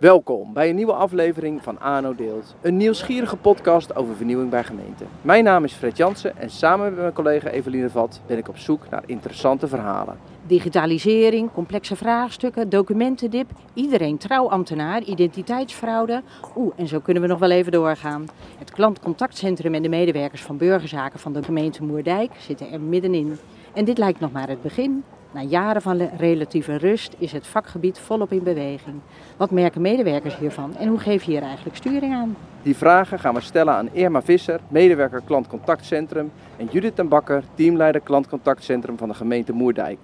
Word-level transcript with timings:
Welkom 0.00 0.52
bij 0.52 0.68
een 0.68 0.74
nieuwe 0.74 0.92
aflevering 0.92 1.62
van 1.62 1.80
ANO 1.80 2.14
Deelt, 2.14 2.54
een 2.60 2.76
nieuwsgierige 2.76 3.36
podcast 3.36 3.96
over 3.96 4.16
vernieuwing 4.16 4.50
bij 4.50 4.64
gemeenten. 4.64 5.06
Mijn 5.22 5.44
naam 5.44 5.64
is 5.64 5.72
Fred 5.72 5.96
Jansen 5.96 6.36
en 6.36 6.50
samen 6.50 6.86
met 6.86 7.00
mijn 7.00 7.12
collega 7.12 7.48
Eveline 7.48 7.90
Vat 7.90 8.20
ben 8.26 8.38
ik 8.38 8.48
op 8.48 8.58
zoek 8.58 8.88
naar 8.90 9.02
interessante 9.06 9.68
verhalen. 9.68 10.18
Digitalisering, 10.46 11.52
complexe 11.52 11.96
vraagstukken, 11.96 12.68
documentendip, 12.68 13.50
iedereen 13.74 14.18
trouwambtenaar, 14.18 15.02
identiteitsfraude. 15.02 16.22
Oeh, 16.56 16.72
en 16.76 16.88
zo 16.88 17.00
kunnen 17.00 17.22
we 17.22 17.28
nog 17.28 17.38
wel 17.38 17.50
even 17.50 17.72
doorgaan. 17.72 18.24
Het 18.58 18.70
klantcontactcentrum 18.70 19.74
en 19.74 19.82
de 19.82 19.88
medewerkers 19.88 20.42
van 20.42 20.56
burgerzaken 20.56 21.18
van 21.18 21.32
de 21.32 21.42
gemeente 21.42 21.84
Moerdijk 21.84 22.32
zitten 22.38 22.70
er 22.70 22.80
middenin. 22.80 23.38
En 23.72 23.84
dit 23.84 23.98
lijkt 23.98 24.20
nog 24.20 24.32
maar 24.32 24.48
het 24.48 24.62
begin. 24.62 25.04
Na 25.32 25.42
jaren 25.42 25.82
van 25.82 26.08
relatieve 26.16 26.76
rust 26.76 27.14
is 27.18 27.32
het 27.32 27.46
vakgebied 27.46 27.98
volop 27.98 28.32
in 28.32 28.42
beweging. 28.42 29.00
Wat 29.36 29.50
merken 29.50 29.80
medewerkers 29.80 30.36
hiervan 30.36 30.76
en 30.76 30.88
hoe 30.88 30.98
geef 30.98 31.22
je 31.22 31.30
hier 31.30 31.42
eigenlijk 31.42 31.76
sturing 31.76 32.14
aan? 32.14 32.36
Die 32.62 32.76
vragen 32.76 33.18
gaan 33.18 33.34
we 33.34 33.40
stellen 33.40 33.74
aan 33.74 33.88
Irma 33.92 34.22
Visser, 34.22 34.60
medewerker 34.68 35.22
klantcontactcentrum, 35.24 36.32
en 36.56 36.68
Judith 36.70 36.96
ten 36.96 37.08
Bakker, 37.08 37.42
teamleider 37.54 38.00
klantcontactcentrum 38.00 38.98
van 38.98 39.08
de 39.08 39.14
gemeente 39.14 39.52
Moerdijk. 39.52 39.98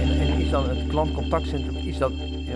En, 0.00 0.38
is 0.38 0.50
dan 0.50 0.68
het 0.68 0.86
klantcontactcentrum, 0.88 1.76
is 1.76 1.98
dat 1.98 2.12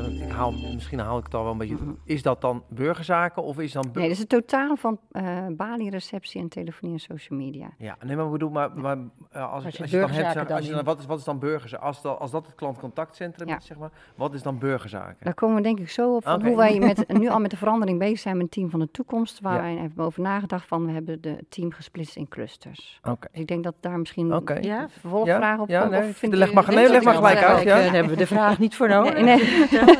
ik 0.07 0.31
haal, 0.31 0.53
misschien 0.53 0.99
haal 0.99 1.19
ik 1.19 1.25
het 1.25 1.35
al 1.35 1.43
wel 1.43 1.53
een 1.53 1.59
beetje. 1.59 1.77
Is 2.05 2.23
dat 2.23 2.41
dan 2.41 2.63
burgerzaken 2.69 3.43
of 3.43 3.59
is 3.59 3.73
dan. 3.73 3.85
Nee, 3.93 4.03
dat 4.03 4.13
is 4.13 4.19
het 4.19 4.29
totaal 4.29 4.77
van 4.77 4.99
uh, 5.13 5.89
receptie 5.89 6.41
en 6.41 6.49
telefonie 6.49 6.95
en 6.95 7.01
social 7.01 7.39
media. 7.39 7.69
Ja, 7.79 7.97
nee, 8.05 8.17
maar 8.17 8.31
bedoel, 8.31 8.51
maar, 8.51 8.71
maar 8.75 8.97
uh, 8.97 9.53
als, 9.53 9.65
als, 9.65 9.77
je, 9.77 9.83
als 9.83 9.91
je 9.91 9.99
dan 9.99 10.11
hebt, 10.11 10.51
als 10.51 10.67
je 10.67 10.73
dan, 10.73 10.85
wat, 10.85 10.99
is, 10.99 11.07
wat 11.07 11.19
is 11.19 11.25
dan 11.25 11.39
burgerzaken? 11.39 11.87
Als, 11.87 12.03
dat, 12.03 12.19
als 12.19 12.31
dat 12.31 12.47
het 12.47 12.55
klantcontactcentrum 12.55 13.49
is, 13.49 13.67
zeg 13.67 13.79
maar, 13.79 13.91
wat 14.15 14.35
is 14.35 14.43
dan 14.43 14.59
burgerzaken? 14.59 15.17
Daar 15.21 15.35
komen 15.35 15.57
we 15.57 15.63
denk 15.63 15.79
ik 15.79 15.91
zo 15.91 16.15
op 16.15 16.25
van 16.25 16.47
hoe 16.47 16.57
wij 16.57 16.79
met, 16.79 17.09
nu 17.19 17.29
al 17.29 17.39
met 17.39 17.51
de 17.51 17.57
verandering 17.57 17.99
bezig 17.99 18.19
zijn 18.19 18.37
met 18.37 18.45
het 18.45 18.55
team 18.55 18.71
van 18.71 18.81
de 18.81 18.91
toekomst. 18.91 19.41
Waar 19.41 19.63
wij 19.63 19.77
hebben 19.77 20.05
over 20.05 20.23
nagedacht 20.23 20.67
van, 20.67 20.87
we 20.87 20.93
hebben 20.93 21.21
de 21.21 21.45
team 21.49 21.73
gesplitst 21.73 22.17
in 22.17 22.29
clusters. 22.29 23.01
Oké. 23.03 23.29
Dus 23.33 23.41
ik 23.41 23.47
denk 23.47 23.65
dat 23.65 23.75
daar 23.81 23.99
misschien 23.99 24.35
okay. 24.35 24.63
ja, 24.63 24.89
vervolgvragen 24.89 25.63
op 25.63 25.69
ja, 25.69 25.89
nee, 25.89 26.15
leg, 26.21 26.53
maar, 26.53 26.75
nee, 26.75 26.89
leg 26.89 27.03
maar 27.03 27.15
gelijk 27.15 27.43
uit. 27.43 27.63
Ja. 27.63 27.75
Daar 27.75 27.93
hebben 27.93 28.13
we 28.13 28.19
de 28.19 28.27
vraag 28.27 28.59
niet 28.59 28.77
voor 28.77 28.89
nodig. 28.89 29.15
Nee, 29.15 29.25
nee. 29.87 29.96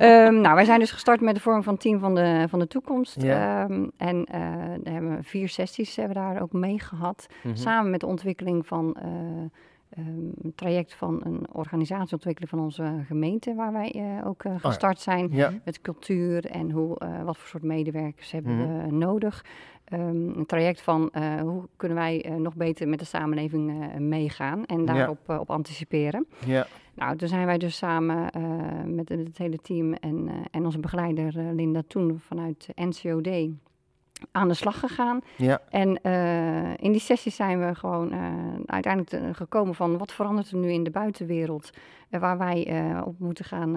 Um, 0.00 0.40
nou, 0.44 0.54
wij 0.54 0.64
zijn 0.64 0.78
dus 0.78 0.90
gestart 0.90 1.20
met 1.20 1.34
de 1.34 1.40
vorm 1.40 1.62
van 1.62 1.76
team 1.76 1.98
van 1.98 2.14
de, 2.14 2.46
van 2.48 2.58
de 2.58 2.66
toekomst. 2.66 3.22
Um, 3.22 3.90
en 3.96 4.26
uh, 4.34 4.92
hebben 4.92 5.24
vier 5.24 5.48
sessies 5.48 5.96
hebben 5.96 6.16
we 6.16 6.22
daar 6.22 6.42
ook 6.42 6.52
mee 6.52 6.80
gehad. 6.80 7.26
Mm 7.28 7.36
-hmm. 7.42 7.56
Samen 7.56 7.90
met 7.90 8.00
de 8.00 8.06
ontwikkeling 8.06 8.66
van 8.66 8.96
uh, 9.04 10.04
um, 10.06 10.32
een 10.42 10.52
traject 10.54 10.94
van 10.94 11.20
een 11.24 11.46
organisatieontwikkeling 11.52 12.50
van 12.50 12.60
onze 12.60 13.04
gemeente, 13.06 13.54
waar 13.54 13.72
wij 13.72 13.94
uh, 13.96 14.26
ook 14.26 14.44
uh, 14.44 14.52
gestart 14.58 14.96
oh, 14.96 15.02
zijn. 15.02 15.28
Ja. 15.30 15.52
Met 15.64 15.80
cultuur 15.80 16.46
en 16.46 16.70
hoe, 16.70 16.96
wat 17.24 17.36
voor 17.38 17.48
soort 17.48 17.62
medewerkers 17.62 18.32
hebben 18.32 18.52
mm 18.52 18.60
-hmm. 18.60 18.84
we 18.84 18.92
nodig. 18.92 19.44
Um, 19.92 20.32
een 20.36 20.46
traject 20.46 20.80
van 20.80 21.10
hoe 21.40 21.68
kunnen 21.76 21.98
wij 21.98 22.34
nog 22.38 22.54
beter 22.54 22.88
met 22.88 22.98
de 22.98 23.04
samenleving 23.04 23.92
meegaan 23.98 24.64
en 24.64 24.84
daarop 24.84 25.18
ja. 25.26 25.38
op 25.38 25.50
anticiperen. 25.50 26.26
Ja. 26.44 26.66
Nou, 26.94 27.16
toen 27.16 27.28
zijn 27.28 27.46
wij 27.46 27.58
dus 27.58 27.76
samen 27.76 28.30
met 28.94 29.08
het 29.08 29.38
hele 29.38 29.58
team 29.58 29.92
en, 29.92 30.28
en 30.50 30.64
onze 30.64 30.78
begeleider 30.78 31.54
Linda 31.54 31.82
Toen 31.86 32.20
vanuit 32.20 32.68
NCOD 32.74 33.28
aan 34.32 34.48
de 34.48 34.54
slag 34.54 34.78
gegaan. 34.78 35.20
Ja. 35.36 35.60
En 35.68 35.98
uh, 36.02 36.76
in 36.76 36.92
die 36.92 37.00
sessies 37.00 37.36
zijn 37.36 37.66
we 37.66 37.74
gewoon 37.74 38.14
uh, 38.14 38.20
uiteindelijk 38.66 39.36
gekomen 39.36 39.74
van 39.74 39.98
wat 39.98 40.12
verandert 40.12 40.50
er 40.50 40.56
nu 40.56 40.72
in 40.72 40.84
de 40.84 40.90
buitenwereld, 40.90 41.70
uh, 42.10 42.20
waar 42.20 42.38
wij 42.38 42.84
op 43.04 43.18
moeten 43.18 43.44
gaan, 43.44 43.76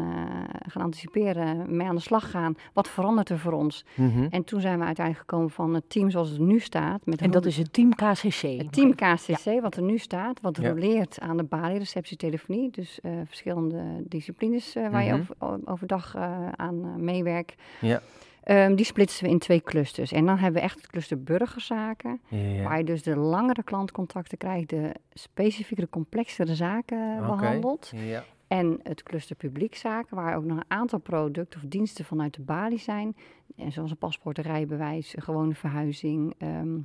gaan 0.68 0.82
anticiperen, 0.82 1.76
mee 1.76 1.88
aan 1.88 1.96
de 1.96 2.02
slag 2.02 2.32
gaan. 2.32 2.56
Wat 2.74 2.88
verandert 2.88 3.30
er 3.30 3.40
voor 3.40 3.52
ons? 3.52 3.86
Mm 3.94 4.12
-hmm. 4.12 4.28
En 4.30 4.44
toen 4.44 4.62
zijn 4.62 4.80
we 4.80 4.86
uiteindelijk 4.86 5.30
gekomen 5.30 5.50
van 5.52 5.74
het 5.74 5.90
team 5.90 6.10
zoals 6.10 6.30
het 6.30 6.40
nu 6.40 6.60
staat. 6.60 7.06
Met 7.06 7.22
en 7.22 7.32
dat 7.32 7.46
is 7.46 7.58
het 7.58 7.74
team 7.74 7.96
KCC? 7.96 8.42
Het 8.42 8.72
team 8.72 8.96
KCC, 8.96 9.44
ja. 9.44 9.62
wat 9.62 9.76
er 9.76 9.84
nu 9.84 9.98
staat, 9.98 10.42
wat 10.42 10.58
ja. 10.62 10.70
roleert 10.70 11.20
aan 11.20 11.38
de 11.38 11.44
balie, 11.44 11.78
receptie, 11.78 12.18
telefonie. 12.18 12.72
Dus 12.72 13.00
verschillende 13.26 13.84
disciplines 14.08 14.74
waar 14.74 14.84
mm 14.84 14.94
-hmm. 14.94 15.06
je 15.06 15.16
Mhm. 15.16 15.34
over, 15.40 15.60
overdag 15.66 16.16
aan 16.56 17.04
meewerkt. 17.04 17.62
Ja. 17.80 18.02
Um, 18.48 18.76
die 18.76 18.86
splitsen 18.86 19.26
we 19.26 19.30
in 19.32 19.40
twee 19.40 19.62
clusters. 19.62 20.12
En 20.12 20.26
dan 20.26 20.38
hebben 20.38 20.62
we 20.62 20.68
echt 20.68 20.78
het 20.78 20.88
cluster 20.88 21.24
burgerzaken, 21.24 22.22
Ja, 22.28 22.64
waar 22.64 22.78
je 22.78 22.84
dus 22.84 23.04
de 23.04 23.16
langere 23.18 23.64
klantcontacten 23.64 24.38
krijgt, 24.38 24.70
de 24.70 24.92
specifiekere, 25.14 25.90
complexere 25.90 26.56
zaken 26.56 27.18
Oké. 27.18 27.26
behandelt. 27.26 27.92
Ja. 27.96 28.24
En 28.48 28.80
het 28.84 29.04
cluster 29.04 29.36
publiekzaken, 29.36 30.16
waar 30.16 30.36
ook 30.36 30.44
nog 30.46 30.58
een 30.58 30.64
aantal 30.68 31.00
producten 31.00 31.62
of 31.62 31.70
diensten 31.70 32.06
vanuit 32.06 32.34
de 32.34 32.42
balie 32.42 32.80
zijn. 32.80 33.16
En 33.56 33.72
zoals 33.72 33.92
een 33.92 33.98
paspoort, 33.98 34.38
een 34.38 34.44
rijbewijs, 34.44 35.16
een 35.16 35.24
gewone 35.24 35.54
verhuizing. 35.56 36.34
ehm, 36.38 36.78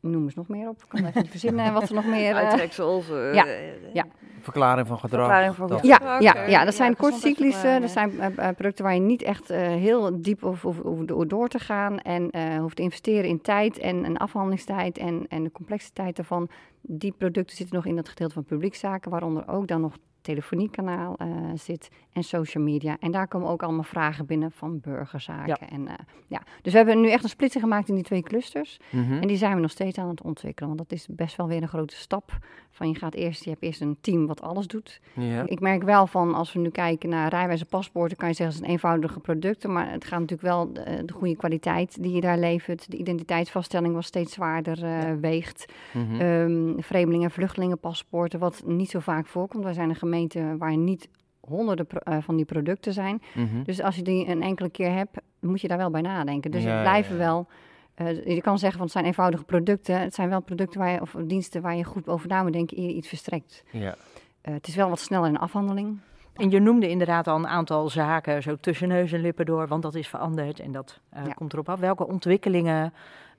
noem 0.00 0.22
eens 0.24 0.34
nog 0.34 0.48
meer 0.48 0.68
op. 0.68 0.82
Ik 0.82 0.88
kan 0.88 1.04
even 1.04 1.20
niet 1.22 1.30
verzinnen 1.30 1.72
wat 1.72 1.88
er 1.88 1.94
nog 1.94 2.06
meer... 2.16 2.30
eh, 2.36 2.36
Uittreksels. 2.48 3.10
eh, 3.10 3.34
ja, 3.34 3.46
eh, 3.46 3.94
ja. 3.94 4.06
Verklaring 4.40 4.86
van 4.86 4.98
gedrag. 4.98 5.20
Verklaring 5.26 5.54
van 5.54 5.66
gedrag. 5.70 5.82
Ja, 6.00 6.18
ja, 6.20 6.34
ja, 6.48 6.64
dat 6.64 6.72
ja, 6.72 6.78
zijn 6.78 6.96
kortcyclische, 6.96 7.60
gezondheidsverklaringen. 7.60 8.34
dat 8.34 8.34
zijn 8.44 8.54
producten 8.54 8.84
waar 8.84 8.94
je 8.94 9.00
niet 9.00 9.22
echt 9.22 9.50
eh, 9.50 9.58
heel 9.66 10.22
diep 10.22 10.40
hoeft 10.40 10.62
hoeft- 10.62 10.80
hoeft 10.82 11.08
door- 11.08 11.28
door 11.28 11.48
te 11.48 11.58
gaan 11.58 11.98
en 11.98 12.30
eh, 12.30 12.58
hoeft 12.58 12.76
te 12.76 12.82
investeren 12.82 13.28
in 13.28 13.40
tijd 13.40 13.78
en, 13.78 14.04
en 14.04 14.16
afhandelingstijd 14.16 14.98
en, 14.98 15.24
en 15.28 15.42
de 15.44 15.52
complexiteit 15.52 16.16
daarvan. 16.16 16.48
Die 16.80 17.14
producten 17.18 17.56
zitten 17.56 17.76
nog 17.76 17.86
in 17.86 17.96
dat 17.96 18.08
gedeelte 18.08 18.34
van 18.34 18.44
publiekzaken, 18.44 19.10
waaronder 19.10 19.48
ook 19.48 19.66
dan 19.66 19.80
nog 19.80 19.96
telefoniekanaal 20.22 21.16
eh, 21.16 21.28
zit 21.54 21.90
en 22.12 22.22
social 22.22 22.64
media. 22.64 22.96
En 23.00 23.10
daar 23.10 23.28
komen 23.28 23.48
ook 23.48 23.62
allemaal 23.62 23.82
vragen 23.82 24.26
binnen 24.26 24.50
van 24.52 24.80
burgerzaken. 24.80 25.68
En, 25.68 25.88
eh, 25.88 25.94
ja. 26.26 26.42
Dus 26.62 26.72
we 26.72 26.78
hebben 26.78 27.00
nu 27.00 27.10
echt 27.10 27.22
een 27.22 27.28
splitsing 27.28 27.62
gemaakt 27.62 27.88
in 27.88 27.94
die 27.94 28.04
twee 28.04 28.22
clusters. 28.22 28.80
Mhm. 28.90 29.12
En 29.12 29.28
die 29.28 29.36
zijn 29.36 29.54
we 29.54 29.60
nog 29.60 29.70
steeds 29.70 29.98
aan 29.98 30.08
het 30.08 30.22
ontwikkelen. 30.22 30.76
Want 30.76 30.88
dat 30.88 30.98
is 30.98 31.06
best 31.10 31.36
wel 31.36 31.48
weer 31.48 31.62
een 31.62 31.68
grote 31.68 31.96
stap. 31.96 32.38
Van 32.70 32.88
je 32.88 32.94
gaat 32.94 33.14
eerst, 33.14 33.44
je 33.44 33.50
hebt 33.50 33.62
eerst 33.62 33.80
een 33.80 33.96
team 34.00 34.26
wat 34.26 34.42
alles 34.42 34.66
doet. 34.66 35.00
Ja. 35.12 35.42
Ik 35.46 35.60
merk 35.60 35.82
wel 35.82 36.06
van 36.06 36.34
als 36.34 36.52
we 36.52 36.58
nu 36.58 36.68
kijken 36.70 37.08
naar 37.08 37.28
rijwijze 37.28 37.64
paspoorten, 37.64 38.16
kan 38.16 38.28
je 38.28 38.34
zeggen 38.34 38.54
het 38.54 38.64
zijn 38.64 38.76
eenvoudige 38.76 39.20
producten. 39.20 39.72
Maar 39.72 39.90
het 39.90 40.04
gaat 40.04 40.20
natuurlijk 40.20 40.48
wel 40.48 40.72
de, 40.72 41.02
de 41.04 41.12
goede 41.12 41.36
kwaliteit 41.36 42.02
die 42.02 42.12
je 42.12 42.20
daar 42.20 42.38
levert. 42.38 42.90
De 42.90 42.96
identiteitsvaststelling 42.96 43.94
wat 43.94 44.04
steeds 44.04 44.32
zwaarder 44.32 44.84
eh, 44.84 45.12
weegt. 45.20 45.72
Ehm, 45.94 46.78
vreemdelingen- 46.78 47.28
en 47.28 47.30
vluchtelingenpaspoorten, 47.30 48.38
wat 48.38 48.62
niet 48.66 48.90
zo 48.90 48.98
vaak 48.98 49.26
voorkomt. 49.26 49.64
Wij 49.64 49.72
zijn 49.72 49.88
een 49.88 49.96
gemeente 50.10 50.56
waar 50.58 50.76
niet 50.76 51.08
honderden 51.40 51.86
pro- 51.86 51.98
eh, 51.98 52.16
van 52.20 52.36
die 52.36 52.44
producten 52.44 52.92
zijn. 52.92 53.22
Mhm. 53.34 53.62
Dus 53.62 53.80
als 53.82 53.96
je 53.96 54.02
die 54.02 54.28
een 54.28 54.42
enkele 54.42 54.70
keer 54.70 54.92
hebt, 54.92 55.16
moet 55.40 55.60
je 55.60 55.68
daar 55.68 55.78
wel 55.78 55.90
bij 55.90 56.00
nadenken. 56.00 56.50
Dus 56.50 56.62
Ja, 56.62 56.70
het 56.72 56.80
blijven 56.82 57.12
ja. 57.12 57.18
wel. 57.18 57.46
eh, 57.94 58.26
je 58.34 58.40
kan 58.40 58.58
zeggen 58.58 58.72
van 58.78 58.82
het 58.86 58.92
zijn 58.92 59.04
eenvoudige 59.04 59.44
producten. 59.44 60.00
Het 60.00 60.14
zijn 60.14 60.28
wel 60.28 60.40
producten 60.42 60.80
waar 60.80 60.90
je, 60.90 61.00
of 61.00 61.16
diensten 61.26 61.62
waar 61.62 61.76
je 61.76 61.84
goed 61.84 62.08
over 62.08 62.28
na 62.28 62.42
moet 62.42 62.52
denken 62.52 62.78
eer 62.78 62.86
je 62.86 62.94
iets 62.94 63.08
verstrekt. 63.08 63.64
Ja. 63.70 63.94
Eh, 64.40 64.54
het 64.54 64.66
is 64.66 64.74
wel 64.74 64.88
wat 64.88 64.98
sneller 65.00 65.28
in 65.28 65.38
afhandeling. 65.38 65.98
En 66.34 66.50
je 66.50 66.60
noemde 66.60 66.88
inderdaad 66.88 67.26
al 67.26 67.36
een 67.36 67.46
aantal 67.46 67.88
zaken, 67.88 68.42
zo 68.42 68.56
tussen 68.56 68.88
neus 68.88 69.12
en 69.12 69.20
lippen 69.20 69.46
door, 69.46 69.66
want 69.66 69.82
dat 69.82 69.94
is 69.94 70.08
veranderd 70.08 70.60
en 70.60 70.72
dat 70.72 71.00
eh, 71.10 71.26
Ja. 71.26 71.32
komt 71.32 71.52
erop 71.52 71.68
af. 71.68 71.80
Welke 71.80 72.06
ontwikkelingen 72.06 72.92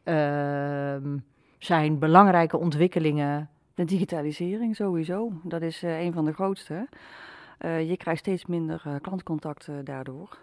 ehm, 0.03 1.17
zijn 1.59 1.99
belangrijke 1.99 2.57
ontwikkelingen? 2.57 3.49
De 3.81 3.88
digitalisering 3.88 4.75
sowieso, 4.75 5.31
dat 5.44 5.62
is 5.62 5.84
eh, 5.84 6.02
een 6.02 6.14
van 6.14 6.25
de 6.25 6.34
grootste. 6.34 6.88
Eh, 7.58 7.90
je 7.90 7.97
krijgt 7.97 8.19
steeds 8.19 8.46
minder 8.46 8.81
eh, 8.86 8.96
klantcontact 9.02 9.68
daardoor. 9.84 10.38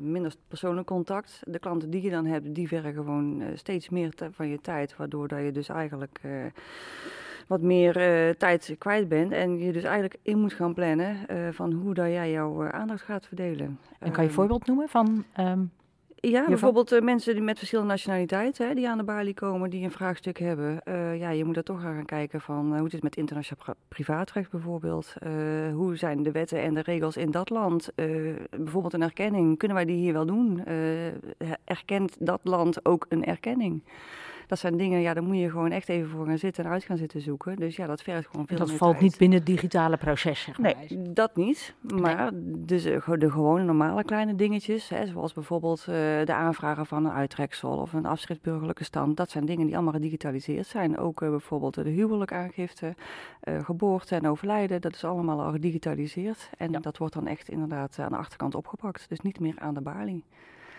Minder 0.00 0.34
persoonlijk 0.48 0.86
contact. 0.86 1.42
De 1.44 1.58
klanten 1.58 1.90
die 1.90 2.02
je 2.02 2.10
dan 2.10 2.26
hebt, 2.26 2.54
die 2.54 2.68
vergen 2.68 2.92
gewoon 2.92 3.42
steeds 3.54 3.88
meer 3.88 4.12
van 4.30 4.48
je 4.48 4.60
tijd. 4.60 4.96
Waardoor 4.96 5.28
dat 5.28 5.42
je 5.42 5.52
dus 5.52 5.68
eigenlijk 5.68 6.20
wat 7.46 7.60
meer 7.60 7.92
tijd 8.36 8.74
kwijt 8.78 9.08
bent. 9.08 9.32
En 9.32 9.58
je 9.58 9.72
dus 9.72 9.82
eigenlijk 9.82 10.16
in 10.22 10.38
moet 10.38 10.52
gaan 10.52 10.74
plannen 10.74 11.16
van 11.54 11.72
hoe 11.72 11.94
dat 11.94 12.06
jij 12.06 12.30
jouw 12.30 12.70
aandacht 12.70 13.02
gaat 13.02 13.26
verdelen. 13.26 13.66
En 13.66 13.78
kan 13.98 14.10
je 14.10 14.16
een 14.16 14.24
Ehm, 14.24 14.34
voorbeeld 14.34 14.66
noemen 14.66 14.88
van... 14.88 15.24
ehm, 15.32 15.64
Ja, 16.30 16.44
bijvoorbeeld 16.46 16.92
eh, 16.92 17.00
mensen 17.00 17.34
die 17.34 17.42
met 17.42 17.58
verschillende 17.58 17.90
nationaliteiten, 17.90 18.68
hè, 18.68 18.74
die 18.74 18.88
aan 18.88 18.98
de 18.98 19.04
balie 19.04 19.34
komen, 19.34 19.70
die 19.70 19.84
een 19.84 19.90
vraagstuk 19.90 20.38
hebben. 20.38 20.82
Eh, 20.82 21.18
ja, 21.18 21.30
je 21.30 21.44
moet 21.44 21.54
daar 21.54 21.62
toch 21.62 21.80
gaan 21.80 22.04
kijken 22.04 22.40
van 22.40 22.70
eh, 22.70 22.74
hoe 22.74 22.84
het 22.84 22.94
is 22.94 23.00
met 23.00 23.16
internationaal 23.16 23.64
pri- 23.64 23.74
privaatrecht 23.88 24.50
bijvoorbeeld. 24.50 25.14
Hoe 25.74 25.96
zijn 25.96 26.22
de 26.22 26.30
wetten 26.30 26.62
en 26.62 26.74
de 26.74 26.80
regels 26.80 27.16
in 27.16 27.30
dat 27.30 27.50
land? 27.50 27.90
Bijvoorbeeld 28.50 28.92
een 28.92 29.02
erkenning, 29.02 29.58
kunnen 29.58 29.76
wij 29.76 29.86
die 29.86 29.96
hier 29.96 30.12
wel 30.12 30.26
doen? 30.26 30.64
Erkent 31.64 32.16
dat 32.18 32.40
land 32.42 32.84
ook 32.84 33.06
een 33.08 33.24
erkenning? 33.24 33.82
Dat 34.52 34.60
zijn 34.60 34.76
dingen, 34.76 35.00
ja, 35.00 35.14
daar 35.14 35.22
moet 35.22 35.38
je 35.38 35.50
gewoon 35.50 35.70
echt 35.70 35.88
even 35.88 36.10
voor 36.10 36.26
gaan 36.26 36.38
zitten 36.38 36.64
en 36.64 36.70
uit 36.70 36.84
gaan 36.84 36.96
zitten 36.96 37.20
zoeken. 37.20 37.56
Dus 37.56 37.76
ja, 37.76 37.86
dat 37.86 38.02
vergt 38.02 38.28
gewoon 38.30 38.46
veel 38.46 38.56
Dat 38.58 38.72
valt 38.72 38.90
tijd. 38.90 39.02
niet 39.02 39.18
binnen 39.18 39.38
het 39.38 39.46
digitale 39.46 39.96
proces, 39.96 40.40
zeg 40.40 40.58
maar. 40.58 40.74
Nee, 40.88 41.12
dat 41.12 41.36
niet. 41.36 41.74
Maar 42.00 42.30
dus, 42.44 42.84
eh, 42.84 43.08
de 43.18 43.30
gewone 43.30 43.64
normale 43.64 44.04
kleine 44.04 44.34
dingetjes, 44.34 44.88
hè, 44.88 45.06
zoals 45.06 45.32
bijvoorbeeld 45.32 45.80
eh, 45.80 45.86
de 46.24 46.32
aanvragen 46.34 46.86
van 46.86 47.04
een 47.04 47.12
uittreksel 47.12 47.70
of 47.76 47.92
een 47.92 48.06
afschriftburgerlijke 48.06 48.84
stand, 48.84 49.16
dat 49.16 49.30
zijn 49.30 49.44
dingen 49.46 49.66
die 49.66 49.74
allemaal 49.74 49.92
gedigitaliseerd 49.92 50.66
zijn. 50.66 50.98
Ook 50.98 51.22
eh, 51.22 51.28
bijvoorbeeld 51.30 51.74
de 51.74 51.88
huwelijkaangifte, 51.90 52.94
eh, 53.40 53.64
geboorte 53.64 54.14
en 54.14 54.26
overlijden, 54.28 54.80
dat 54.80 54.94
is 54.94 55.04
allemaal 55.04 55.42
al 55.42 55.50
gedigitaliseerd. 55.52 56.50
En 56.58 56.70
Ja. 56.70 56.78
dat 56.80 56.98
wordt 56.98 57.14
dan 57.14 57.26
echt 57.26 57.48
inderdaad 57.48 57.98
aan 57.98 58.10
de 58.10 58.16
achterkant 58.16 58.54
opgepakt, 58.54 59.08
dus 59.08 59.20
niet 59.20 59.40
meer 59.40 59.54
aan 59.58 59.74
de 59.74 59.80
balie. 59.80 60.24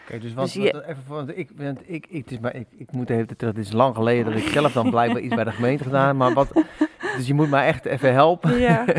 Kijk, 0.06 0.22
dus 0.22 0.34
wat, 0.34 0.44
Dus 0.46 0.54
je- 0.54 0.72
wat- 0.72 0.84
even 0.84 1.04
voor, 1.08 1.30
ik, 1.34 1.50
want 1.56 1.80
ik, 1.86 2.06
ik, 2.10 2.24
het 2.24 2.32
is 2.32 2.40
maar, 2.40 2.56
ik, 2.56 2.68
ik 2.78 2.92
moet 2.92 3.10
even 3.10 3.38
terug, 3.38 3.56
het 3.56 3.66
is 3.66 3.72
lang 3.72 3.96
geleden 3.96 4.26
dat 4.26 4.42
ik 4.42 4.48
zelf 4.48 4.74
dan 4.74 4.90
blijkbaar 4.90 5.22
iets 5.22 5.36
bij 5.36 5.44
de 5.44 5.52
gemeente 5.52 5.84
gedaan 5.84 6.18
maar 6.18 6.34
wat, 6.34 6.52
dus 7.18 7.28
je 7.28 7.34
moet 7.34 7.50
mij 7.50 7.66
echt 7.68 7.86
even 7.86 8.14
helpen. 8.14 8.58
Ja. 8.60 8.86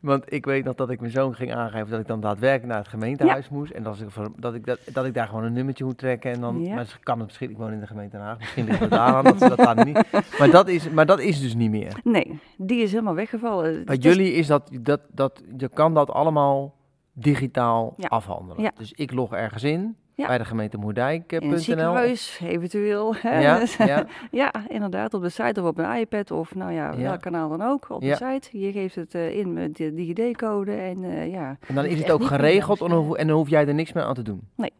Want 0.00 0.32
ik 0.32 0.44
weet 0.44 0.64
nog 0.64 0.74
dat 0.74 0.90
ik 0.90 1.00
mijn 1.00 1.12
zoon 1.12 1.34
ging 1.34 1.54
aangeven 1.54 1.90
dat 1.90 2.00
ik 2.00 2.06
dan 2.06 2.20
daadwerkelijk 2.20 2.68
naar 2.68 2.78
het 2.78 2.88
gemeentehuis 2.88 3.48
moest. 3.48 3.72
En 3.72 3.82
dat 3.82 4.00
ik, 4.00 4.08
dat, 4.36 4.54
ik 4.54 4.66
dat, 4.66 4.78
dat 4.92 5.04
ik 5.04 5.14
daar 5.14 5.26
gewoon 5.28 5.44
een 5.44 5.52
nummertje 5.52 5.84
moet 5.84 5.98
trekken. 5.98 6.32
En 6.32 6.40
dan, 6.40 6.64
Ja. 6.64 6.74
maar 6.74 6.84
ze 6.84 6.98
kan 7.02 7.18
het 7.18 7.26
misschien, 7.26 7.50
ik 7.50 7.56
woon 7.56 7.72
in 7.72 7.80
de 7.80 7.86
gemeente 7.86 8.16
Den 8.16 8.26
Haag, 8.26 8.38
misschien 8.38 8.64
ligt 8.64 8.78
het 8.80 8.90
dat 8.90 9.38
ze 9.38 9.48
dat 9.48 9.56
daar 9.58 9.84
niet. 9.84 10.04
Maar 10.38 10.50
dat 10.50 10.68
is, 10.68 10.90
maar 10.90 11.06
dat 11.06 11.20
is 11.20 11.40
dus 11.40 11.54
niet 11.54 11.70
meer. 11.70 12.00
Nee, 12.04 12.38
die 12.56 12.82
is 12.82 12.90
helemaal 12.90 13.14
weggevallen. 13.14 13.84
Bij 13.84 13.96
jullie 13.96 14.32
is 14.32 14.46
dat, 14.46 14.70
dat, 14.80 15.00
dat, 15.12 15.42
je 15.56 15.68
kan 15.68 15.94
dat 15.94 16.10
allemaal 16.10 16.74
digitaal 17.12 17.94
afhandelen. 17.98 18.72
Dus 18.76 18.92
ik 18.92 19.12
log 19.12 19.32
ergens 19.32 19.62
in 19.62 19.96
Ja. 20.18 20.26
bij 20.26 20.38
de 20.38 20.44
gemeente 20.44 20.76
in 20.76 20.82
Moerdijk.nl. 20.82 21.50
het 21.50 21.62
ziekenhuis, 21.62 22.40
eventueel. 22.44 23.14
hè. 23.14 23.40
Ja, 23.40 23.62
ja, 23.78 24.06
Ja, 24.30 24.52
inderdaad, 24.68 25.14
op 25.14 25.22
de 25.22 25.28
site 25.28 25.60
of 25.60 25.66
op 25.66 25.78
een 25.78 25.96
iPad 25.96 26.30
of 26.30 26.54
nou 26.54 26.72
ja, 26.72 26.92
Ja. 26.92 26.96
welk 27.02 27.20
kanaal 27.20 27.48
dan 27.48 27.62
ook 27.62 27.86
op 27.90 28.02
Ja. 28.02 28.16
de 28.16 28.24
site. 28.40 28.58
Je 28.58 28.72
geeft 28.72 28.94
het 28.94 29.14
eh, 29.14 29.38
in 29.38 29.52
met 29.52 29.76
de 29.76 29.94
DigiD-code 29.94 30.72
en 30.72 31.04
eh, 31.04 31.30
ja. 31.32 31.56
en 31.66 31.74
dan 31.74 31.84
is 31.84 31.98
het 31.98 32.10
ook 32.10 32.24
geregeld 32.24 32.80
en 32.80 32.88
dan, 32.88 33.16
en 33.16 33.26
dan 33.26 33.36
hoef 33.36 33.48
jij 33.48 33.66
er 33.66 33.74
niks 33.74 33.92
meer 33.92 34.04
aan 34.04 34.14
te 34.14 34.22
doen. 34.22 34.40
Nee. 34.54 34.72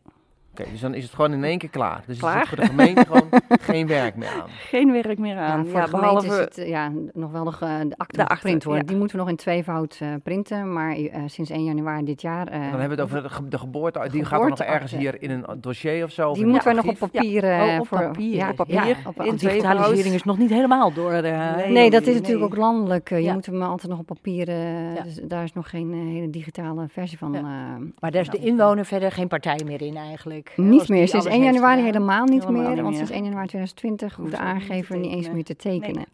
Oké, 0.60 0.70
dus 0.70 0.80
dan 0.80 0.94
is 0.94 1.02
het 1.04 1.14
gewoon 1.14 1.32
in 1.32 1.44
één 1.44 1.58
keer 1.58 1.68
klaar. 1.68 2.02
Dus 2.06 2.18
Klaar. 2.18 2.38
zit 2.38 2.48
voor 2.48 2.56
de 2.56 2.66
gemeente 2.66 3.04
gewoon 3.06 3.28
geen 3.60 3.86
werk 3.86 4.16
meer 4.16 4.28
aan. 4.28 4.48
Geen 4.48 4.92
werk 4.92 5.18
meer 5.18 5.34
Ja, 5.34 5.46
aan. 5.46 5.66
voor 5.66 5.80
de 5.80 5.86
gemeente 5.88 6.26
is 6.26 6.36
het 6.36 6.58
eh, 6.58 6.68
ja, 6.68 6.92
nog 7.12 7.30
wel 7.30 7.44
de, 7.44 7.52
ge- 7.52 7.84
de 7.88 7.96
akte 7.96 8.24
geprint 8.28 8.64
worden. 8.64 8.82
ja. 8.82 8.88
Die 8.88 8.98
moeten 8.98 9.16
we 9.16 9.22
nog 9.22 9.30
in 9.30 9.36
tweevoud 9.38 9.98
eh, 10.00 10.08
printen. 10.22 10.72
Maar 10.72 10.90
eh, 10.96 11.22
sinds 11.26 11.50
1 11.50 11.64
januari 11.64 12.04
dit 12.04 12.20
jaar... 12.20 12.46
eh, 12.48 12.54
En 12.54 12.70
dan 12.70 12.80
hebben 12.80 12.88
we 12.98 13.02
het 13.02 13.12
over 13.12 13.22
de, 13.22 13.28
ge- 13.28 13.48
de 13.48 13.58
geboorte. 13.58 14.08
Die 14.10 14.24
gaat 14.24 14.42
er 14.42 14.48
nog 14.48 14.58
ergens 14.60 14.92
hier 14.92 15.22
in 15.22 15.30
een 15.30 15.44
dossier 15.60 16.04
of 16.04 16.10
zo? 16.10 16.32
die 16.32 16.46
moeten 16.46 16.64
wij 16.64 16.74
nog 16.82 16.86
op 16.86 16.98
papier... 17.10 17.44
eh, 17.44 17.62
Oh, 17.74 17.80
op 17.80 17.86
voor, 17.86 17.98
papier. 17.98 18.34
Ja, 18.36 18.48
Op 18.50 18.56
papier, 18.56 18.74
Ja, 18.74 18.94
in 19.24 19.36
digitalisering 19.36 20.14
is 20.14 20.22
nog 20.24 20.38
niet 20.38 20.50
helemaal 20.50 20.92
door. 20.92 21.12
eh, 21.12 21.56
Nee. 21.56 21.68
Nee, 21.72 21.90
dat 21.90 22.00
is 22.00 22.06
Nee. 22.06 22.14
natuurlijk 22.16 22.44
ook 22.44 22.56
landelijk. 22.56 23.10
eh, 23.10 23.18
Je 23.18 23.24
Ja. 23.24 23.32
moet 23.32 23.46
hem 23.46 23.62
altijd 23.62 23.90
nog 23.90 23.98
op 24.00 24.06
papier... 24.06 24.48
eh, 24.48 24.94
Ja. 24.94 25.02
dus 25.02 25.20
daar 25.22 25.42
is 25.44 25.52
nog 25.52 25.70
geen 25.70 25.92
eh, 25.92 25.98
hele 25.98 26.30
digitale 26.30 26.86
versie 26.88 27.18
van. 27.18 27.32
Ja. 27.32 27.38
eh, 27.38 27.44
Maar 27.98 28.10
daar 28.10 28.20
is 28.22 28.28
de 28.28 28.38
inwoner 28.38 28.84
verder 28.84 29.12
geen 29.12 29.28
partij 29.28 29.60
meer 29.64 29.82
in 29.82 29.96
eigenlijk. 29.96 30.47
Niet 30.56 30.88
meer. 30.88 31.08
Sinds 31.08 31.12
alles 31.26 31.38
1 31.38 31.42
heeft 31.42 31.54
januari 31.54 31.82
helemaal 31.82 32.24
niet 32.24 32.40
Helemaal 32.44 32.52
meer. 32.62 32.70
niet 32.70 32.76
Want 32.80 32.88
meer. 32.88 32.96
sinds 32.96 33.10
1 33.10 33.24
januari 33.24 33.46
2020 33.48 34.14
hoeft 34.16 34.30
de 34.30 34.36
aangever 34.38 34.98
niet 34.98 35.12
eens 35.12 35.30
meer 35.30 35.44
te 35.44 35.56
tekenen. 35.56 36.06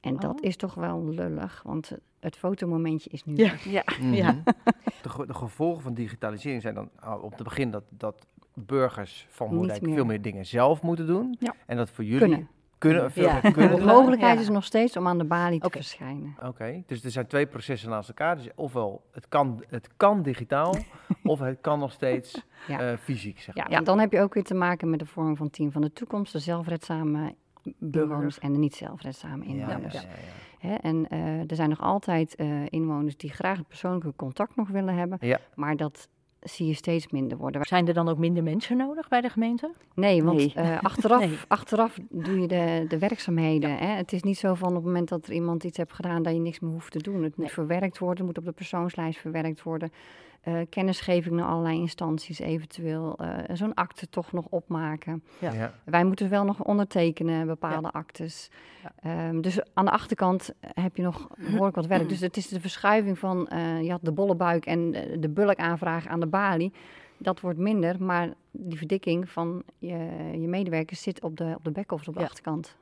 En 0.00 0.16
dat 0.16 0.30
Oh. 0.30 0.36
is 0.40 0.56
toch 0.56 0.74
wel 0.74 1.04
lullig, 1.04 1.62
want 1.64 1.92
het 2.20 2.36
fotomomentje 2.36 3.10
is 3.10 3.24
nu. 3.24 3.36
Ja. 3.36 3.52
Ja, 3.64 3.82
Mhm. 4.00 4.12
Ja. 4.14 4.42
De, 5.02 5.08
ge- 5.08 5.26
de 5.26 5.34
gevolgen 5.34 5.82
van 5.82 5.94
digitalisering 5.94 6.62
zijn 6.62 6.74
dan 6.74 6.90
al 7.00 7.18
op 7.18 7.32
het 7.34 7.42
begin 7.42 7.70
dat, 7.70 7.82
dat 7.88 8.26
burgers 8.54 9.26
van 9.30 9.54
Moerdijk 9.54 9.84
veel 9.84 10.04
meer 10.04 10.22
dingen 10.22 10.46
zelf 10.46 10.82
moeten 10.82 11.06
doen. 11.06 11.36
Ja. 11.38 11.54
En 11.66 11.76
dat 11.76 11.90
voor 11.90 12.04
jullie 12.04 12.18
Kunnen. 12.20 12.48
Kunnen, 12.78 13.10
veel 13.12 13.24
Ja. 13.24 13.40
kunnen 13.40 13.76
De 13.78 13.84
mogelijkheid 13.84 14.34
Ja. 14.34 14.40
is 14.40 14.48
nog 14.48 14.64
steeds 14.64 14.96
om 14.96 15.06
aan 15.06 15.18
de 15.18 15.24
balie 15.24 15.60
te 15.60 15.70
verschijnen. 15.70 16.36
Oké, 16.44 16.82
dus 16.86 17.04
er 17.04 17.10
zijn 17.10 17.26
twee 17.26 17.46
processen 17.46 17.90
naast 17.90 18.08
elkaar. 18.08 18.36
Dus 18.36 18.48
ofwel 18.54 19.02
het 19.12 19.28
kan, 19.28 19.64
het 19.68 19.88
kan 19.96 20.22
digitaal, 20.22 20.74
of 21.24 21.38
het 21.38 21.58
kan 21.60 21.78
nog 21.78 21.92
steeds 21.92 22.42
Ja. 22.68 22.80
eh, 22.80 22.96
fysiek. 22.98 23.40
Zeg 23.40 23.54
Ja, 23.54 23.66
maar. 23.68 23.84
dan 23.84 23.98
heb 23.98 24.12
je 24.12 24.20
ook 24.20 24.34
weer 24.34 24.44
te 24.44 24.54
maken 24.54 24.90
met 24.90 24.98
de 24.98 25.06
vorm 25.06 25.36
van 25.36 25.50
team 25.50 25.72
van 25.72 25.82
de 25.82 25.92
toekomst, 25.92 26.32
de 26.32 26.38
zelfredzame 26.38 27.34
inwoners 27.80 28.38
en 28.38 28.52
de 28.52 28.58
niet 28.58 28.74
zelfredzame 28.74 29.44
Ja, 29.44 29.50
inwoners. 29.50 29.94
ja, 29.94 30.00
ja, 30.00 30.06
ja. 30.08 30.68
Hè, 30.68 30.74
en 30.74 31.08
eh, 31.08 31.50
er 31.50 31.56
zijn 31.56 31.68
nog 31.68 31.80
altijd 31.80 32.34
eh, 32.34 32.66
inwoners 32.68 33.16
die 33.16 33.30
graag 33.32 33.56
het 33.58 33.68
persoonlijke 33.68 34.12
contact 34.16 34.56
nog 34.56 34.68
willen 34.68 34.94
hebben, 34.94 35.18
Ja. 35.20 35.38
maar 35.54 35.76
dat 35.76 36.08
zie 36.40 36.66
je 36.66 36.74
steeds 36.74 37.08
minder 37.08 37.38
worden. 37.38 37.64
Zijn 37.64 37.88
er 37.88 37.94
dan 37.94 38.08
ook 38.08 38.18
minder 38.18 38.42
mensen 38.42 38.76
nodig 38.76 39.08
bij 39.08 39.20
de 39.20 39.28
gemeente? 39.28 39.70
Nee, 39.94 40.24
want 40.24 40.36
Nee. 40.38 40.52
eh, 40.54 40.78
achteraf, 40.82 41.20
Nee. 41.26 41.38
achteraf 41.48 41.98
doe 42.10 42.40
je 42.40 42.46
de, 42.46 42.84
de 42.88 42.98
werkzaamheden. 42.98 43.78
Hè? 43.78 43.86
Het 43.86 44.12
is 44.12 44.22
niet 44.22 44.38
zo 44.38 44.54
van 44.54 44.68
op 44.68 44.74
het 44.74 44.84
moment 44.84 45.08
dat 45.08 45.26
er 45.26 45.32
iemand 45.32 45.64
iets 45.64 45.76
heeft 45.76 45.92
gedaan 45.92 46.22
dat 46.22 46.32
je 46.32 46.40
niks 46.40 46.60
meer 46.60 46.72
hoeft 46.72 46.92
te 46.92 46.98
doen. 47.02 47.14
Het 47.22 47.36
moet 47.36 47.46
Nee. 47.46 47.54
verwerkt 47.54 47.98
worden, 47.98 48.16
het 48.18 48.26
moet 48.26 48.38
op 48.38 48.44
de 48.44 48.52
persoonslijst 48.56 49.18
verwerkt 49.20 49.62
worden. 49.62 49.92
Eh, 50.40 50.54
kennisgeving 50.68 51.34
naar 51.34 51.46
allerlei 51.46 51.78
instanties 51.78 52.38
eventueel. 52.38 53.18
eh, 53.18 53.28
Zo'n 53.56 53.74
akte 53.74 54.08
toch 54.08 54.32
nog 54.32 54.46
opmaken. 54.50 55.22
Ja. 55.38 55.52
Ja. 55.52 55.72
Wij 55.84 56.04
moeten 56.04 56.28
wel 56.30 56.44
nog 56.44 56.62
ondertekenen, 56.64 57.46
bepaalde 57.46 57.90
actes. 57.90 58.50
Ja. 58.82 58.92
Ehm, 59.28 59.40
dus 59.40 59.60
aan 59.74 59.84
de 59.84 59.90
achterkant 59.90 60.52
heb 60.60 60.96
je 60.96 61.02
nog 61.02 61.28
behoorlijk 61.36 61.76
wat 61.76 61.86
werk. 61.86 62.08
Dus 62.08 62.20
het 62.20 62.36
is 62.36 62.48
de 62.48 62.60
verschuiving 62.60 63.18
van, 63.18 63.48
eh, 63.48 63.82
je 63.82 63.90
had 63.90 64.00
de 64.04 64.12
bolle 64.12 64.34
buik 64.34 64.66
en 64.66 64.90
de 65.20 65.28
bulkaanvraag 65.28 66.06
aan 66.06 66.20
de 66.20 66.26
balie. 66.38 66.72
Dat 67.18 67.40
wordt 67.40 67.58
minder, 67.58 68.02
maar 68.02 68.28
die 68.50 68.78
verdikking 68.78 69.30
van 69.30 69.62
je, 69.78 69.96
je 70.40 70.48
medewerkers 70.48 71.02
zit 71.02 71.22
op 71.22 71.36
de, 71.36 71.54
op 71.56 71.64
de 71.64 71.70
back-office, 71.70 72.08
op 72.10 72.14
de 72.16 72.22
Ja. 72.22 72.26
achterkant. 72.26 72.76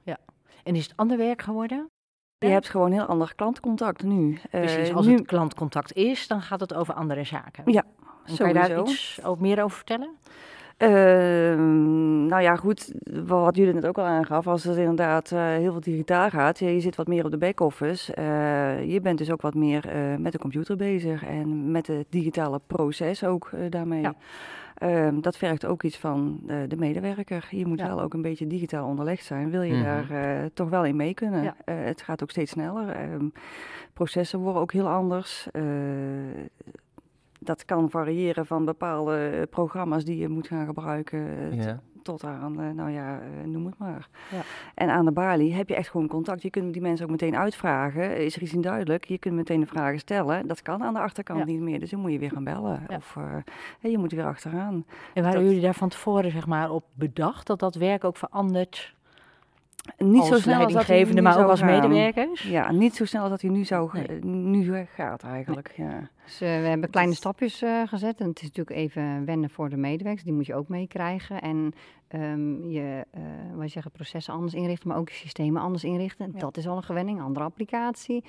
En 0.64 0.76
is 0.76 0.82
het 0.84 0.96
ander 0.96 1.16
werk 1.16 1.42
geworden? 1.42 1.86
je 2.38 2.46
hebt 2.50 2.68
gewoon 2.68 2.92
heel 2.92 3.04
ander 3.04 3.34
klantcontact 3.34 4.02
nu. 4.02 4.38
Eh, 4.50 4.60
Precies, 4.60 4.92
als 4.94 5.06
nu, 5.06 5.14
het 5.14 5.26
klantcontact 5.26 5.92
is, 5.92 6.26
dan 6.26 6.42
gaat 6.42 6.60
het 6.60 6.74
over 6.74 6.94
andere 6.94 7.24
zaken. 7.24 7.72
Ja, 7.72 7.84
En 8.24 8.36
kan 8.36 8.48
je 8.48 8.54
daar 8.54 8.80
iets 8.80 9.20
meer 9.38 9.62
over 9.62 9.76
vertellen? 9.76 10.10
Ehm, 10.76 12.26
nou 12.26 12.42
ja, 12.42 12.56
goed, 12.56 12.92
wat 13.26 13.56
jullie 13.56 13.72
net 13.74 13.86
ook 13.86 13.98
al 13.98 14.04
aangaf, 14.04 14.46
als 14.46 14.64
het 14.64 14.76
inderdaad 14.76 15.32
eh, 15.32 15.40
heel 15.46 15.72
veel 15.72 15.80
digitaal 15.80 16.30
gaat, 16.30 16.58
je, 16.58 16.74
je 16.74 16.80
zit 16.80 16.96
wat 16.96 17.06
meer 17.06 17.24
op 17.24 17.30
de 17.30 17.38
back-office. 17.38 18.14
eh, 18.14 18.92
je 18.92 19.00
bent 19.00 19.18
dus 19.18 19.30
ook 19.30 19.40
wat 19.42 19.54
meer 19.54 19.88
eh, 19.88 20.16
met 20.16 20.32
de 20.32 20.38
computer 20.38 20.76
bezig 20.76 21.24
en 21.24 21.70
met 21.70 21.86
het 21.86 22.06
digitale 22.08 22.60
proces 22.66 23.24
ook 23.24 23.50
eh, 23.52 23.60
daarmee. 23.70 24.00
Ja. 24.00 24.14
Ehm, 24.74 25.20
dat 25.20 25.36
vergt 25.36 25.64
ook 25.66 25.82
iets 25.82 25.98
van 25.98 26.40
eh, 26.46 26.56
de 26.68 26.76
medewerker. 26.76 27.46
Je 27.50 27.66
moet 27.66 27.78
Ja. 27.78 27.86
wel 27.86 28.00
ook 28.02 28.14
een 28.14 28.22
beetje 28.22 28.46
digitaal 28.46 28.86
onderlegd 28.88 29.24
zijn. 29.24 29.50
Wil 29.50 29.62
je 29.62 29.72
Mhm. 29.74 29.82
daar 29.84 30.10
eh, 30.10 30.44
toch 30.54 30.68
wel 30.68 30.84
in 30.84 30.96
mee 30.96 31.14
kunnen? 31.14 31.42
Ja. 31.42 31.56
Eh, 31.64 31.74
het 31.84 32.02
gaat 32.02 32.22
ook 32.22 32.30
steeds 32.30 32.50
sneller. 32.50 32.88
Ehm, 32.88 33.28
processen 33.92 34.38
worden 34.38 34.62
ook 34.62 34.72
heel 34.72 34.88
anders. 34.88 35.48
Dat 37.44 37.64
kan 37.64 37.90
variëren 37.90 38.46
van 38.46 38.64
bepaalde 38.64 39.46
programma's 39.50 40.04
die 40.04 40.16
je 40.18 40.28
moet 40.28 40.46
gaan 40.46 40.66
gebruiken 40.66 41.18
eh, 41.50 41.64
Ja. 41.64 41.80
tot 42.02 42.24
aan, 42.24 42.60
eh, 42.60 42.70
nou 42.70 42.90
ja, 42.90 43.20
eh, 43.20 43.48
noem 43.48 43.66
het 43.66 43.78
maar. 43.78 44.08
Ja. 44.30 44.40
En 44.74 44.88
aan 44.90 45.04
de 45.04 45.12
balie 45.12 45.54
heb 45.54 45.68
je 45.68 45.74
echt 45.74 45.88
gewoon 45.90 46.06
contact. 46.08 46.42
Je 46.42 46.50
kunt 46.50 46.72
die 46.72 46.82
mensen 46.82 47.04
ook 47.04 47.10
meteen 47.10 47.36
uitvragen. 47.36 48.16
Is 48.24 48.36
er 48.36 48.42
iets 48.42 48.52
niet 48.52 48.62
duidelijk? 48.62 49.04
Je 49.04 49.18
kunt 49.18 49.34
meteen 49.34 49.60
de 49.60 49.66
vragen 49.66 49.98
stellen. 49.98 50.46
Dat 50.46 50.62
kan 50.62 50.82
aan 50.82 50.94
de 50.94 51.00
achterkant 51.00 51.38
Ja. 51.38 51.44
niet 51.44 51.60
meer. 51.60 51.80
Dus 51.80 51.90
dan 51.90 52.00
moet 52.00 52.12
je 52.12 52.18
weer 52.18 52.30
gaan 52.30 52.44
bellen. 52.44 52.82
Ja. 52.88 52.96
Of 52.96 53.16
hè, 53.80 53.88
je 53.88 53.98
moet 53.98 54.12
weer 54.12 54.24
achteraan. 54.26 54.84
En 55.14 55.22
waren 55.22 55.38
Dat- 55.40 55.48
jullie 55.48 55.62
daar 55.62 55.74
van 55.74 55.88
tevoren 55.88 56.30
zeg 56.30 56.46
maar, 56.46 56.70
op 56.70 56.84
bedacht 56.94 57.46
dat 57.46 57.58
dat 57.58 57.74
werk 57.74 58.04
ook 58.04 58.16
verandert? 58.16 58.94
Niet 59.98 60.20
als 60.20 60.28
zo 60.28 60.38
snel 60.38 60.62
als 60.64 60.72
dat 60.72 60.86
hij 60.86 61.04
nu 61.04 61.22
maar 61.22 61.32
ook 61.32 61.38
zou 61.38 61.50
als 61.50 61.60
gaan. 61.60 61.68
medewerkers? 61.80 62.42
Ja, 62.42 62.72
niet 62.72 62.94
zo 62.96 63.04
snel 63.04 63.20
als 63.20 63.30
dat 63.30 63.40
hij 63.40 63.50
nu, 63.50 63.64
zou, 63.64 63.90
Nee. 63.92 64.06
eh, 64.06 64.22
nu 64.22 64.86
gaat 64.94 65.22
eigenlijk. 65.22 65.72
Ja. 65.76 66.08
Dus 66.24 66.40
eh, 66.40 66.48
we 66.48 66.66
hebben 66.66 66.90
kleine 66.90 67.14
stapjes 67.14 67.62
eh, 67.62 67.82
gezet. 67.86 68.20
En 68.20 68.28
het 68.28 68.36
is 68.42 68.42
natuurlijk 68.46 68.76
even 68.76 69.24
wennen 69.24 69.50
voor 69.50 69.68
de 69.68 69.76
medewerkers. 69.76 70.24
Die 70.24 70.32
moet 70.32 70.46
je 70.46 70.54
ook 70.54 70.68
meekrijgen. 70.68 71.40
En 71.40 71.72
ehm, 72.08 72.64
je, 72.68 73.04
eh 73.10 73.20
wij 73.56 73.68
zeggen, 73.68 73.90
processen 73.92 74.34
anders 74.34 74.54
inrichten, 74.54 74.88
maar 74.88 74.98
ook 74.98 75.08
je 75.08 75.14
systemen 75.14 75.62
anders 75.62 75.84
inrichten. 75.84 76.30
Ja. 76.34 76.38
Dat 76.38 76.56
is 76.56 76.66
al 76.68 76.76
een 76.76 76.82
gewenning, 76.82 77.20
andere 77.20 77.44
applicatie. 77.44 78.24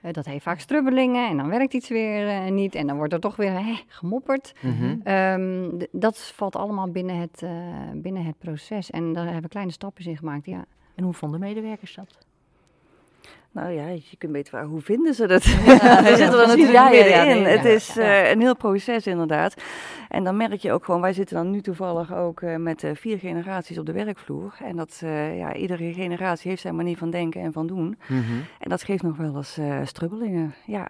Eh, 0.00 0.12
dat 0.12 0.26
heeft 0.26 0.42
vaak 0.42 0.60
strubbelingen 0.60 1.28
en 1.28 1.36
dan 1.36 1.48
werkt 1.48 1.74
iets 1.74 1.88
weer 1.88 2.28
eh, 2.28 2.50
niet. 2.50 2.74
En 2.74 2.86
dan 2.86 2.96
wordt 2.96 3.12
er 3.12 3.20
toch 3.20 3.36
weer 3.36 3.52
hè, 3.52 3.74
gemopperd. 3.86 4.54
Mhm. 4.60 4.96
Ehm, 5.02 5.68
d- 5.78 5.86
dat 5.92 6.18
valt 6.18 6.56
allemaal 6.56 6.90
binnen 6.90 7.16
het, 7.16 7.42
eh, 7.42 7.50
binnen 7.94 8.24
het 8.24 8.38
proces. 8.38 8.90
En 8.90 9.12
daar 9.12 9.24
hebben 9.24 9.42
we 9.42 9.48
kleine 9.48 9.72
stapjes 9.72 10.06
in 10.06 10.16
gemaakt, 10.16 10.46
ja. 10.46 10.64
En 10.98 11.04
hoe 11.04 11.12
vonden 11.12 11.40
medewerkers 11.40 11.94
dat? 11.94 12.18
Nou 13.52 13.70
ja, 13.70 13.88
je 13.88 14.16
kunt 14.18 14.32
beter 14.32 14.48
vragen, 14.48 14.68
hoe 14.68 14.80
vinden 14.80 15.14
ze 15.14 15.26
dat? 15.26 15.44
Ja, 15.44 16.02
We 16.02 16.16
zitten 16.16 16.40
er 16.40 16.46
natuurlijk 16.46 16.72
Ja, 16.72 16.90
ja, 16.90 17.24
nee, 17.24 17.44
het 17.44 17.64
is 17.64 17.96
eh, 17.96 18.30
een 18.30 18.40
heel 18.40 18.56
proces 18.56 19.06
inderdaad. 19.06 19.54
En 20.08 20.24
dan 20.24 20.36
merk 20.36 20.60
je 20.60 20.72
ook 20.72 20.84
gewoon, 20.84 21.00
wij 21.00 21.12
zitten 21.12 21.36
dan 21.36 21.50
nu 21.50 21.60
toevallig 21.60 22.14
ook 22.14 22.40
uh, 22.40 22.56
met 22.56 22.82
uh, 22.82 22.90
vier 22.94 23.18
generaties 23.18 23.78
op 23.78 23.86
de 23.86 23.92
werkvloer. 23.92 24.54
En 24.62 24.76
dat, 24.76 25.00
uh, 25.04 25.38
ja, 25.38 25.54
iedere 25.54 25.92
generatie 25.92 26.50
heeft 26.50 26.62
zijn 26.62 26.76
manier 26.76 26.96
van 26.96 27.10
denken 27.10 27.40
en 27.40 27.52
van 27.52 27.66
doen. 27.66 27.98
Mhm. 28.08 28.22
En 28.58 28.68
dat 28.68 28.82
geeft 28.82 29.02
nog 29.02 29.16
wel 29.16 29.36
eens 29.36 29.60
strubbelingen. 29.84 30.54
Ja, 30.66 30.88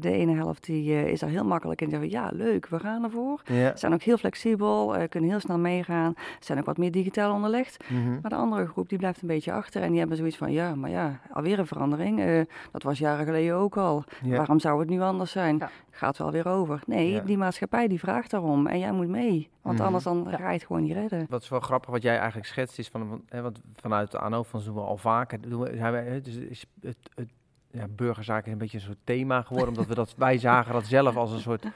de 0.00 0.10
ene 0.10 0.34
helft 0.34 0.64
die, 0.64 1.10
is 1.10 1.20
daar 1.20 1.30
heel 1.30 1.44
makkelijk 1.44 1.82
in. 1.82 1.90
Zeggen, 1.90 2.10
ja, 2.10 2.30
leuk, 2.32 2.68
we 2.68 2.78
gaan 2.78 3.04
ervoor. 3.04 3.42
Ja. 3.44 3.70
Ze 3.70 3.78
zijn 3.78 3.92
ook 3.92 4.02
heel 4.02 4.16
flexibel, 4.16 4.94
kunnen 5.08 5.30
heel 5.30 5.40
snel 5.40 5.58
meegaan. 5.58 6.14
Zijn 6.40 6.58
ook 6.58 6.64
wat 6.64 6.76
meer 6.76 6.90
digitaal 6.90 7.34
onderlegd. 7.34 7.84
Mhm. 7.88 8.10
Maar 8.22 8.30
de 8.30 8.36
andere 8.36 8.66
groep 8.66 8.88
die 8.88 8.98
blijft 8.98 9.22
een 9.22 9.28
beetje 9.28 9.52
achter. 9.52 9.82
En 9.82 9.90
die 9.90 9.98
hebben 9.98 10.16
zoiets 10.16 10.36
van, 10.36 10.52
ja, 10.52 10.74
maar 10.74 10.90
ja, 10.90 11.20
alweer 11.32 11.58
een 11.58 11.66
verandering. 11.66 12.46
dat 12.72 12.82
was 12.82 12.98
jaren 12.98 13.24
geleden 13.24 13.54
ook 13.54 13.76
al. 13.76 14.04
Ja. 14.22 14.36
Waarom 14.36 14.60
zou 14.60 14.80
het 14.80 14.88
nu 14.88 15.00
anders 15.00 15.30
zijn? 15.30 15.58
Ja. 15.58 15.70
Gaat 15.90 16.18
wel 16.18 16.30
weer 16.30 16.48
over. 16.48 16.80
Nee, 16.86 17.22
die 17.22 17.38
maatschappij 17.38 17.88
die 17.88 17.98
vraagt 17.98 18.30
daarom. 18.30 18.55
En 18.64 18.78
jij 18.78 18.92
moet 18.92 19.08
mee. 19.08 19.48
Want 19.62 19.76
Mhm. 19.76 19.86
anders 19.86 20.04
dan 20.04 20.26
ga 20.30 20.46
je 20.48 20.58
het 20.58 20.66
gewoon 20.66 20.82
niet 20.82 20.92
redden. 20.92 21.26
Wat 21.28 21.42
is 21.42 21.48
wel 21.48 21.60
grappig 21.60 21.90
wat 21.90 22.02
jij 22.02 22.16
eigenlijk 22.16 22.46
schetst 22.46 22.78
is 22.78 22.88
van, 22.88 23.22
hè, 23.28 23.42
want 23.42 23.60
vanuit 23.74 24.10
de 24.10 24.18
ANO 24.18 24.42
van 24.42 24.62
doen 24.64 24.74
we 24.74 24.80
al 24.80 24.96
vaker. 24.96 25.40
Doen 25.48 25.60
we, 25.60 25.76
zijn 25.76 25.92
wij, 25.92 26.04
hè, 26.04 26.20
dus 26.20 26.34
is 26.36 26.66
het, 26.80 26.96
het 27.14 27.28
ja, 27.70 27.86
burgerzaken 27.88 28.46
is 28.46 28.52
een 28.52 28.58
beetje 28.58 28.76
een 28.78 28.84
soort 28.84 28.98
thema 29.04 29.42
geworden, 29.42 29.68
omdat 29.68 29.86
we 29.86 29.94
dat 29.94 30.14
wij 30.26 30.38
zagen 30.38 30.72
dat 30.72 30.86
zelf 30.86 31.16
als 31.16 31.32
een 31.32 31.40
soort 31.40 31.66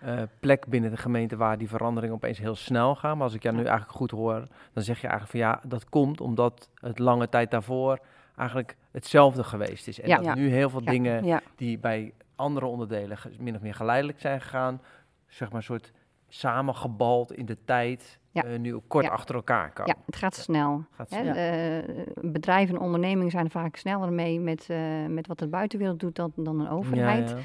eh, 0.00 0.22
plek 0.40 0.66
binnen 0.66 0.90
de 0.90 0.96
gemeente 0.96 1.36
waar 1.36 1.58
die 1.58 1.68
veranderingen 1.68 2.14
opeens 2.16 2.38
heel 2.38 2.54
snel 2.54 2.94
gaan. 2.94 3.16
Maar 3.16 3.26
als 3.26 3.34
ik 3.34 3.42
jou 3.42 3.54
nu 3.56 3.62
eigenlijk 3.64 3.96
goed 3.96 4.10
hoor, 4.10 4.46
dan 4.72 4.82
zeg 4.82 5.00
je 5.00 5.06
eigenlijk 5.08 5.30
van 5.30 5.40
ja, 5.50 5.60
dat 5.68 5.88
komt 5.88 6.20
omdat 6.20 6.70
het 6.74 6.98
lange 6.98 7.28
tijd 7.28 7.50
daarvoor 7.50 7.98
eigenlijk 8.36 8.76
hetzelfde 8.90 9.44
geweest 9.44 9.88
is. 9.88 10.00
En 10.00 10.08
Ja. 10.08 10.16
dat 10.16 10.24
Ja. 10.24 10.34
nu 10.34 10.48
heel 10.48 10.70
veel 10.70 10.82
Ja. 10.84 10.90
dingen 10.90 11.24
Ja, 11.24 11.40
die 11.56 11.78
bij 11.78 12.12
andere 12.36 12.66
onderdelen 12.66 13.18
min 13.38 13.54
of 13.54 13.60
meer 13.60 13.74
geleidelijk 13.74 14.20
zijn 14.20 14.40
gegaan, 14.40 14.80
zeg 15.26 15.48
maar 15.48 15.56
een 15.56 15.62
soort 15.64 15.92
samengebald 16.34 17.32
in 17.32 17.46
de 17.46 17.56
tijd, 17.64 18.18
Ja. 18.30 18.44
eh, 18.44 18.58
nu 18.58 18.78
kort 18.86 19.04
Ja. 19.04 19.10
achter 19.10 19.34
elkaar 19.34 19.72
komen. 19.72 19.94
Ja, 19.96 20.02
het 20.06 20.16
gaat 20.16 20.34
snel. 20.34 20.84
Gaat 20.90 21.10
Hè, 21.10 21.20
snel. 21.20 21.34
eh, 21.34 22.04
bedrijven 22.32 22.74
en 22.74 22.80
ondernemingen 22.80 23.30
zijn 23.30 23.50
vaak 23.50 23.76
sneller 23.76 24.12
mee 24.12 24.40
met, 24.40 24.66
eh, 24.70 24.78
met 25.08 25.26
wat 25.26 25.38
de 25.38 25.46
buitenwereld 25.48 26.00
doet 26.00 26.16
dan, 26.16 26.32
dan 26.36 26.60
een 26.60 26.68
overheid. 26.68 27.30
Ja. 27.30 27.36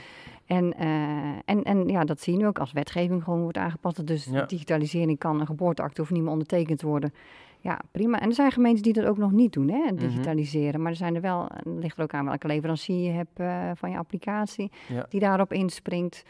En, 0.45 0.73
en, 1.45 1.63
en 1.63 1.87
ja, 1.87 2.03
dat 2.03 2.19
zie 2.21 2.33
je 2.33 2.39
nu 2.39 2.47
ook 2.47 2.59
als 2.59 2.71
wetgeving 2.71 3.23
gewoon 3.23 3.41
wordt 3.41 3.57
aangepast. 3.57 4.07
Dus 4.07 4.25
digitalisering 4.47 5.17
kan 5.19 5.39
een 5.39 5.45
geboorteakte 5.45 6.01
hoeft 6.01 6.13
niet 6.13 6.21
meer 6.23 6.31
ondertekend 6.31 6.79
te 6.79 6.85
worden. 6.87 7.13
Ja, 7.59 7.79
prima. 7.91 8.19
En 8.19 8.27
er 8.27 8.33
zijn 8.35 8.51
gemeentes 8.51 8.81
die 8.81 8.93
dat 8.93 9.05
ook 9.05 9.17
nog 9.17 9.31
niet 9.31 9.53
doen, 9.53 9.69
hè, 9.69 9.93
digitaliseren. 9.95 10.81
Maar 10.81 10.91
er 10.91 10.97
zijn 10.97 11.15
er 11.15 11.21
wel, 11.21 11.47
ligt 11.63 11.97
er 11.97 12.03
ook 12.03 12.13
aan 12.13 12.25
welke 12.25 12.47
leverancier 12.47 13.03
je 13.03 13.11
hebt 13.11 13.39
van 13.79 13.91
je 13.91 13.97
applicatie, 13.97 14.71
die 15.09 15.19
daarop 15.19 15.53
inspringt. 15.53 16.23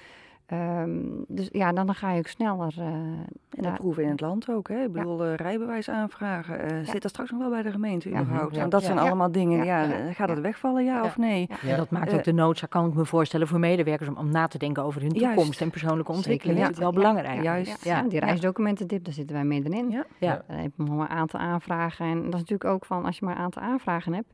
Ehm, 0.48 1.00
dus 1.28 1.50
ja, 1.52 1.72
dan, 1.72 1.86
dan 1.86 1.96
ga 1.96 2.12
je 2.12 2.18
ook 2.20 2.28
sneller. 2.28 2.74
eh, 2.78 2.86
en 2.86 3.28
dat 3.50 3.64
daar- 3.64 3.74
proeven 3.78 4.04
in 4.04 4.10
het 4.10 4.22
land 4.22 4.50
ook. 4.50 4.68
Hè? 4.68 4.84
Ik 4.84 4.92
bedoel, 4.92 5.24
eh, 5.26 5.34
rijbewijs 5.36 5.90
aanvragen. 5.90 6.60
eh, 6.60 6.86
Zit 6.86 7.02
dat 7.02 7.12
straks 7.12 7.32
nog 7.32 7.40
wel 7.40 7.50
bij 7.50 7.62
de 7.62 7.72
gemeente 7.72 8.10
Ja. 8.10 8.22
überhaupt? 8.22 8.56
Ja. 8.56 8.62
En 8.62 8.70
dat 8.70 8.80
Ja. 8.82 8.86
zijn 8.88 9.00
Ja. 9.00 9.06
allemaal 9.06 9.32
dingen, 9.32 9.66
ja, 9.66 9.82
Ja. 9.82 10.12
gaat 10.14 10.28
het 10.30 10.38
Ja. 10.38 10.44
wegvallen, 10.44 10.84
ja, 10.86 10.96
Ja. 10.96 11.04
of 11.04 11.18
nee? 11.18 11.46
Ja. 11.50 11.56
Ja. 11.62 11.72
En 11.72 11.78
dat 11.78 11.90
maakt 11.90 12.14
ook 12.14 12.24
de 12.24 12.32
noodzaak, 12.34 12.70
kan 12.70 12.88
ik 12.88 12.94
me 12.94 13.06
voorstellen, 13.06 13.48
voor 13.48 13.60
medewerkers 13.60 14.10
om, 14.10 14.18
om 14.18 14.32
na 14.32 14.48
te 14.48 14.58
denken 14.58 14.84
over 14.84 15.02
hun 15.02 15.10
Juist. 15.12 15.36
toekomst 15.36 15.62
en 15.62 15.70
persoonlijke 15.70 16.12
ontwikkeling. 16.12 16.58
ja. 16.58 16.64
Dat 16.64 16.74
is 16.74 16.80
wel 16.80 16.94
belangrijk. 16.94 17.42
Juist. 17.44 17.84
Ja, 17.84 17.98
Ja. 18.02 18.10
die 18.10 18.20
reisdocumentendip, 18.20 19.04
daar 19.04 19.14
zitten 19.14 19.36
wij 19.36 19.46
middenin. 19.46 19.90
Ja. 19.90 20.06
Ja. 20.20 20.44
Dan 20.48 20.58
heb 20.58 20.72
je 20.78 20.84
nog 20.84 21.00
een 21.00 21.08
aantal 21.10 21.40
aanvragen. 21.40 22.06
En 22.06 22.16
dat 22.16 22.26
is 22.34 22.40
natuurlijk 22.40 22.66
ook 22.70 22.86
van, 22.86 23.06
als 23.06 23.20
je 23.20 23.26
maar 23.26 23.36
een 23.36 23.42
aantal 23.44 23.62
aanvragen 23.64 24.14
hebt, 24.14 24.34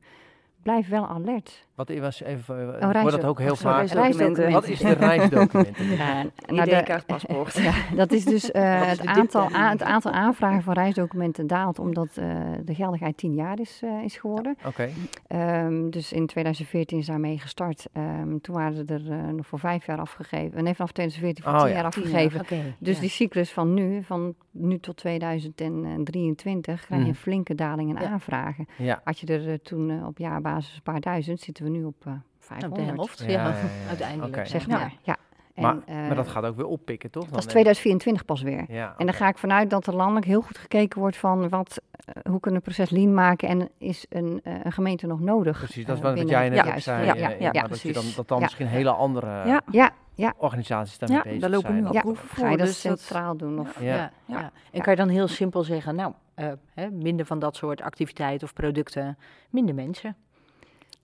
blijf 0.63 0.89
wel 0.89 1.07
alert. 1.07 1.67
Wat 1.75 1.97
was 1.99 2.21
even, 2.21 2.71
reis- 2.79 3.01
hoor 3.01 3.11
dat 3.11 3.23
ook 3.23 3.39
heel 3.39 3.55
vaak. 3.55 3.87
reisdocumenten. 3.87 4.51
Wat 4.51 4.67
is 4.67 4.79
de 4.79 4.91
reisdocument? 4.93 5.77
Ja, 5.77 6.23
nou, 6.47 6.69
de- 6.69 7.01
paspoort. 7.05 7.53
ja, 7.69 7.73
dat 7.95 8.11
is 8.11 8.25
dus 8.25 8.51
eh, 8.61 8.81
is 8.91 8.97
het, 8.97 9.05
aantal, 9.07 9.47
a- 9.55 9.69
het 9.69 9.83
aantal 9.83 10.11
aanvragen 10.11 10.61
van 10.63 10.73
reisdocumenten 10.73 11.47
daalt 11.47 11.79
omdat 11.79 12.17
eh, 12.17 12.35
de 12.65 12.75
geldigheid 12.75 13.17
10 13.17 13.33
jaar 13.33 13.59
is, 13.59 13.79
eh, 13.83 14.03
is 14.03 14.17
geworden. 14.17 14.57
Oké, 14.65 14.89
Ehm, 15.27 15.89
dus 15.89 16.11
in 16.13 16.27
2014 16.27 16.97
is 16.97 17.05
daarmee 17.05 17.39
gestart. 17.39 17.85
Ehm, 17.93 18.37
toen 18.41 18.55
waren 18.55 18.87
er 18.87 19.11
eh, 19.11 19.27
nog 19.27 19.47
voor 19.47 19.59
vijf 19.59 19.85
jaar 19.85 19.99
afgegeven. 19.99 20.63
Nee, 20.63 20.73
vanaf 20.73 20.91
2014 20.91 21.43
voor 21.43 21.53
Oh, 21.53 21.59
10 21.59 21.67
ja. 21.67 21.73
jaar 21.81 21.91
Tien 21.91 22.03
afgegeven. 22.03 22.45
jaar, 22.47 22.61
oké, 22.61 22.75
Dus 22.79 22.95
ja. 22.95 23.01
die 23.01 23.09
cyclus 23.09 23.51
van 23.51 23.73
nu, 23.73 24.03
van 24.03 24.35
nu 24.51 24.79
tot 24.79 24.97
2023, 24.97 26.85
krijg 26.85 26.87
je 27.01 27.07
een 27.07 27.11
Mhm. 27.13 27.13
flinke 27.21 27.55
daling 27.55 27.89
in 27.95 28.01
Ja. 28.01 28.09
aanvragen. 28.09 28.67
ja. 28.77 29.01
Had 29.03 29.19
je 29.19 29.27
er 29.39 29.61
toen 29.61 30.05
op 30.05 30.17
jaarbasis 30.17 30.51
een 30.57 30.81
paar 30.83 30.99
duizend, 30.99 31.39
zitten 31.39 31.63
we 31.63 31.69
nu 31.69 31.83
op 31.83 31.95
eh 31.99 32.05
Nou, 32.07 32.19
500. 32.39 32.75
de 32.89 32.95
helft, 32.95 33.19
Ja, 33.19 33.25
ja, 33.27 33.33
ja, 33.33 33.47
ja, 33.49 33.55
ja. 33.63 33.87
uiteindelijk. 33.89 34.35
Oké. 34.37 34.45
Zeg 34.45 34.65
Ja. 34.67 34.77
maar, 34.77 34.93
ja. 35.01 35.15
En, 35.53 35.63
Maar, 35.63 35.77
eh, 35.85 35.95
maar 35.95 36.15
dat 36.15 36.27
gaat 36.27 36.43
ook 36.43 36.55
weer 36.55 36.65
oppikken, 36.65 37.11
toch? 37.11 37.27
dat 37.27 37.39
is 37.39 37.45
2024 37.45 38.25
pas 38.25 38.41
weer. 38.41 38.65
Ja, 38.67 38.93
En 38.97 39.05
dan 39.05 39.15
ga 39.15 39.27
ik 39.27 39.37
vanuit 39.37 39.69
dat 39.69 39.87
er 39.87 39.95
landelijk 39.95 40.25
heel 40.25 40.41
goed 40.41 40.57
gekeken 40.57 40.99
wordt 40.99 41.17
van 41.17 41.49
wat, 41.49 41.81
eh, 41.91 42.13
hoe 42.31 42.39
kunnen 42.39 42.61
we 42.61 42.67
het 42.69 42.75
proces 42.75 42.89
lean 42.89 43.13
maken 43.13 43.47
en 43.47 43.69
is 43.77 44.05
een, 44.09 44.39
eh, 44.43 44.53
een 44.63 44.71
gemeente 44.71 45.07
nog 45.07 45.19
nodig? 45.19 45.57
Precies, 45.57 45.85
dat 45.85 45.97
is 45.97 46.03
eh, 46.03 46.15
wat, 46.15 46.29
jij 46.29 46.49
net 46.49 46.65
ja, 46.65 46.73
ook 46.73 46.79
zei. 46.79 47.05
Ja, 47.05 47.13
eh, 47.13 47.19
ja, 47.21 47.29
ja, 47.29 47.51
maar 47.51 47.69
dat, 47.69 47.81
je 47.81 47.93
dan, 47.93 48.03
dat 48.15 48.27
dan 48.27 48.37
Ja. 48.37 48.43
misschien 48.43 48.67
hele 48.67 48.91
andere 48.91 49.27
Ja. 49.47 49.61
ja, 49.71 49.91
ja, 50.15 50.33
organisaties 50.37 50.97
daarmee 50.97 51.17
Ja, 51.17 51.23
bezig 51.23 51.39
daar 51.41 51.49
lopen 51.49 51.67
zijn. 51.69 51.81
nu 51.81 51.87
al 51.87 51.93
ja. 51.93 52.01
proeven 52.01 52.27
Ga 52.29 52.35
je 52.41 52.47
voor. 52.47 52.57
dat 52.57 52.67
Dus 52.67 52.81
dat, 52.81 52.99
centraal 52.99 53.37
doen? 53.37 53.59
Of, 53.59 53.79
Ja. 53.79 53.85
Ja, 53.95 54.11
Ja. 54.25 54.39
ja. 54.39 54.51
En 54.71 54.81
kan 54.81 54.93
je 54.93 54.99
dan 54.99 55.09
heel 55.09 55.27
simpel 55.27 55.63
zeggen, 55.63 55.95
nou, 55.95 56.13
eh, 56.33 56.51
hè, 56.73 56.89
minder 56.91 57.25
van 57.25 57.39
dat 57.39 57.55
soort 57.55 57.81
activiteiten 57.81 58.47
of 58.47 58.53
producten, 58.53 59.17
minder 59.49 59.75
mensen? 59.75 60.15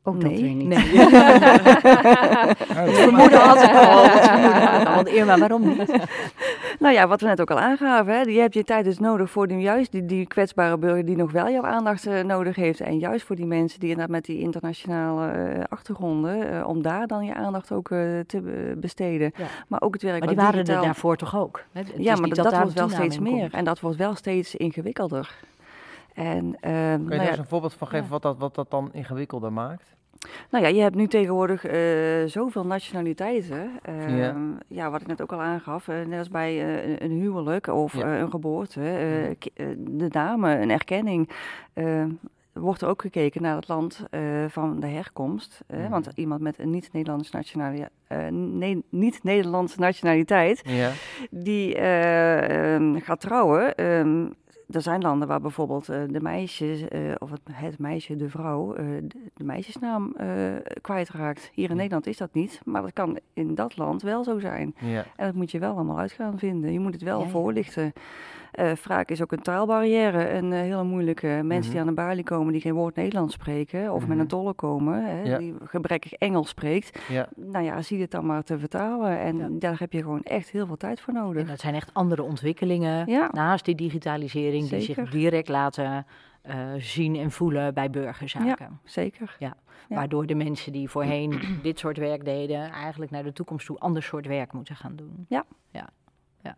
Ook 0.03 0.21
dat 0.21 0.31
Nee. 0.31 0.41
weer 0.41 0.53
niet. 0.53 0.67
Nee. 0.67 0.77
Het 2.73 2.97
vermoeden 2.97 3.39
had 3.39 3.63
ik 3.63 3.73
al. 3.75 4.03
Het 4.03 4.19
vermoeden 4.29 4.61
had 4.61 4.81
ik 4.81 4.87
al. 4.87 4.95
Want 4.95 5.07
Irma, 5.07 5.37
waarom 5.37 5.67
niet? 5.67 5.91
Nou 6.79 6.93
ja, 6.93 7.07
wat 7.07 7.21
we 7.21 7.27
net 7.27 7.41
ook 7.41 7.51
al 7.51 7.59
aangaven, 7.59 8.13
hè, 8.13 8.21
je 8.21 8.39
hebt 8.39 8.53
je 8.53 8.63
tijd 8.63 8.85
dus 8.85 8.99
nodig 8.99 9.29
voor 9.29 9.47
die, 9.47 9.57
juist 9.59 9.91
die, 9.91 10.05
die 10.05 10.25
kwetsbare 10.27 10.77
burger 10.77 11.05
die 11.05 11.15
nog 11.15 11.31
wel 11.31 11.49
jouw 11.49 11.63
aandacht 11.63 12.05
eh, 12.07 12.23
nodig 12.23 12.55
heeft. 12.55 12.79
En 12.79 12.97
juist 12.99 13.25
voor 13.25 13.35
die 13.35 13.45
mensen 13.45 13.79
die 13.79 13.89
inderdaad 13.89 14.15
met 14.15 14.25
die 14.25 14.39
internationale 14.39 15.27
eh, 15.31 15.63
achtergronden, 15.69 16.51
eh, 16.51 16.67
om 16.67 16.81
daar 16.81 17.07
dan 17.07 17.25
je 17.25 17.33
aandacht 17.33 17.71
ook 17.71 17.91
eh, 17.91 17.97
te 18.27 18.41
be- 18.41 18.73
besteden. 18.77 19.31
Ja. 19.35 19.45
Maar 19.67 19.81
ook 19.81 19.93
het 19.93 20.01
werk 20.03 20.19
Maar 20.19 20.27
die 20.27 20.37
waren 20.37 20.59
er 20.59 20.65
daarvoor 20.65 21.15
toch 21.15 21.37
ook? 21.37 21.63
hè? 21.71 21.79
Het 21.79 21.91
Ja, 21.97 22.15
maar 22.15 22.29
dat, 22.29 22.43
dat 22.43 22.57
wordt 22.57 22.73
wel 22.73 22.89
steeds 22.89 23.19
meer. 23.19 23.39
komt. 23.39 23.53
En 23.53 23.65
dat 23.65 23.79
wordt 23.79 23.97
wel 23.97 24.15
steeds 24.15 24.55
ingewikkelder. 24.55 25.35
En, 26.19 26.57
ehm, 26.59 26.73
Kun 26.73 26.73
je 26.91 26.97
nou, 26.97 27.09
daar 27.09 27.21
ja, 27.23 27.29
eens 27.29 27.37
een 27.37 27.45
voorbeeld 27.45 27.73
van 27.73 27.87
geven 27.87 28.05
Ja. 28.05 28.11
wat, 28.11 28.21
dat, 28.21 28.37
wat 28.37 28.55
dat 28.55 28.71
dan 28.71 28.89
ingewikkelder 28.93 29.53
maakt? 29.53 29.97
nou 30.49 30.63
ja, 30.63 30.69
je 30.69 30.81
hebt 30.81 30.95
nu 30.95 31.07
tegenwoordig 31.07 31.65
eh, 31.65 31.81
zoveel 32.25 32.65
nationaliteiten. 32.65 33.71
Ehm, 33.81 34.15
Ja. 34.17 34.35
ja. 34.67 34.89
wat 34.89 35.01
ik 35.01 35.07
net 35.07 35.21
ook 35.21 35.31
al 35.33 35.41
aangaf, 35.41 35.87
eh, 35.87 35.95
net 36.07 36.19
als 36.19 36.29
bij 36.29 36.59
eh, 36.59 36.89
een- 36.89 37.03
een 37.03 37.11
huwelijk 37.19 37.67
of 37.67 37.93
Ja. 37.97 38.19
een 38.19 38.29
geboorte, 38.29 38.81
eh, 39.53 39.65
de 39.77 40.07
dame, 40.07 40.57
een 40.59 40.71
erkenning. 40.71 41.29
eh, 41.73 42.03
wordt 42.53 42.81
er 42.81 42.87
ook 42.87 43.01
gekeken 43.01 43.41
naar 43.41 43.55
het 43.55 43.67
land 43.67 44.05
van 44.47 44.79
de 44.79 44.87
herkomst. 44.87 45.61
Mhm. 45.67 45.89
Want 45.89 46.09
iemand 46.15 46.41
met 46.41 46.59
een 46.59 46.69
niet-Nederlandse 46.69 47.35
nationaliteit, 47.35 47.91
niet-Nederlandse 48.89 49.79
nationaliteit, 49.79 50.61
die 51.29 51.75
ehm, 51.75 52.95
gaat 52.99 53.19
trouwen. 53.19 53.75
ehm, 53.75 54.25
er 54.69 54.81
zijn 54.81 55.01
landen 55.01 55.27
waar 55.27 55.41
bijvoorbeeld 55.41 55.89
eh, 55.89 56.01
de 56.07 56.21
meisjes, 56.21 56.87
eh, 56.87 57.01
of 57.17 57.31
het, 57.31 57.41
het 57.51 57.79
meisje, 57.79 58.15
de 58.15 58.29
vrouw, 58.29 58.73
eh, 58.75 58.85
de, 59.01 59.19
de 59.33 59.43
meisjesnaam 59.43 60.13
eh, 60.17 60.27
kwijtraakt. 60.81 61.49
Hier 61.53 61.63
in 61.69 61.71
Ja. 61.75 61.75
Nederland 61.75 62.07
is 62.07 62.17
dat 62.17 62.33
niet, 62.33 62.61
maar 62.65 62.81
dat 62.81 62.93
kan 62.93 63.19
in 63.33 63.55
dat 63.55 63.77
land 63.77 64.01
wel 64.01 64.23
zo 64.23 64.39
zijn. 64.39 64.75
Ja. 64.79 65.05
En 65.15 65.25
dat 65.25 65.35
moet 65.35 65.51
je 65.51 65.59
wel 65.59 65.73
allemaal 65.75 65.97
uit 65.99 66.11
gaan 66.11 66.39
vinden. 66.39 66.71
Je 66.71 66.79
moet 66.79 66.93
het 66.93 67.03
wel 67.03 67.19
Ja, 67.19 67.25
ja. 67.25 67.31
Voorlichten. 68.51 68.77
Eh 68.85 68.91
vaak 68.95 69.09
is 69.09 69.21
ook 69.21 69.31
een 69.31 69.41
taalbarrière 69.41 70.29
een 70.29 70.53
eh, 70.53 70.59
hele 70.59 70.83
moeilijke. 70.83 71.27
Mensen 71.27 71.57
Mhm. 71.59 71.69
die 71.71 71.79
aan 71.79 71.85
de 71.87 71.93
balie 71.93 72.23
komen 72.23 72.51
die 72.51 72.61
geen 72.61 72.73
woord 72.73 72.95
Nederlands 72.95 73.33
spreken, 73.33 73.93
of 73.93 73.99
met 73.99 74.09
Mhm. 74.09 74.19
een 74.19 74.27
tolk 74.27 74.57
komen, 74.57 75.03
hè, 75.05 75.21
Ja. 75.21 75.37
die 75.37 75.55
gebrekkig 75.63 76.13
Engels 76.13 76.49
spreekt. 76.49 76.99
Ja. 77.09 77.27
Nou 77.35 77.65
ja, 77.65 77.81
zie 77.81 78.01
het 78.01 78.11
dan 78.11 78.25
maar 78.25 78.43
te 78.43 78.59
vertalen. 78.59 79.19
En 79.19 79.37
Ja. 79.37 79.47
daar 79.51 79.79
heb 79.79 79.93
je 79.93 80.01
gewoon 80.01 80.23
echt 80.23 80.49
heel 80.49 80.65
veel 80.65 80.77
tijd 80.77 81.01
voor 81.01 81.13
nodig. 81.13 81.41
En 81.41 81.47
dat 81.47 81.59
zijn 81.59 81.75
echt 81.75 81.93
andere 81.93 82.23
ontwikkelingen 82.23 83.09
Ja. 83.11 83.29
naast 83.31 83.65
die 83.65 83.75
digitalisering 83.75 84.69
die 84.69 84.81
zich 84.81 85.09
direct 85.09 85.47
laten 85.47 86.05
eh, 86.41 86.55
zien 86.77 87.15
en 87.15 87.31
voelen 87.31 87.73
bij 87.73 87.89
burgerzaken. 87.89 88.79
Zeker. 88.83 89.35
Ja. 89.39 89.53
Waardoor 89.89 90.25
de 90.25 90.35
mensen 90.35 90.71
die 90.71 90.89
voorheen 90.89 91.39
dit 91.63 91.79
soort 91.79 91.97
werk 91.97 92.25
deden, 92.25 92.71
eigenlijk 92.71 93.11
naar 93.11 93.23
de 93.23 93.33
toekomst 93.33 93.65
toe 93.65 93.77
ander 93.79 94.03
soort 94.03 94.25
werk 94.27 94.53
moeten 94.53 94.75
gaan 94.75 94.95
doen. 94.95 95.25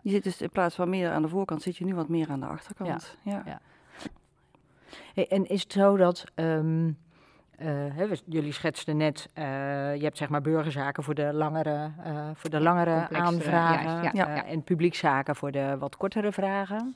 Je 0.01 0.09
zit 0.09 0.23
dus 0.23 0.41
in 0.41 0.49
plaats 0.49 0.75
van 0.75 0.89
meer 0.89 1.09
aan 1.11 1.21
de 1.21 1.27
voorkant, 1.27 1.61
zit 1.61 1.77
je 1.77 1.85
nu 1.85 1.95
wat 1.95 2.07
meer 2.09 2.29
aan 2.29 2.39
de 2.39 2.45
achterkant. 2.45 3.17
Ja. 3.23 3.41
Ja. 3.45 3.59
Hey, 5.13 5.27
en 5.29 5.45
is 5.49 5.63
het 5.63 5.71
zo 5.71 5.97
dat, 5.97 6.23
ehm, 6.35 6.87
eh, 7.57 7.67
we- 7.95 8.21
jullie 8.25 8.51
schetsten 8.51 8.97
net, 8.97 9.29
eh, 9.33 9.43
je 9.95 10.03
hebt 10.03 10.17
zeg 10.17 10.29
maar 10.29 10.41
burgerzaken 10.41 11.03
voor 11.03 11.13
de 11.15 11.33
langere, 11.33 11.91
eh, 12.03 12.29
voor 12.33 12.49
de 12.49 12.59
langere 12.59 13.07
aanvragen 13.09 14.03
ja, 14.03 14.11
ja. 14.13 14.45
en 14.45 14.63
publiekzaken 14.63 15.35
voor 15.35 15.51
de 15.51 15.75
wat 15.79 15.97
kortere 15.97 16.31
vragen. 16.31 16.95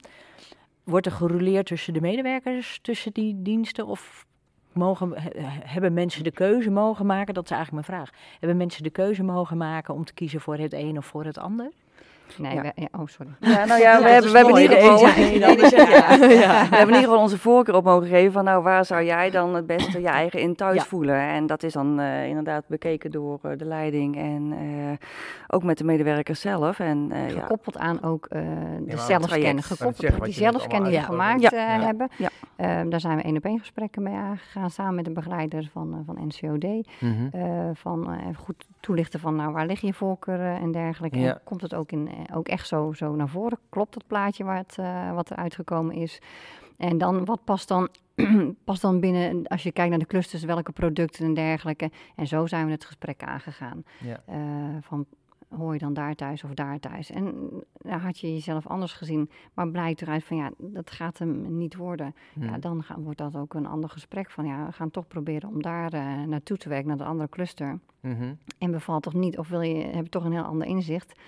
Wordt 0.84 1.06
er 1.06 1.12
gerouleerd 1.12 1.66
tussen 1.66 1.94
de 1.94 2.02
medewerkers, 2.02 2.80
tussen 2.82 3.14
die 3.14 3.42
diensten 3.42 3.86
of 3.88 4.26
mogen, 4.74 5.12
he- 5.22 5.30
hebben 5.66 5.94
mensen 5.94 6.24
de 6.24 6.32
keuze 6.32 6.70
mogen 6.72 7.06
maken? 7.06 7.34
Dat 7.34 7.44
is 7.46 7.52
eigenlijk 7.52 7.88
mijn 7.88 8.00
vraag. 8.00 8.20
Hebben 8.40 8.58
mensen 8.58 8.84
de 8.84 8.90
keuze 8.90 9.24
mogen 9.24 9.58
maken 9.58 9.94
om 9.94 10.06
te 10.06 10.14
kiezen 10.14 10.42
voor 10.42 10.58
het 10.58 10.74
een 10.74 10.98
of 10.98 11.06
voor 11.06 11.26
het 11.26 11.38
ander? 11.38 11.72
Nee, 12.38 12.54
Ja. 12.56 12.62
we- 12.62 12.72
ja, 12.76 12.88
oh 12.92 13.06
sorry. 13.08 13.32
Ja, 13.40 13.66
nou 13.66 13.82
ja, 13.82 14.00
we 14.04 14.10
hebben, 14.10 14.32
we 14.32 14.38
hebben 14.38 14.56
in 14.56 14.62
ieder 14.62 14.78
geval, 14.78 15.04
een 15.08 15.40
we 16.30 16.46
hebben 16.46 16.80
in 16.80 16.86
ieder 16.88 17.02
geval 17.02 17.18
onze 17.20 17.38
voorkeur 17.40 17.76
op 17.76 17.84
mogen 17.84 18.08
geven 18.08 18.32
van 18.32 18.44
nou 18.44 18.64
waar 18.64 18.86
zou 18.86 19.04
jij 19.04 19.30
dan 19.30 19.56
het 19.56 19.66
beste 19.68 20.02
je 20.02 20.08
eigen 20.08 20.40
in 20.40 20.56
thuis 20.56 20.76
Ja. 20.78 20.84
voelen. 20.84 21.16
En 21.20 21.48
dat 21.48 21.64
is 21.64 21.74
dan 21.74 22.00
eh, 22.00 22.28
inderdaad 22.28 22.64
bekeken 22.68 23.12
door 23.12 23.40
eh, 23.42 23.52
de 23.58 23.66
leiding 23.66 24.18
en 24.18 24.54
eh, 24.60 25.08
ook 25.48 25.64
met 25.64 25.78
de 25.78 25.84
medewerkers 25.84 26.42
zelf. 26.42 26.80
En 26.80 27.12
eh, 27.12 27.30
ja, 27.30 27.40
Gekoppeld 27.42 27.78
aan 27.78 28.04
ook 28.04 28.26
eh, 28.26 28.42
de 28.86 28.98
zelfscan. 28.98 29.64
Gekoppeld 29.64 30.14
aan 30.14 30.20
die 30.24 30.34
zelfscan 30.34 30.84
die 30.84 30.98
we 30.98 31.04
gemaakt 31.04 31.52
hebben. 31.52 32.10
Ja. 32.18 32.30
Ehm, 32.56 32.90
daar 32.90 33.00
zijn 33.00 33.18
we 33.18 33.24
één 33.24 33.38
op 33.38 33.44
één 33.46 33.60
gesprekken 33.60 34.04
mee 34.04 34.14
aangegaan. 34.16 34.70
Samen 34.70 34.96
met 34.96 35.06
de 35.06 35.12
begeleider 35.12 35.70
van, 35.72 36.04
van 36.06 36.18
NCOD. 36.28 36.64
Mhm. 37.00 37.14
eh, 37.32 37.42
van 37.74 38.12
eh, 38.12 38.18
goed 38.38 38.66
toelichten 38.80 39.20
van 39.20 39.36
nou, 39.36 39.52
waar 39.54 39.66
liggen 39.66 39.88
je 39.88 39.94
voorkeuren 39.94 40.60
en 40.60 40.72
dergelijke. 40.72 41.20
Ja. 41.20 41.30
En 41.34 41.40
komt 41.44 41.62
het 41.62 41.74
ook, 41.74 41.92
in, 41.92 42.10
ook 42.34 42.48
echt 42.48 42.68
zo, 42.68 42.94
zo 42.94 43.16
naar 43.16 43.30
voren? 43.30 43.60
Klopt 43.70 43.94
dat 43.94 44.08
plaatje 44.08 44.44
waar 44.44 44.58
het, 44.58 44.78
eh, 44.78 45.14
wat 45.14 45.30
er 45.30 45.36
uitgekomen 45.36 45.96
is? 45.96 46.22
En 46.78 46.98
dan, 46.98 47.26
wat 47.26 47.44
past 47.44 47.68
dan, 47.68 47.90
past 48.64 48.82
dan 48.82 49.00
binnen, 49.00 49.48
als 49.48 49.64
je 49.64 49.72
kijkt 49.72 49.90
naar 49.90 50.00
de 50.00 50.06
clusters, 50.06 50.44
welke 50.44 50.72
producten 50.72 51.26
en 51.26 51.34
dergelijke. 51.34 51.92
En 52.16 52.28
zo 52.28 52.46
zijn 52.46 52.66
we 52.66 52.72
het 52.72 52.86
gesprek 52.86 53.24
aangegaan. 53.24 53.84
Ja. 54.00 54.22
Eh, 54.26 54.38
van, 54.82 55.06
hoor 55.50 55.74
je 55.74 55.80
dan 55.80 55.94
daar 55.94 56.16
thuis 56.16 56.44
of 56.44 56.54
daar 56.54 56.80
thuis? 56.80 57.12
En 57.12 57.50
daar 57.78 58.02
had 58.02 58.20
je 58.20 58.34
jezelf 58.34 58.68
anders 58.68 58.94
gezien, 58.94 59.30
maar 59.54 59.70
blijkt 59.70 60.02
eruit 60.02 60.24
van 60.24 60.38
ja, 60.38 60.52
dat 60.58 60.92
gaat 60.92 61.18
hem 61.18 61.58
niet 61.58 61.76
worden. 61.76 62.16
Mhm. 62.34 62.46
Ja, 62.46 62.58
dan 62.58 62.84
gaan, 62.84 63.04
wordt 63.04 63.18
dat 63.18 63.36
ook 63.36 63.54
een 63.54 63.66
ander 63.66 63.90
gesprek 63.90 64.32
van 64.32 64.46
ja, 64.46 64.66
we 64.66 64.72
gaan 64.72 64.92
toch 64.92 65.08
proberen 65.08 65.50
om 65.50 65.62
daar 65.62 65.94
eh, 65.94 66.24
naartoe 66.24 66.58
te 66.58 66.70
werken, 66.70 66.88
naar 66.88 66.98
de 66.98 67.04
andere 67.04 67.30
cluster. 67.30 67.80
Mhm. 68.00 68.34
En 68.58 68.72
bevalt 68.72 69.04
toch 69.04 69.14
niet, 69.14 69.38
of 69.38 69.48
wil 69.48 69.62
je, 69.62 69.84
heb 69.84 70.04
je 70.04 70.10
toch 70.10 70.26
een 70.26 70.32
heel 70.32 70.44
ander 70.44 70.68
inzicht? 70.68 71.20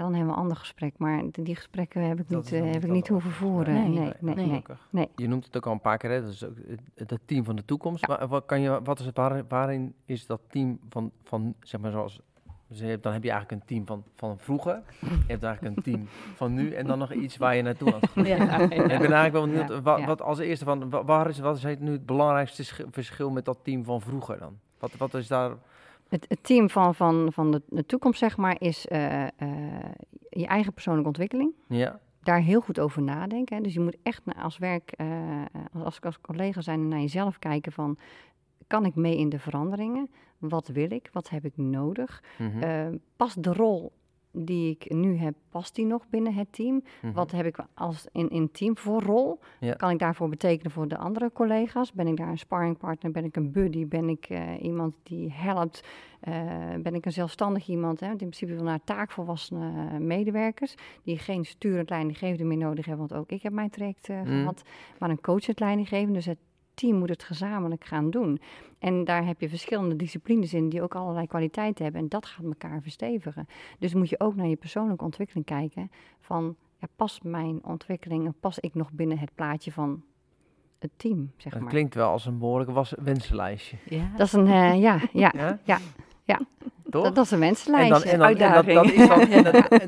Ja, 0.00 0.06
dan 0.06 0.14
hebben 0.14 0.32
we 0.32 0.38
een 0.38 0.42
ander 0.44 0.56
gesprek. 0.56 0.94
Maar 0.96 1.22
die, 1.32 1.54
gesprekken 1.56 2.02
heb 2.08 2.20
ik 2.20 2.28
Dat 2.28 2.42
niet, 2.42 2.52
eh, 2.52 2.70
heb 2.72 2.84
ik 2.84 2.90
niet 2.90 3.08
hoeven 3.08 3.30
voeren. 3.30 3.74
Nee, 3.74 3.88
Nee, 3.88 3.98
nee, 3.98 4.04
nee, 4.20 4.34
nee. 4.34 4.34
nee. 4.34 4.46
Gelukkig. 4.46 4.86
nee. 4.90 5.08
Je 5.16 5.28
noemt 5.28 5.44
het 5.44 5.56
ook 5.56 5.66
al 5.66 5.72
een 5.72 5.80
paar 5.80 5.98
keer, 5.98 6.10
hè? 6.10 6.20
dat 6.22 6.30
is 6.30 6.44
ook 6.44 6.56
het, 6.94 7.10
het 7.10 7.20
team 7.24 7.44
van 7.44 7.56
de 7.56 7.64
toekomst. 7.64 8.06
Maar 8.08 8.28
wat, 8.28 8.44
kan 8.46 8.60
je, 8.60 8.80
wat 8.84 8.98
is 9.00 9.06
het, 9.06 9.16
waar, 9.16 9.42
waarin 9.48 9.94
is 10.04 10.26
dat 10.26 10.40
team 10.48 10.78
van, 10.88 11.10
van 11.24 11.54
zeg 11.60 11.80
maar 11.80 11.90
zoals, 11.90 12.20
dus 12.66 12.78
je 12.78 12.84
hebt- 12.84 13.02
dan 13.02 13.12
heb 13.12 13.22
je 13.22 13.30
eigenlijk 13.30 13.60
een 13.62 13.66
team 13.68 13.86
van, 13.86 14.04
van 14.16 14.38
vroeger, 14.38 14.82
je 15.00 15.06
hebt 15.26 15.42
eigenlijk 15.42 15.76
een 15.76 15.82
team 15.82 16.06
van 16.34 16.54
nu 16.54 16.72
en 16.72 16.86
dan 16.86 16.98
nog 16.98 17.12
iets 17.12 17.36
waar 17.36 17.56
je 17.56 17.62
naartoe 17.62 17.94
aan 17.94 18.00
het 18.00 18.10
groeien. 18.10 18.36
Ja. 18.36 18.58
En 18.60 18.70
ik 18.72 18.86
ben 18.86 19.12
eigenlijk 19.12 19.32
wel 19.32 19.46
benieuwd, 19.46 19.82
wat 20.06 20.22
als 20.22 20.38
eerste 20.38 20.64
van, 20.64 20.90
wa- 20.90 21.04
waar 21.04 21.28
is, 21.28 21.38
wat 21.38 21.56
is 21.56 21.78
nu 21.78 21.92
het 21.92 22.06
belangrijkste 22.06 22.64
schi- 22.64 22.84
verschil 22.90 23.30
met 23.30 23.44
dat 23.44 23.58
team 23.62 23.84
van 23.84 24.00
vroeger 24.00 24.38
dan? 24.38 24.58
Wat, 24.78 24.90
wat 24.96 25.14
is 25.14 25.26
daar, 25.26 25.50
Het, 26.10 26.26
het 26.28 26.44
team 26.44 26.70
van, 26.70 26.94
van, 26.94 27.32
van 27.32 27.50
de, 27.50 27.62
de 27.68 27.86
toekomst, 27.86 28.18
zeg 28.18 28.36
maar, 28.36 28.56
is 28.58 28.86
eh, 28.86 29.22
eh, 29.22 29.30
je 30.30 30.46
eigen 30.46 30.72
persoonlijke 30.72 31.08
ontwikkeling. 31.08 31.54
ja, 31.68 32.00
Daar 32.22 32.40
heel 32.40 32.60
goed 32.60 32.80
over 32.80 33.02
nadenken. 33.02 33.56
Hè. 33.56 33.62
Dus 33.62 33.74
je 33.74 33.80
moet 33.80 33.96
echt 34.02 34.22
als 34.36 34.58
werk, 34.58 34.92
eh, 34.96 35.42
als, 35.72 36.00
als 36.00 36.20
collega 36.20 36.60
zijn, 36.60 36.88
naar 36.88 37.00
jezelf 37.00 37.38
kijken 37.38 37.72
van... 37.72 37.98
Kan 38.66 38.84
ik 38.84 38.94
mee 38.94 39.16
in 39.16 39.28
de 39.28 39.38
veranderingen? 39.38 40.10
Wat 40.38 40.68
wil 40.68 40.90
ik? 40.90 41.08
Wat 41.12 41.28
heb 41.30 41.44
ik 41.44 41.56
nodig? 41.56 42.22
Eh, 42.60 42.86
past 43.16 43.42
de 43.42 43.52
rol 43.52 43.92
die 44.32 44.70
ik 44.70 44.92
nu 44.92 45.16
heb, 45.16 45.34
past 45.48 45.74
die 45.74 45.84
nog 45.86 46.08
binnen 46.08 46.34
het 46.34 46.52
team? 46.52 46.82
mhm. 47.02 47.12
Wat 47.12 47.30
heb 47.30 47.46
ik 47.46 47.56
als 47.74 48.06
in, 48.12 48.28
in 48.30 48.50
team 48.50 48.76
voor 48.76 49.02
rol? 49.02 49.38
Ja. 49.60 49.72
Kan 49.72 49.90
ik 49.90 49.98
daarvoor 49.98 50.28
betekenen 50.28 50.70
voor 50.72 50.88
de 50.88 50.96
andere 50.96 51.30
collega's? 51.32 51.92
Ben 51.92 52.06
ik 52.06 52.16
daar 52.16 52.28
een 52.28 52.38
sparringpartner? 52.38 53.12
Ben 53.12 53.24
ik 53.24 53.36
een 53.36 53.52
buddy? 53.52 53.86
Ben 53.86 54.08
ik 54.08 54.26
eh, 54.28 54.62
iemand 54.62 54.94
die 55.02 55.32
helpt? 55.32 55.84
Eh, 56.20 56.34
ben 56.82 56.94
ik 56.94 57.04
een 57.06 57.12
zelfstandig 57.12 57.68
iemand? 57.68 58.00
Hè? 58.00 58.06
Want 58.08 58.20
in 58.22 58.28
principe 58.28 58.54
wil 58.54 58.64
naar 58.64 58.84
taakvolwassene 58.84 59.88
eh, 59.90 59.98
medewerkers 59.98 60.74
die 61.02 61.18
geen 61.18 61.44
sturend 61.44 61.90
leidinggevende 61.90 62.44
meer 62.44 62.56
nodig 62.56 62.86
hebben. 62.86 63.08
Want 63.08 63.20
ook 63.20 63.30
ik 63.30 63.42
heb 63.42 63.52
mijn 63.52 63.70
traject 63.70 64.08
Mm. 64.08 64.24
gehad, 64.24 64.62
maar 64.98 65.10
een 65.10 65.20
coachend 65.20 65.60
leidinggevende. 65.60 66.12
Dus 66.12 66.26
het 66.26 66.38
team 66.74 66.96
moet 66.96 67.08
het 67.08 67.22
gezamenlijk 67.22 67.84
gaan 67.84 68.10
doen. 68.10 68.40
En 68.78 69.04
daar 69.04 69.26
heb 69.26 69.40
je 69.40 69.48
verschillende 69.48 69.96
disciplines 69.96 70.54
in 70.54 70.68
die 70.68 70.82
ook 70.82 70.94
allerlei 70.94 71.26
kwaliteiten 71.26 71.84
hebben. 71.84 72.02
En 72.02 72.08
dat 72.08 72.26
gaat 72.26 72.44
elkaar 72.44 72.82
verstevigen. 72.82 73.46
Dus 73.78 73.94
moet 73.94 74.08
je 74.08 74.20
ook 74.20 74.34
naar 74.34 74.46
je 74.46 74.56
persoonlijke 74.56 75.04
ontwikkeling 75.04 75.46
kijken. 75.46 75.90
Van, 76.20 76.56
ja, 76.78 76.88
past 76.96 77.24
mijn 77.24 77.64
ontwikkeling, 77.64 78.26
en 78.26 78.34
pas 78.40 78.58
ik 78.58 78.74
nog 78.74 78.92
binnen 78.92 79.18
het 79.18 79.34
plaatje 79.34 79.72
van 79.72 80.02
het 80.78 80.90
team, 80.96 81.32
zeg 81.36 81.58
maar. 81.60 81.68
klinkt 81.68 81.94
wel 81.94 82.10
als 82.10 82.26
een 82.26 82.38
behoorlijk 82.38 82.70
was 82.70 82.94
wensenlijstje. 83.02 83.76
Ja. 83.84 84.10
Dat 84.16 84.26
is 84.26 84.32
een, 84.32 84.46
eh, 84.46 84.80
ja, 84.80 85.00
ja, 85.12 85.32
Ja? 85.36 85.58
ja, 85.64 85.78
ja. 86.24 86.40
Toch? 86.90 87.04
Dat, 87.04 87.14
dat 87.14 87.24
is 87.24 87.30
een 87.30 87.40
en 87.40 87.46
mensenlijstje. 87.46 87.92
dan, 87.94 88.02
en 88.12 88.18
dan, 88.18 88.28
en 88.28 88.38
dat, 88.38 88.66
uitdaging. 88.66 88.74
dat 88.74 88.92
is 88.92 89.08
dan, 89.08 89.20
en, 89.38 89.44
dat- 89.44 89.80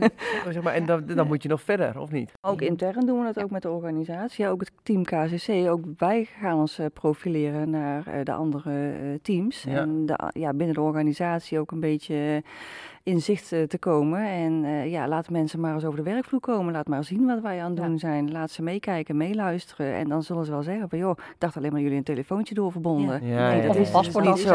en, 0.45 0.53
zeg 0.53 0.63
maar, 0.63 0.75
en 0.75 0.87
dan, 0.87 1.07
dan 1.07 1.27
moet 1.27 1.43
je 1.43 1.49
nog 1.49 1.63
verder, 1.63 1.99
of 2.01 2.11
niet? 2.11 2.33
Ook 2.41 2.61
intern 2.61 3.07
doen 3.07 3.19
we 3.19 3.33
dat 3.33 3.45
ook 3.45 3.51
met 3.51 3.63
de 3.63 3.71
organisatie. 3.71 4.45
Ja, 4.45 4.51
ook 4.51 4.61
het 4.61 4.71
team 4.83 5.05
KCC. 5.05 5.69
Ook 5.71 5.85
wij 5.97 6.29
gaan 6.41 6.59
ons 6.59 6.79
eh, 6.79 6.87
profileren 6.93 7.71
naar 7.71 8.07
eh, 8.07 8.25
de 8.25 8.33
andere 8.33 8.91
eh, 8.91 9.19
teams. 9.23 9.63
Ja. 9.63 9.77
En 9.77 10.07
de, 10.07 10.31
ja, 10.33 10.53
binnen 10.55 10.75
de 10.75 10.81
organisatie 10.81 11.59
ook 11.59 11.71
een 11.71 11.81
beetje 11.81 12.43
in 13.05 13.21
zicht 13.21 13.53
eh, 13.53 13.63
te 13.63 13.79
komen. 13.79 14.27
En 14.27 14.65
eh, 14.65 14.91
ja, 14.91 15.09
laat 15.09 15.31
mensen 15.31 15.61
maar 15.61 15.75
eens 15.75 15.85
over 15.85 16.05
de 16.05 16.11
werkvloer 16.11 16.41
komen. 16.41 16.73
Laat 16.73 16.89
maar 16.89 17.05
zien 17.05 17.27
wat 17.27 17.41
wij 17.41 17.63
aan 17.63 17.71
het 17.71 17.79
Ja. 17.81 17.87
doen 17.87 17.99
zijn. 17.99 18.31
Laat 18.33 18.51
ze 18.51 18.63
meekijken, 18.63 19.17
meeluisteren. 19.17 19.95
En 19.95 20.09
dan 20.09 20.23
zullen 20.23 20.45
ze 20.45 20.51
wel 20.51 20.63
zeggen 20.63 20.89
van, 20.89 20.99
joh, 20.99 21.11
ik 21.19 21.35
dacht 21.39 21.57
alleen 21.57 21.73
maar 21.73 21.81
jullie 21.81 21.97
een 21.97 22.03
telefoontje 22.03 22.55
doorverbonden. 22.55 23.27
Ja, 23.27 23.49
nee, 23.49 23.61
ja, 23.61 23.67
dat 23.67 23.75
ja. 23.75 23.81
is 23.81 23.87
Of 23.87 23.87
een 23.87 23.93
paspoort 23.93 24.25
niet 24.25 24.39
zo. 24.39 24.55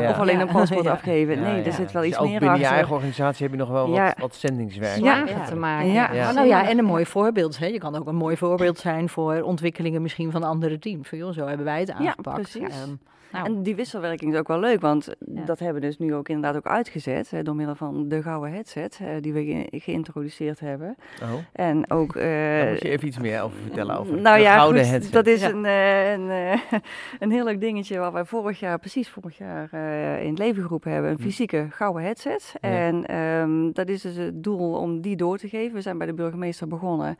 Ja. 0.00 0.10
Of 0.10 0.18
alleen 0.18 0.36
Ja. 0.38 0.40
een 0.40 0.52
paspoort 0.52 0.84
Ja. 0.84 0.90
afgeven. 0.90 1.34
Ja, 1.34 1.40
Nee, 1.40 1.58
ja. 1.60 1.64
er 1.64 1.72
zit 1.72 1.92
wel 1.92 2.02
Dus 2.02 2.10
iets 2.10 2.20
ook 2.20 2.28
meer 2.28 2.38
binnen 2.38 2.56
je 2.58 2.62
achter. 2.62 2.76
eigen 2.78 2.94
organisatie 2.94 3.42
heb 3.42 3.52
je 3.54 3.60
nog 3.60 3.68
wel 3.70 3.86
wat, 3.88 3.96
Ja. 3.96 4.14
wat 4.20 4.34
zendingswerk. 4.34 5.02
Ja. 5.02 5.24
te 5.44 5.56
maken. 5.56 5.92
Ja. 5.92 6.12
Ja. 6.12 6.32
Nou 6.32 6.46
ja, 6.46 6.68
en 6.68 6.78
een 6.78 6.84
mooi 6.84 7.06
voorbeeld. 7.06 7.58
Hè. 7.58 7.66
Je 7.66 7.78
kan 7.78 7.96
ook 7.96 8.06
een 8.06 8.16
mooi 8.16 8.36
voorbeeld 8.36 8.78
zijn 8.78 9.08
voor 9.08 9.40
ontwikkelingen 9.42 10.02
misschien 10.02 10.30
van 10.30 10.42
andere 10.42 10.78
teams. 10.78 11.08
Van, 11.08 11.18
joh, 11.18 11.32
zo 11.32 11.46
hebben 11.46 11.64
wij 11.66 11.80
het 11.80 11.90
aangepakt. 11.92 12.36
precies. 12.40 12.62
Ehm, 12.82 12.94
nou, 13.32 13.46
En 13.46 13.62
die 13.62 13.74
wisselwerking 13.76 14.32
is 14.32 14.38
ook 14.38 14.48
wel 14.48 14.58
leuk, 14.60 14.80
want 14.80 15.08
Ja. 15.34 15.44
dat 15.44 15.58
hebben 15.58 15.80
we 15.80 15.86
dus 15.86 15.98
nu 15.98 16.14
ook 16.14 16.28
inderdaad 16.28 16.56
ook 16.56 16.66
uitgezet. 16.72 17.30
Hè, 17.30 17.42
door 17.42 17.54
middel 17.56 17.74
van 17.74 18.08
de 18.08 18.22
gouden 18.22 18.52
headset 18.52 18.98
eh, 19.02 19.08
die 19.20 19.32
we 19.32 19.44
ge- 19.44 19.78
geïntroduceerd 19.78 20.60
hebben. 20.60 20.96
Oh, 21.22 21.28
En 21.52 21.90
ook... 21.90 22.16
eh, 22.16 22.22
daar 22.24 22.68
moet 22.70 22.80
je 22.82 22.88
even 22.88 23.06
iets 23.08 23.18
meer 23.18 23.42
over 23.42 23.58
vertellen. 23.62 23.98
Over 23.98 24.20
nou 24.20 24.36
de 24.36 24.42
ja, 24.42 24.54
gouden 24.56 24.82
goed, 24.82 24.90
headset. 24.90 25.12
dat 25.12 25.26
is 25.26 25.40
Ja. 25.40 25.48
een, 25.50 25.64
eh, 25.64 26.12
een, 26.12 26.30
eh, 26.30 26.80
een 27.22 27.30
heel 27.30 27.44
leuk 27.44 27.60
dingetje 27.60 27.98
waar 27.98 28.12
wij 28.12 28.24
vorig 28.24 28.60
jaar, 28.60 28.78
precies 28.78 29.08
vorig 29.08 29.38
jaar, 29.38 29.68
eh, 29.72 30.22
in 30.22 30.28
het 30.30 30.38
leven 30.38 30.62
geroepen 30.62 30.92
hebben. 30.92 31.10
Een 31.10 31.16
Hm. 31.16 31.22
fysieke 31.22 31.66
gouden 31.70 32.02
headset. 32.02 32.54
Ja. 32.60 32.68
En 32.68 33.06
ehm, 33.06 33.72
dat 33.72 33.88
is 33.88 34.02
dus 34.02 34.16
het 34.16 34.42
doel 34.44 34.72
om 34.74 35.00
die 35.00 35.16
door 35.16 35.38
te 35.38 35.48
geven. 35.48 35.74
We 35.74 35.80
zijn 35.80 35.98
bij 35.98 36.06
de 36.06 36.14
burgemeester 36.14 36.68
begonnen. 36.68 37.16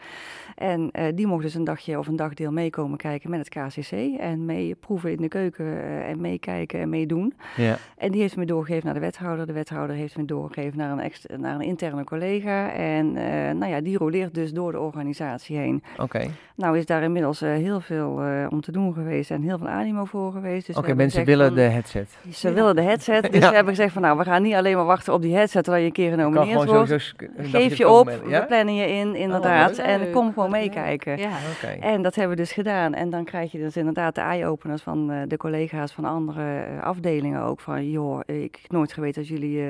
En 0.55 0.91
eh, 0.93 1.05
die 1.15 1.27
mocht 1.27 1.43
dus 1.43 1.55
een 1.55 1.65
dagje 1.65 1.99
of 1.99 2.07
een 2.07 2.17
dagdeel 2.17 2.51
meekomen 2.53 2.99
kijken 2.99 3.31
met 3.31 3.39
het 3.39 3.49
KCC. 3.49 3.93
En 4.19 4.45
mee 4.45 4.75
proeven 4.75 5.11
in 5.11 5.17
de 5.23 5.29
keuken 5.29 5.67
eh, 5.67 5.98
en 6.05 6.21
meekijken 6.21 6.81
en 6.81 6.89
meedoen. 6.89 7.35
Ja. 7.57 7.77
En 7.97 8.11
die 8.11 8.21
heeft 8.21 8.37
me 8.37 8.45
doorgegeven 8.47 8.85
naar 8.85 8.95
de 8.95 9.01
wethouder. 9.01 9.47
De 9.47 9.53
wethouder 9.53 9.97
heeft 9.97 10.17
me 10.17 10.25
doorgegeven 10.25 10.79
naar 10.79 10.91
een, 10.99 11.41
naar 11.41 11.55
een 11.55 11.61
interne 11.61 12.05
collega. 12.05 12.73
En 12.73 13.17
eh, 13.17 13.55
nou 13.55 13.73
ja, 13.73 13.81
die 13.81 13.99
roleert 13.99 14.35
dus 14.35 14.53
door 14.53 14.73
de 14.73 14.81
organisatie 14.81 15.57
heen. 15.57 15.83
Oké, 15.99 16.27
Nou 16.55 16.79
is 16.79 16.87
daar 16.87 17.03
inmiddels 17.03 17.43
eh, 17.43 17.51
heel 17.51 17.81
veel 17.81 18.21
eh, 18.23 18.47
om 18.51 18.61
te 18.61 18.73
doen 18.73 18.95
geweest 18.95 19.31
en 19.31 19.43
heel 19.43 19.59
veel 19.59 19.69
animo 19.69 20.05
voor 20.05 20.33
geweest. 20.33 20.67
Dus 20.67 20.77
Oké, 20.77 20.95
mensen 20.95 21.25
willen 21.25 21.47
van- 21.47 21.55
de 21.55 21.61
headset. 21.63 22.17
Ze 22.33 22.53
willen 22.53 22.77
de 22.77 22.83
headset, 22.83 23.23
dus 23.33 23.41
Ja. 23.43 23.49
we 23.49 23.55
hebben 23.55 23.75
gezegd 23.75 23.93
van 23.93 24.03
nou, 24.03 24.19
we 24.19 24.25
gaan 24.25 24.43
niet 24.43 24.55
alleen 24.55 24.77
maar 24.77 24.85
wachten 24.85 25.13
op 25.13 25.23
die 25.23 25.35
headset 25.35 25.63
terwijl 25.65 25.83
je 25.83 25.89
een 25.89 25.95
keer 25.95 26.11
genomineerd 26.11 26.65
wordt. 26.65 26.71
sowieso 26.89 27.15
Geef 27.59 27.77
je 27.77 27.89
op, 27.89 28.05
met- 28.05 28.23
we 28.23 28.45
plannen 28.49 28.75
je 28.75 28.87
in, 28.87 29.15
inderdaad. 29.15 29.77
leuk. 29.77 29.87
en 29.87 30.11
kom 30.11 30.33
gewoon 30.33 30.51
meekijken. 30.51 31.19
ja. 31.19 31.31
Oké. 31.57 31.67
En 31.81 32.03
dat 32.03 32.15
hebben 32.15 32.37
we 32.37 32.43
dus 32.43 32.53
gedaan. 32.53 32.95
En 32.95 33.11
dan 33.11 33.25
krijg 33.25 33.53
je 33.53 33.59
dus 33.59 33.77
inderdaad 33.77 34.15
de 34.15 34.21
eye-openers 34.21 34.83
van 34.83 35.25
de 35.29 35.37
collega's 35.37 35.88
van 35.93 36.05
andere 36.05 36.61
eh, 36.65 36.83
afdelingen 36.83 37.43
ook. 37.43 37.61
Van, 37.61 37.91
joh, 37.91 38.21
ik 38.27 38.59
heb 38.63 38.71
nooit 38.71 38.93
geweten 38.93 39.21
dat 39.23 39.31
jullie 39.31 39.61
eh, 39.63 39.69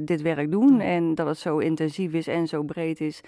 dit 0.00 0.22
werk 0.22 0.50
doen. 0.50 0.80
En 0.80 1.14
dat 1.14 1.26
het 1.26 1.38
zo 1.38 1.58
intensief 1.58 2.12
is 2.12 2.26
en 2.26 2.46
zo 2.46 2.62
breed 2.62 3.00
is. 3.00 3.20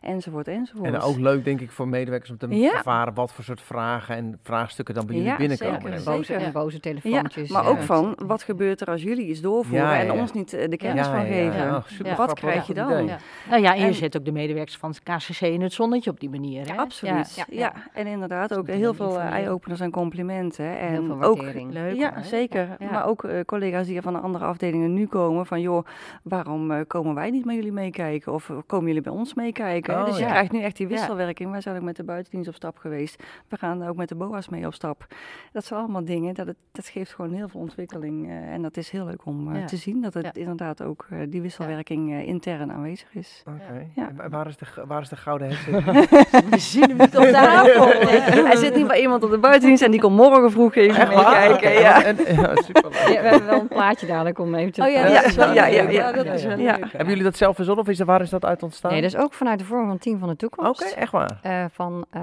Enzovoort, 0.00 0.48
enzovoort. 0.48 0.88
En 0.94 1.00
ook 1.00 1.16
leuk, 1.18 1.44
denk 1.44 1.60
ik, 1.60 1.70
voor 1.70 1.88
medewerkers 1.88 2.30
om 2.30 2.36
te 2.38 2.48
Ja. 2.48 2.72
ervaren 2.76 3.14
wat 3.14 3.32
voor 3.32 3.44
soort 3.44 3.60
vragen 3.60 4.16
en 4.16 4.38
vraagstukken 4.42 4.94
dan 4.94 5.06
bij 5.06 5.14
jullie 5.14 5.30
Ja, 5.30 5.36
binnenkomen. 5.36 5.80
zeker, 5.82 6.04
boze, 6.04 6.34
en 6.34 6.52
boze 6.52 6.74
Ja, 6.74 6.80
telefoontjes. 6.80 7.50
maar 7.50 7.62
ja. 7.62 7.68
ook 7.68 7.80
van, 7.80 8.16
wat 8.26 8.42
gebeurt 8.42 8.80
er 8.80 8.86
als 8.86 9.02
jullie 9.02 9.26
iets 9.26 9.40
doorvoeren 9.40 9.86
Ja, 9.86 9.94
ja, 9.94 10.02
en 10.02 10.20
ons 10.20 10.32
niet 10.32 10.52
eh, 10.52 10.68
de 10.68 10.76
kennis 10.76 11.06
Ja, 11.06 11.12
van 11.12 11.24
geven? 11.26 11.56
Ja, 11.60 11.82
super 11.86 12.06
Ja. 12.06 12.16
Wat 12.16 12.32
krijg 12.34 12.66
je 12.66 12.74
dan? 12.74 12.88
Nou 13.48 13.62
ja, 13.62 13.72
en 13.74 13.80
je 13.80 13.86
En- 13.86 13.94
zet 13.94 14.16
ook 14.16 14.24
de 14.24 14.32
medewerkers 14.32 14.76
van 14.76 14.90
het 14.90 15.02
KCC 15.02 15.40
in 15.40 15.60
het 15.62 15.72
zonnetje 15.72 16.10
op 16.10 16.20
die 16.20 16.30
manier. 16.30 16.68
Hè? 16.68 16.76
Absoluut. 16.76 17.34
Ja, 17.34 17.44
Ja, 17.48 17.58
ja. 17.58 17.72
en 17.92 18.06
inderdaad 18.06 18.54
ook 18.56 18.66
heel 18.66 18.94
veel 18.94 19.18
eye-openers 19.20 19.80
en 19.80 19.90
complimenten. 19.90 20.78
En 20.78 20.90
Heel 20.92 21.04
veel 21.06 21.22
ook 21.22 21.42
Ja, 21.96 22.14
hoor. 22.14 22.22
zeker. 22.24 22.76
Ja. 22.78 22.90
Maar 22.90 23.06
ook 23.06 23.24
eh, 23.24 23.40
collega's 23.44 23.86
die 23.86 24.02
van 24.02 24.12
de 24.12 24.18
andere 24.18 24.44
afdelingen 24.44 24.94
nu 24.94 25.06
komen 25.06 25.46
van 25.46 25.60
joh, 25.60 25.84
waarom 26.22 26.70
eh, 26.70 26.80
komen 26.86 27.14
wij 27.14 27.30
niet 27.30 27.44
met 27.44 27.54
jullie 27.54 27.72
meekijken? 27.72 28.32
Of 28.32 28.50
komen 28.66 28.86
jullie 28.86 29.02
bij 29.02 29.12
ons 29.12 29.34
meekijken? 29.34 29.94
Oh, 29.98 30.04
dus 30.04 30.16
je 30.16 30.22
ja. 30.24 30.28
krijgt 30.30 30.52
nu 30.52 30.60
echt 30.62 30.76
die 30.76 30.88
Ja. 30.88 30.92
wisselwerking. 30.92 31.50
Wij 31.50 31.60
zijn 31.60 31.76
ook 31.76 31.82
met 31.82 31.96
de 31.96 32.04
buitendienst 32.04 32.48
op 32.48 32.54
stap 32.54 32.78
geweest. 32.78 33.22
We 33.48 33.56
gaan 33.56 33.86
ook 33.86 33.96
met 33.96 34.08
de 34.08 34.14
BOA's 34.14 34.48
mee 34.48 34.66
op 34.66 34.74
stap. 34.74 35.06
Dat 35.52 35.64
zijn 35.64 35.80
allemaal 35.80 36.04
dingen, 36.04 36.34
dat, 36.34 36.46
het, 36.46 36.56
dat 36.72 36.86
geeft 36.86 37.14
gewoon 37.14 37.32
heel 37.32 37.48
veel 37.48 37.60
ontwikkeling. 37.60 38.28
eh, 38.28 38.52
en 38.52 38.62
dat 38.62 38.76
is 38.76 38.90
heel 38.90 39.04
leuk 39.04 39.26
om 39.26 39.54
Ja. 39.56 39.64
te 39.66 39.76
zien 39.76 40.00
dat 40.02 40.14
het 40.14 40.24
Ja. 40.24 40.32
inderdaad 40.34 40.82
ook 40.82 41.06
die 41.28 41.40
wisselwerking 41.42 42.12
eh, 42.12 42.26
intern 42.26 42.72
aanwezig 42.72 43.14
is. 43.14 43.42
Oké. 43.48 43.86
Ja. 43.94 44.28
Waar, 44.28 44.46
is 44.46 44.56
de, 44.56 44.66
waar 44.86 45.00
is 45.00 45.08
de 45.08 45.16
gouden 45.16 45.48
headset? 45.48 45.84
We 46.50 46.58
zien 46.58 46.88
hem 46.88 46.96
niet 46.96 47.16
op 47.16 47.24
tafel. 47.24 47.86
Hij 48.50 48.56
zit 48.56 48.74
niet 48.74 48.86
bij 48.86 49.00
iemand 49.00 49.22
op 49.24 49.30
de 49.30 49.38
buitendienst 49.38 49.82
en 49.82 49.90
die 49.90 50.00
komt 50.00 50.16
morgen 50.16 50.50
vroeg 50.50 50.74
even 50.74 51.08
meekijken. 51.08 51.69
Ja. 51.72 52.04
En, 52.04 52.16
ja, 52.36 52.54
superleuk. 52.62 52.92
Ja, 52.94 53.22
we 53.22 53.28
hebben 53.28 53.46
wel 53.48 53.60
een 53.60 53.68
plaatje 53.68 54.06
dadelijk 54.06 54.38
om 54.38 54.54
even 54.54 54.72
te 54.72 54.82
Oh 54.82 54.88
ja, 54.90 55.00
plaatsen. 55.06 55.14
dat 55.22 55.26
is 55.30 55.36
wel 55.36 55.52
Ja, 55.54 55.62
leuk. 55.64 55.72
ja, 55.92 56.06
ja. 56.06 56.12
dat 56.12 56.26
is 56.26 56.44
wel. 56.44 56.56
Hebben 56.58 57.06
jullie 57.08 57.22
dat 57.22 57.36
zelf 57.36 57.56
verzonnen 57.56 57.84
of 57.84 57.90
is 57.90 57.98
waar 58.00 58.20
is 58.20 58.30
dat 58.30 58.44
uit 58.44 58.62
ontstaan? 58.62 58.92
Nee, 58.92 59.00
dat 59.00 59.12
is 59.14 59.16
ook 59.20 59.32
vanuit 59.32 59.58
de 59.58 59.64
vorm 59.64 59.86
van 59.86 59.98
Team 59.98 60.18
van 60.18 60.28
de 60.28 60.34
Oké, 60.34 60.46
Toekomst. 60.48 60.82
echt 60.82 61.12
waar. 61.12 61.38
Eh, 61.42 61.64
van 61.72 62.04
eh, 62.10 62.22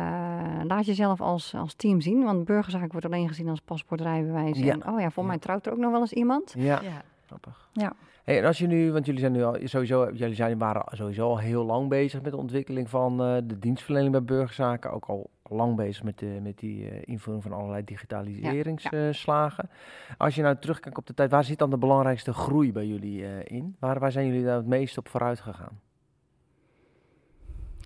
laat 0.63 0.86
jezelf 0.86 1.21
als, 1.21 1.53
als 1.57 1.73
team 1.73 2.01
zien, 2.01 2.23
want 2.23 2.45
burgerzaak 2.45 2.91
wordt 2.91 3.05
alleen 3.05 3.27
gezien 3.27 3.49
als 3.49 3.60
paspoortrijbewijs. 3.65 4.60
Ja. 4.60 4.71
En, 4.73 4.88
oh 4.88 4.99
ja, 4.99 5.10
volgens 5.10 5.27
mij 5.27 5.38
trouwt 5.38 5.65
er 5.65 5.71
ook 5.71 5.77
nog 5.77 5.91
wel 5.91 5.99
eens 5.99 6.13
iemand. 6.13 6.53
Ja, 6.57 6.79
Ja. 6.83 7.01
grappig. 7.27 7.69
Ja. 7.73 7.93
Hey, 8.27 8.37
en 8.37 8.45
als 8.45 8.57
je 8.57 8.67
nu, 8.67 8.91
want 8.91 9.05
jullie 9.05 9.19
zijn 9.21 9.31
nu 9.31 9.43
al 9.43 9.57
sowieso, 9.63 10.11
jullie 10.13 10.35
zijn, 10.35 10.57
waren 10.57 10.97
sowieso 10.97 11.27
al 11.29 11.37
heel 11.39 11.65
lang 11.65 11.89
bezig 11.89 12.21
met 12.21 12.31
de 12.31 12.37
ontwikkeling 12.37 12.89
van 12.89 13.21
eh, 13.21 13.37
de 13.43 13.59
dienstverlening 13.59 14.11
bij 14.11 14.23
burgerzaken. 14.23 14.91
Ook 14.91 15.05
al 15.05 15.29
lang 15.43 15.75
bezig 15.75 16.03
met, 16.03 16.19
de, 16.19 16.39
met 16.41 16.57
die 16.57 16.89
eh, 16.89 16.97
invoering 17.05 17.43
van 17.43 17.53
allerlei 17.53 17.83
digitaliseringsslagen. 17.83 19.69
Als 20.17 20.35
je 20.35 20.41
nou 20.41 20.55
terugkijkt 20.59 20.97
op 20.97 21.05
de 21.07 21.13
tijd, 21.13 21.31
waar 21.31 21.43
zit 21.43 21.57
dan 21.59 21.69
de 21.69 21.77
belangrijkste 21.77 22.33
groei 22.33 22.71
bij 22.71 22.85
jullie 22.85 23.25
eh, 23.25 23.57
in? 23.57 23.75
Waar, 23.79 23.99
waar 23.99 24.11
zijn 24.11 24.27
jullie 24.27 24.43
daar 24.43 24.55
het 24.57 24.67
meest 24.67 24.97
op 24.97 25.09
vooruit 25.09 25.39
gegaan? 25.39 25.79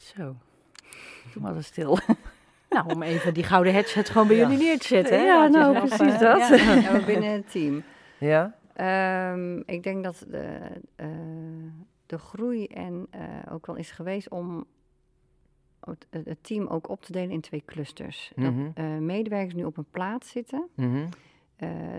Zo. 0.02 0.36
Doe 1.34 1.42
maar 1.42 1.56
eens 1.56 1.68
stil. 1.68 1.98
Nou, 2.70 2.94
om 2.94 3.02
even 3.04 3.34
die 3.34 3.44
gouden 3.44 3.74
headset 3.74 4.10
gewoon 4.10 4.28
bij 4.28 4.36
Ja. 4.36 4.42
jullie 4.50 4.58
neer 4.66 4.80
te 4.80 4.88
zetten. 4.88 5.20
hè? 5.20 5.26
Ja, 5.26 5.48
nou, 5.48 5.74
precies 5.88 6.18
dat. 6.20 6.48
ja. 6.60 7.00
Binnen 7.06 7.32
het 7.32 7.52
team. 7.52 7.84
Ja? 8.18 8.56
Ehm, 8.74 9.58
ik 9.66 9.84
denk 9.84 10.04
dat 10.04 10.26
de, 10.30 10.60
eh, 10.96 11.08
de 12.06 12.18
groei 12.18 12.66
en 12.66 13.08
eh, 13.10 13.22
ook 13.54 13.66
wel 13.66 13.76
is 13.76 13.92
geweest 13.92 14.30
om 14.30 14.66
het, 15.80 16.08
het 16.10 16.44
team 16.44 16.68
ook 16.68 16.90
op 16.90 17.02
te 17.04 17.12
delen 17.12 17.32
in 17.32 17.42
twee 17.42 17.64
clusters. 17.66 18.32
Mhm. 18.36 18.64
Dat 18.64 18.74
eh, 18.76 18.98
medewerkers 18.98 19.54
nu 19.56 19.64
op 19.64 19.78
een 19.78 19.92
plaats 19.92 20.30
zitten, 20.30 20.68
Mhm. 20.76 21.06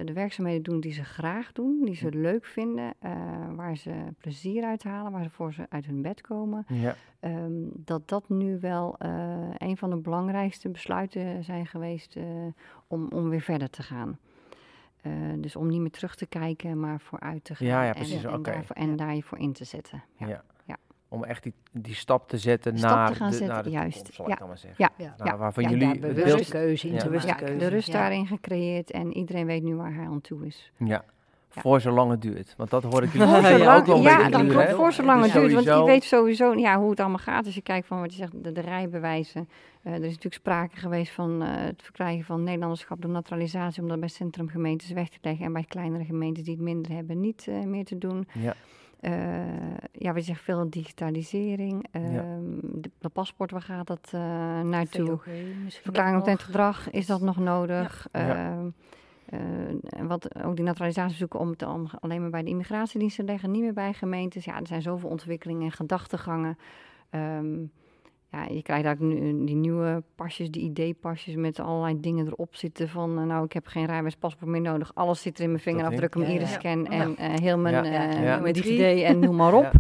de 0.05 0.13
werkzaamheden 0.13 0.63
doen 0.63 0.81
die 0.81 0.93
ze 0.93 1.05
graag 1.05 1.53
doen, 1.53 1.85
die 1.85 1.95
ze 1.95 2.09
leuk 2.11 2.45
vinden, 2.45 2.95
waar 3.55 3.77
ze 3.77 3.93
plezier 4.19 4.65
uit 4.65 4.83
halen, 4.83 5.13
waarvoor 5.13 5.53
ze 5.53 5.67
uit 5.69 5.87
hun 5.87 6.03
bed 6.03 6.21
komen. 6.21 6.65
Ja. 6.69 6.97
Ehm, 7.21 7.53
dat 7.75 8.09
dat 8.09 8.29
nu 8.29 8.59
wel 8.61 8.95
een 9.57 9.77
van 9.77 9.91
de 9.91 9.97
belangrijkste 9.97 10.69
besluiten 10.69 11.45
zijn 11.45 11.67
geweest 11.67 12.17
om, 12.87 13.09
om 13.09 13.29
weer 13.29 13.41
verder 13.41 13.71
te 13.71 13.83
gaan. 13.83 14.19
Eh, 15.03 15.13
dus 15.37 15.57
om 15.57 15.67
niet 15.69 15.81
meer 15.81 15.91
terug 15.91 16.15
te 16.17 16.27
kijken, 16.27 16.81
maar 16.81 17.01
vooruit 17.01 17.45
te 17.45 17.55
gaan. 17.55 17.67
Ja, 17.67 17.93
precies, 17.93 18.25
En, 18.25 18.43
daarvoor, 18.43 18.77
en 18.77 18.97
daar 18.97 19.15
je 19.15 19.23
voor 19.23 19.39
in 19.39 19.53
te 19.53 19.65
zetten. 19.65 20.03
Ja. 20.17 20.27
Ja. 20.27 20.43
Ja. 20.65 20.77
Om 21.09 21.25
echt 21.25 21.43
die, 21.43 21.55
die 21.73 21.95
stap 21.95 22.29
te 22.29 22.39
zetten 22.39 22.79
Stap 22.79 22.91
naar, 22.91 23.09
te 23.09 23.15
gaan 23.15 23.31
de, 23.31 23.37
zetten, 23.37 23.55
naar 23.55 23.63
de 23.65 23.71
juist. 23.71 23.95
toekomst, 23.95 24.15
zal 24.17 24.27
Ja. 24.27 24.33
ik 24.33 24.39
dan 24.39 24.49
maar 24.49 24.59
zeggen. 24.59 24.91
Ja. 24.99 25.05
Ja. 25.05 25.25
Nou, 25.25 25.39
waarvan 25.39 25.63
Ja, 25.65 25.71
jullie 25.71 25.99
bewuste 25.99 26.51
keuze 26.51 26.89
in 26.89 26.97
Bewuste 26.97 27.35
keuze. 27.35 27.57
de 27.57 27.67
rust 27.67 27.87
Ja. 27.87 27.93
daarin 27.93 28.27
gecreëerd 28.27 28.91
en 28.91 29.13
iedereen 29.17 29.47
weet 29.47 29.63
nu 29.63 29.75
waar 29.75 29.95
hij 29.95 30.05
aan 30.07 30.21
toe 30.21 30.47
is. 30.47 30.73
Ja. 30.79 31.05
Ja. 31.55 31.61
Voor 31.61 31.81
zolang 31.81 32.11
het 32.11 32.23
duurt. 32.23 32.55
Want 32.57 32.71
dat 32.71 32.83
hoor 32.83 33.03
ik 33.03 33.13
jullie 33.13 33.69
ook 33.69 33.87
wel 33.87 33.97
een 33.97 34.03
ja, 34.03 34.17
beetje 34.17 34.31
dat 34.31 34.47
klopt. 34.47 34.71
Voor 34.71 34.93
zolang 34.93 35.23
Dus 35.23 35.33
het 35.33 35.43
duurt. 35.43 35.65
Want 35.65 35.67
je 35.67 35.85
weet 35.85 36.05
sowieso 36.05 36.55
ja, 36.55 36.79
hoe 36.79 36.91
het 36.91 37.01
allemaal 37.01 37.19
gaat. 37.19 37.45
Als 37.45 37.55
je 37.55 37.63
kijkt 37.63 37.87
van 37.87 38.01
wat 38.01 38.13
je 38.13 38.19
zegt, 38.19 38.45
de, 38.45 38.53
de 38.53 38.61
rijbewijzen. 38.61 39.49
Eh, 39.83 39.93
er 39.93 39.99
is 39.99 40.07
natuurlijk 40.07 40.35
sprake 40.35 40.77
geweest 40.77 41.13
van 41.13 41.43
eh, 41.43 41.49
het 41.55 41.83
verkrijgen 41.83 42.25
van 42.25 42.43
Nederlanderschap 42.43 43.03
door 43.03 43.11
naturalisatie. 43.11 43.83
Om 43.83 43.89
dat 43.89 44.01
bij 44.01 44.09
centrumgemeentes 44.09 44.91
weg 44.91 45.09
te 45.09 45.19
leggen. 45.23 45.45
En 45.45 45.53
bij 45.53 45.65
kleinere 45.69 46.05
gemeentes 46.05 46.45
die 46.45 46.55
het 46.55 46.63
minder 46.63 46.93
hebben 46.93 47.21
niet 47.21 47.47
eh, 47.49 47.63
meer 47.63 47.85
te 47.85 47.99
doen. 47.99 48.29
Ja. 48.33 48.55
Eh, 49.01 49.13
ja, 49.93 50.13
we 50.13 50.21
zeggen 50.21 50.45
veel 50.45 50.71
digitalisering. 50.71 51.87
Ehm 51.91 52.53
de, 52.63 52.91
de 52.99 53.09
paspoort, 53.09 53.51
waar 53.51 53.63
gaat 53.63 53.87
dat 53.87 54.11
eh, 54.11 54.21
naartoe? 54.61 55.19
Verklaring 55.83 56.17
omtrent 56.17 56.43
gedrag, 56.43 56.91
is 56.91 57.07
dat 57.07 57.21
nog 57.21 57.37
nodig? 57.37 58.09
Ja. 58.13 58.59
Eh, 59.33 59.41
en 60.01 60.07
wat 60.07 60.45
ook 60.45 60.57
die 60.57 60.65
naturalisatiezoeken 60.65 61.41
om 61.41 61.51
het 61.51 61.63
om 61.63 61.87
alleen 62.01 62.21
maar 62.21 62.31
bij 62.31 62.43
de 62.43 62.49
immigratiedienst 62.51 63.17
te 63.17 63.25
leggen, 63.25 63.51
niet 63.51 63.63
meer 63.63 63.73
bij 63.73 63.93
gemeentes. 63.93 64.45
Ja, 64.45 64.61
er 64.61 64.67
zijn 64.67 64.83
zoveel 64.83 65.09
ontwikkelingen 65.09 65.63
en 65.65 65.73
gedachtegangen. 65.73 66.59
Ehm, 67.11 67.61
ja, 68.31 68.45
je 68.51 68.63
krijgt 68.63 68.89
ook 68.89 68.99
nu 68.99 69.45
die 69.45 69.55
nieuwe 69.55 70.03
pasjes, 70.15 70.51
die 70.51 70.73
ID-pasjes 70.75 71.35
met 71.35 71.61
allerlei 71.61 72.01
dingen 72.01 72.27
erop 72.27 72.55
zitten 72.57 72.89
van, 72.89 73.19
eh, 73.19 73.25
nou, 73.25 73.45
ik 73.45 73.53
heb 73.53 73.67
geen 73.67 73.87
rijbewijspaspoort 73.87 74.51
meer 74.51 74.61
nodig. 74.61 74.91
Alles 74.95 75.23
zit 75.23 75.39
er 75.39 75.45
in 75.45 75.51
mijn 75.51 75.63
vingerafdruk, 75.63 76.15
mijn 76.17 76.31
Ja, 76.31 76.37
iris-scan 76.37 76.83
Ja. 76.85 76.91
en 76.91 77.17
eh, 77.17 77.35
heel 77.41 77.59
mijn 77.59 77.85
Ja. 77.85 78.09
eh, 78.11 78.23
Ja. 78.23 78.39
mijn 78.39 78.55
DigiD 78.55 79.03
en 79.03 79.19
noem 79.19 79.37
maar 79.37 79.55
op. 79.55 79.71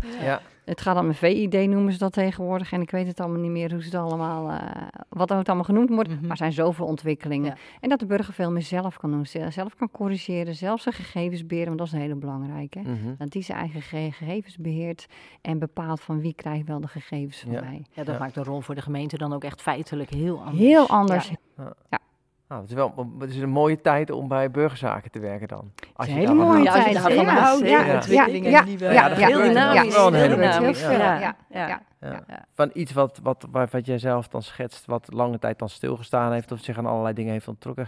Het 0.64 0.80
gaat 0.80 0.98
om 0.98 1.06
een 1.08 1.14
VID 1.14 1.68
noemen 1.68 1.92
ze 1.92 1.98
dat 1.98 2.12
tegenwoordig. 2.12 2.72
En 2.72 2.80
ik 2.80 2.90
weet 2.90 3.06
het 3.06 3.20
allemaal 3.20 3.40
niet 3.40 3.50
meer 3.50 3.70
hoe 3.70 3.80
ze 3.80 3.86
het 3.86 3.94
allemaal, 3.94 4.48
eh, 4.50 4.82
wat 5.08 5.28
het 5.28 5.46
allemaal 5.46 5.64
genoemd 5.64 5.88
wordt. 5.88 6.08
Mhm. 6.08 6.20
Maar 6.20 6.30
er 6.30 6.36
zijn 6.36 6.52
zoveel 6.52 6.86
ontwikkelingen. 6.86 7.50
Ja. 7.50 7.56
En 7.80 7.88
dat 7.88 7.98
de 7.98 8.06
burger 8.06 8.34
veel 8.34 8.50
meer 8.50 8.62
zelf 8.62 8.96
kan 8.96 9.10
doen. 9.10 9.26
ze- 9.26 9.46
Zelf 9.50 9.74
kan 9.76 9.90
corrigeren, 9.90 10.54
zelf 10.54 10.80
zijn 10.80 10.94
gegevens 10.94 11.46
beheren. 11.46 11.66
Want 11.66 11.78
dat 11.78 11.86
is 11.86 11.92
een 11.92 12.00
hele 12.00 12.14
belangrijke. 12.14 12.78
Mhm. 12.80 13.14
Dat 13.18 13.30
die 13.30 13.42
zijn 13.42 13.58
eigen 13.58 13.82
ge- 13.82 14.08
gegevens 14.12 14.56
beheert. 14.58 15.06
En 15.40 15.58
bepaalt 15.58 16.00
van 16.00 16.20
wie 16.20 16.34
krijgt 16.34 16.66
wel 16.66 16.80
de 16.80 16.88
gegevens 16.88 17.40
van 17.40 17.52
Ja. 17.52 17.60
mij. 17.60 17.82
Ja, 17.92 18.04
dat 18.04 18.14
Ja. 18.14 18.20
maakt 18.20 18.34
de 18.34 18.42
rol 18.42 18.60
voor 18.60 18.74
de 18.74 18.82
gemeente 18.82 19.16
dan 19.16 19.32
ook 19.32 19.44
echt 19.44 19.62
feitelijk 19.62 20.10
heel 20.10 20.38
anders. 20.38 20.58
Heel 20.58 20.88
anders. 20.88 21.30
Ja. 21.90 21.98
Nou, 22.52 22.64
het, 22.64 22.72
is 22.72 22.76
wel, 22.76 23.08
het 23.18 23.30
is 23.30 23.36
een 23.36 23.48
mooie 23.48 23.80
tijd 23.80 24.10
om 24.10 24.28
bij 24.28 24.50
burgerzaken 24.50 25.10
te 25.10 25.18
werken 25.18 25.48
dan. 25.48 25.72
Als 25.96 26.08
een 26.08 26.14
je 26.14 26.20
hele 26.20 26.34
mooie 26.34 26.46
houdt. 26.46 26.64
Ja, 26.64 26.72
als 26.72 26.84
je 26.84 26.92
tijd. 26.92 26.94
daarvan 26.94 27.24
Ja, 27.24 27.40
houdt, 27.42 27.68
ja, 27.68 27.84
ja, 27.84 27.94
ontwikkelingen, 27.94 28.50
ja, 28.50 28.64
nieuwe- 28.64 28.92
ja, 28.92 29.08
heel 29.08 29.42
dynamisch, 29.42 29.94
heel 29.94 30.10
dynamisch. 30.10 30.84
Van 32.54 32.70
iets 32.72 32.92
wat, 32.92 33.20
wat, 33.22 33.46
wat, 33.50 33.70
wat 33.70 33.86
jij 33.86 33.98
zelf 33.98 34.28
dan 34.28 34.42
schetst, 34.42 34.86
wat 34.86 35.12
lange 35.12 35.38
tijd 35.38 35.58
dan 35.58 35.68
stilgestaan 35.68 36.32
heeft, 36.32 36.52
of 36.52 36.60
zich 36.60 36.78
aan 36.78 36.86
allerlei 36.86 37.14
dingen 37.14 37.32
heeft 37.32 37.48
onttrokken, 37.48 37.86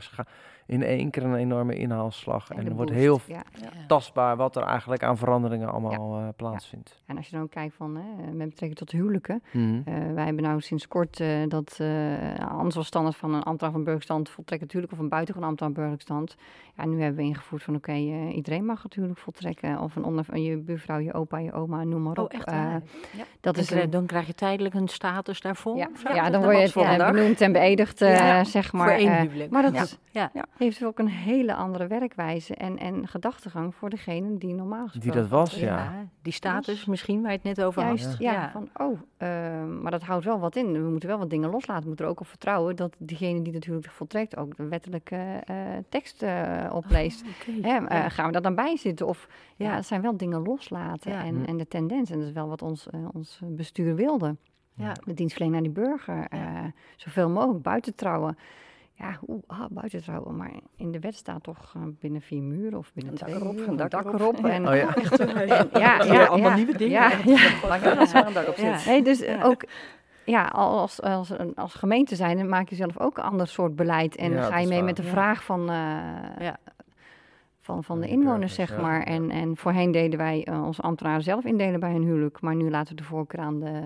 in 0.66 0.82
één 0.82 1.10
keer 1.10 1.22
een 1.24 1.34
enorme 1.34 1.74
inhaalslag. 1.76 2.50
En 2.50 2.66
er 2.66 2.74
wordt 2.74 2.90
boost, 2.90 3.02
heel 3.02 3.20
ja. 3.26 3.42
tastbaar 3.86 4.36
wat 4.36 4.56
er 4.56 4.62
eigenlijk 4.62 5.02
aan 5.02 5.16
veranderingen 5.18 5.72
allemaal 5.72 6.18
eh, 6.18 6.28
plaatsvindt. 6.36 7.02
En 7.06 7.16
als 7.16 7.28
je 7.28 7.36
dan 7.36 7.48
kijkt 7.48 7.74
van, 7.74 7.96
hè, 7.96 8.32
met 8.32 8.48
betrekking 8.48 8.76
tot 8.78 8.90
huwelijken. 8.90 9.42
Mhm. 9.52 9.80
Eh, 9.84 9.94
wij 10.14 10.24
hebben 10.24 10.42
nou 10.42 10.60
sinds 10.60 10.88
kort 10.88 11.20
eh, 11.20 11.28
dat 11.48 11.78
uh, 11.80 12.48
anders 12.48 12.74
was 12.74 12.86
standaard 12.86 13.16
van 13.16 13.34
een 13.34 13.42
ambtenaar 13.42 13.72
van 13.72 13.84
burgerstand 13.84 14.28
voltrekken 14.28 14.66
natuurlijk 14.66 14.92
of 14.92 14.98
een 14.98 15.08
buitengewoon 15.08 15.48
ambtenaar 15.48 15.72
burgerstand. 15.72 16.34
Ja, 16.76 16.86
nu 16.86 17.00
hebben 17.00 17.16
we 17.22 17.28
ingevoerd 17.28 17.62
van 17.62 17.74
oké, 17.74 17.92
eh, 17.92 18.34
iedereen 18.36 18.64
mag 18.64 18.82
het 18.82 18.94
huwelijk 18.94 19.20
voltrekken 19.20 19.78
of 19.80 19.96
een 19.96 20.04
onder, 20.04 20.36
je 20.38 20.56
buurvrouw, 20.56 20.98
je 20.98 21.12
opa, 21.12 21.38
je 21.38 21.52
oma, 21.52 21.84
noem 21.84 22.02
maar 22.02 22.16
Oh, 22.18 22.24
op. 22.24 22.32
echt 22.32 22.44
Eh, 22.44 22.54
waar? 22.54 22.82
dat 23.40 23.56
is 23.56 23.68
Dan, 23.68 23.78
een, 23.78 23.90
dan 23.90 24.06
krijg 24.06 24.26
je 24.26 24.34
tijdelijk 24.34 24.74
een 24.74 24.88
status 24.88 25.40
daarvoor? 25.40 25.76
ja, 26.14 26.30
dan 26.30 26.42
word 26.42 26.58
je 26.60 26.68
voor 26.68 26.96
benoemd 26.96 27.40
en 27.40 27.52
beëdigd, 27.52 28.00
eh, 28.02 28.16
Ja, 28.16 28.44
zeg 28.44 28.66
voor 28.66 28.78
maar. 28.78 28.88
één 28.96 29.12
eh, 29.12 29.20
huwelijk. 29.20 29.50
maar 29.50 29.62
dat 29.72 29.98
Ja. 30.10 30.30
Ja. 30.58 30.64
heeft 30.64 30.84
ook 30.84 30.98
een 30.98 31.08
hele 31.08 31.54
andere 31.54 31.86
werkwijze 31.86 32.54
en, 32.54 32.78
en 32.78 33.08
gedachtegang 33.08 33.74
voor 33.74 33.90
degene 33.90 34.38
die 34.38 34.54
normaal 34.54 34.82
gesproken... 34.88 35.10
Die 35.12 35.20
dat 35.20 35.30
was, 35.30 35.54
ja. 35.54 35.66
Ja, 35.76 36.06
die 36.22 36.32
status 36.32 36.84
misschien 36.84 37.20
waar 37.22 37.30
je 37.30 37.36
het 37.36 37.46
net 37.56 37.62
over 37.62 37.82
Juist, 37.82 38.06
had. 38.06 38.18
ja. 38.18 38.50
Van, 38.50 38.68
oh, 38.76 39.00
ehm, 39.16 39.82
maar 39.82 39.90
dat 39.90 40.02
houdt 40.02 40.24
wel 40.24 40.38
wat 40.40 40.56
in. 40.56 40.72
We 40.72 40.88
moeten 40.90 41.08
wel 41.08 41.18
wat 41.18 41.30
dingen 41.30 41.50
loslaten. 41.50 41.82
We 41.82 41.88
moeten 41.88 42.04
er 42.04 42.10
ook 42.10 42.20
op 42.20 42.26
vertrouwen 42.26 42.76
dat 42.76 42.96
diegene 42.98 43.42
die 43.42 43.52
natuurlijk 43.52 43.86
voltrekt 43.90 44.36
ook 44.36 44.56
de 44.56 44.68
wettelijke 44.68 45.40
eh, 45.44 45.56
tekst 45.88 46.22
eh, 46.22 46.70
opleest. 46.72 47.24
Oké. 47.40 47.68
Hè, 47.68 47.76
eh, 47.86 48.04
gaan 48.10 48.26
we 48.26 48.32
daar 48.32 48.42
dan 48.42 48.54
bij 48.54 48.76
zitten? 48.76 49.06
Of 49.06 49.28
ja, 49.56 49.68
Ja. 49.70 49.74
het 49.74 49.86
zijn 49.86 50.00
wel 50.02 50.16
dingen 50.16 50.42
loslaten 50.42 51.12
Ja. 51.12 51.24
en, 51.24 51.34
Hm. 51.34 51.44
en 51.44 51.56
de 51.56 51.68
tendens. 51.68 52.10
En 52.10 52.18
dat 52.18 52.26
is 52.26 52.32
wel 52.32 52.48
wat 52.48 52.62
ons, 52.62 52.88
ons 53.12 53.40
bestuur 53.44 53.94
wilde. 53.94 54.36
Ja. 54.76 54.92
De 55.04 55.14
dienstverlening 55.14 55.62
naar 55.64 55.72
die 55.74 55.82
burger. 55.84 56.26
eh, 56.28 56.64
zoveel 56.96 57.28
mogelijk 57.30 57.62
buiten 57.62 57.94
trouwen. 57.94 58.38
Ja, 58.96 59.18
oeh, 59.26 59.42
ah, 59.46 59.64
buiten 59.70 60.02
trouwen. 60.02 60.36
Maar 60.36 60.50
in 60.76 60.92
de 60.92 61.00
wet 61.00 61.14
staat 61.14 61.42
toch 61.42 61.72
eh, 61.76 61.82
binnen 62.00 62.20
vier 62.20 62.42
muren 62.42 62.78
of 62.78 62.92
binnen 62.92 63.12
Een 63.12 63.18
dak 63.18 63.28
twee 63.28 63.40
erop, 63.40 63.54
muren, 63.54 63.70
een 63.70 63.76
dak 63.76 63.90
dak 63.90 64.04
erop. 64.04 64.20
erop. 64.20 64.44
En, 64.44 64.68
Oh 64.68 64.74
ja. 64.76 64.94
en- 64.94 65.68
ja, 65.72 66.04
ja, 66.04 66.04
Ja, 66.04 66.24
allemaal 66.24 66.50
ja. 66.50 66.56
nieuwe 66.56 66.76
dingen. 66.76 66.92
Ja, 67.00 67.10
ja. 67.24 67.50
Maar 67.68 67.80
wel 67.80 67.96
als 67.96 68.14
er 68.14 68.26
een 68.26 68.32
dak 68.32 68.48
op 68.48 68.56
Ja. 68.56 68.78
zit. 68.78 68.86
Nee, 68.86 69.02
dus 69.02 69.24
ook 69.42 69.64
ja, 70.24 70.44
als, 70.44 71.02
als, 71.02 71.32
als 71.54 71.74
gemeente 71.74 72.16
zijn, 72.16 72.36
dan 72.36 72.48
maak 72.48 72.68
je 72.68 72.74
zelf 72.74 72.98
ook 73.00 73.18
een 73.18 73.24
ander 73.24 73.46
soort 73.48 73.76
beleid. 73.76 74.16
En 74.16 74.32
ga 74.42 74.58
je 74.58 74.66
mee 74.66 74.76
waar. 74.76 74.84
met 74.86 74.96
de 74.96 75.02
vraag 75.02 75.44
van, 75.44 75.60
eh, 75.60 75.66
Ja. 76.38 76.56
van, 77.60 77.84
van 77.84 78.00
de 78.00 78.08
inwoners, 78.08 78.54
zeg 78.54 78.70
ja. 78.76 78.80
maar. 78.80 79.02
En, 79.02 79.30
en 79.30 79.56
voorheen 79.56 79.90
deden 79.92 80.18
wij 80.18 80.44
eh, 80.44 80.64
onze 80.64 80.82
ambtenaren 80.82 81.22
zelf 81.22 81.44
indelen 81.44 81.80
bij 81.80 81.92
hun 81.92 82.02
huwelijk. 82.04 82.40
Maar 82.40 82.54
nu 82.54 82.70
laten 82.70 82.94
we 82.94 83.00
de 83.02 83.06
voorkeur 83.06 83.40
aan 83.40 83.60
de, 83.60 83.82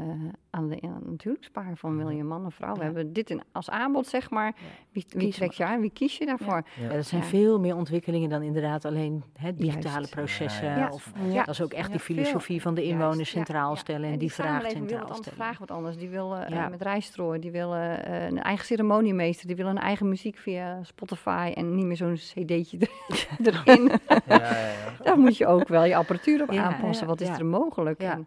aan 0.50 0.68
de 0.68 0.78
aan 0.82 1.02
het 1.12 1.22
huwelijkspaar 1.22 1.76
van 1.76 1.96
wil 1.96 2.08
je 2.08 2.24
man 2.24 2.46
of 2.46 2.54
vrouw? 2.54 2.74
We 2.74 2.82
hebben 2.84 3.12
dit 3.12 3.30
in, 3.30 3.42
als 3.52 3.70
aanbod, 3.70 4.06
zeg 4.06 4.30
maar. 4.30 4.54
Wie, 4.90 5.04
wie 5.08 5.32
trek 5.32 5.50
je 5.52 5.64
aan? 5.64 5.80
Wie 5.80 5.90
kies 5.90 6.16
je 6.18 6.26
daarvoor? 6.26 6.62
Ja, 6.80 6.88
dat 6.88 7.06
zijn 7.06 7.20
Ja. 7.22 7.26
veel 7.26 7.60
meer 7.60 7.76
ontwikkelingen 7.76 8.28
dan 8.30 8.42
inderdaad 8.42 8.84
alleen 8.84 9.22
hè, 9.38 9.54
digitale 9.54 9.94
Juist. 9.94 10.10
processen. 10.10 10.66
Ja. 10.78 10.88
Of, 10.92 11.12
Ja. 11.28 11.38
Dat 11.44 11.48
is 11.54 11.62
ook 11.62 11.72
echt 11.72 11.86
Ja, 11.86 11.92
die 11.92 12.00
veel. 12.00 12.14
filosofie 12.14 12.62
van 12.62 12.74
de 12.74 12.82
inwoners 12.82 13.30
centraal 13.30 13.70
ja. 13.70 13.76
stellen 13.76 14.10
en, 14.12 14.18
die 14.18 14.32
vraag 14.32 14.62
wil 14.62 14.70
centraal 14.70 14.88
wat 14.98 15.00
anders, 15.08 15.18
stellen. 15.18 15.38
vragen 15.38 15.60
wat 15.60 15.70
anders. 15.70 15.96
Die 15.96 16.08
wil 16.08 16.36
eh, 16.36 16.68
met 16.68 16.82
rijstrooi, 16.82 17.38
die 17.40 17.50
wil 17.50 17.74
eh, 17.74 18.26
een 18.28 18.42
eigen 18.42 18.66
ceremoniemeester, 18.66 19.46
die 19.46 19.56
wil 19.56 19.66
een 19.66 19.78
eigen 19.78 20.08
muziek 20.08 20.36
via 20.38 20.82
Spotify 20.82 21.52
en 21.54 21.74
niet 21.74 21.84
meer 21.84 21.96
zo'n 21.96 22.14
cd'tje 22.14 22.78
er- 22.78 22.88
erin. 23.66 23.90
Ja, 24.08 24.20
ja, 24.28 24.58
ja. 24.58 24.72
Daar 25.02 25.18
moet 25.18 25.36
je 25.36 25.46
ook 25.46 25.68
wel 25.68 25.84
je 25.84 25.96
apparatuur 25.96 26.42
op 26.42 26.52
Ja, 26.52 26.62
aanpassen. 26.62 27.04
ja, 27.06 27.10
wat 27.10 27.20
is 27.20 27.28
ja. 27.28 27.38
er 27.38 27.46
mogelijk? 27.46 28.02
Ja. 28.02 28.12
En, 28.12 28.26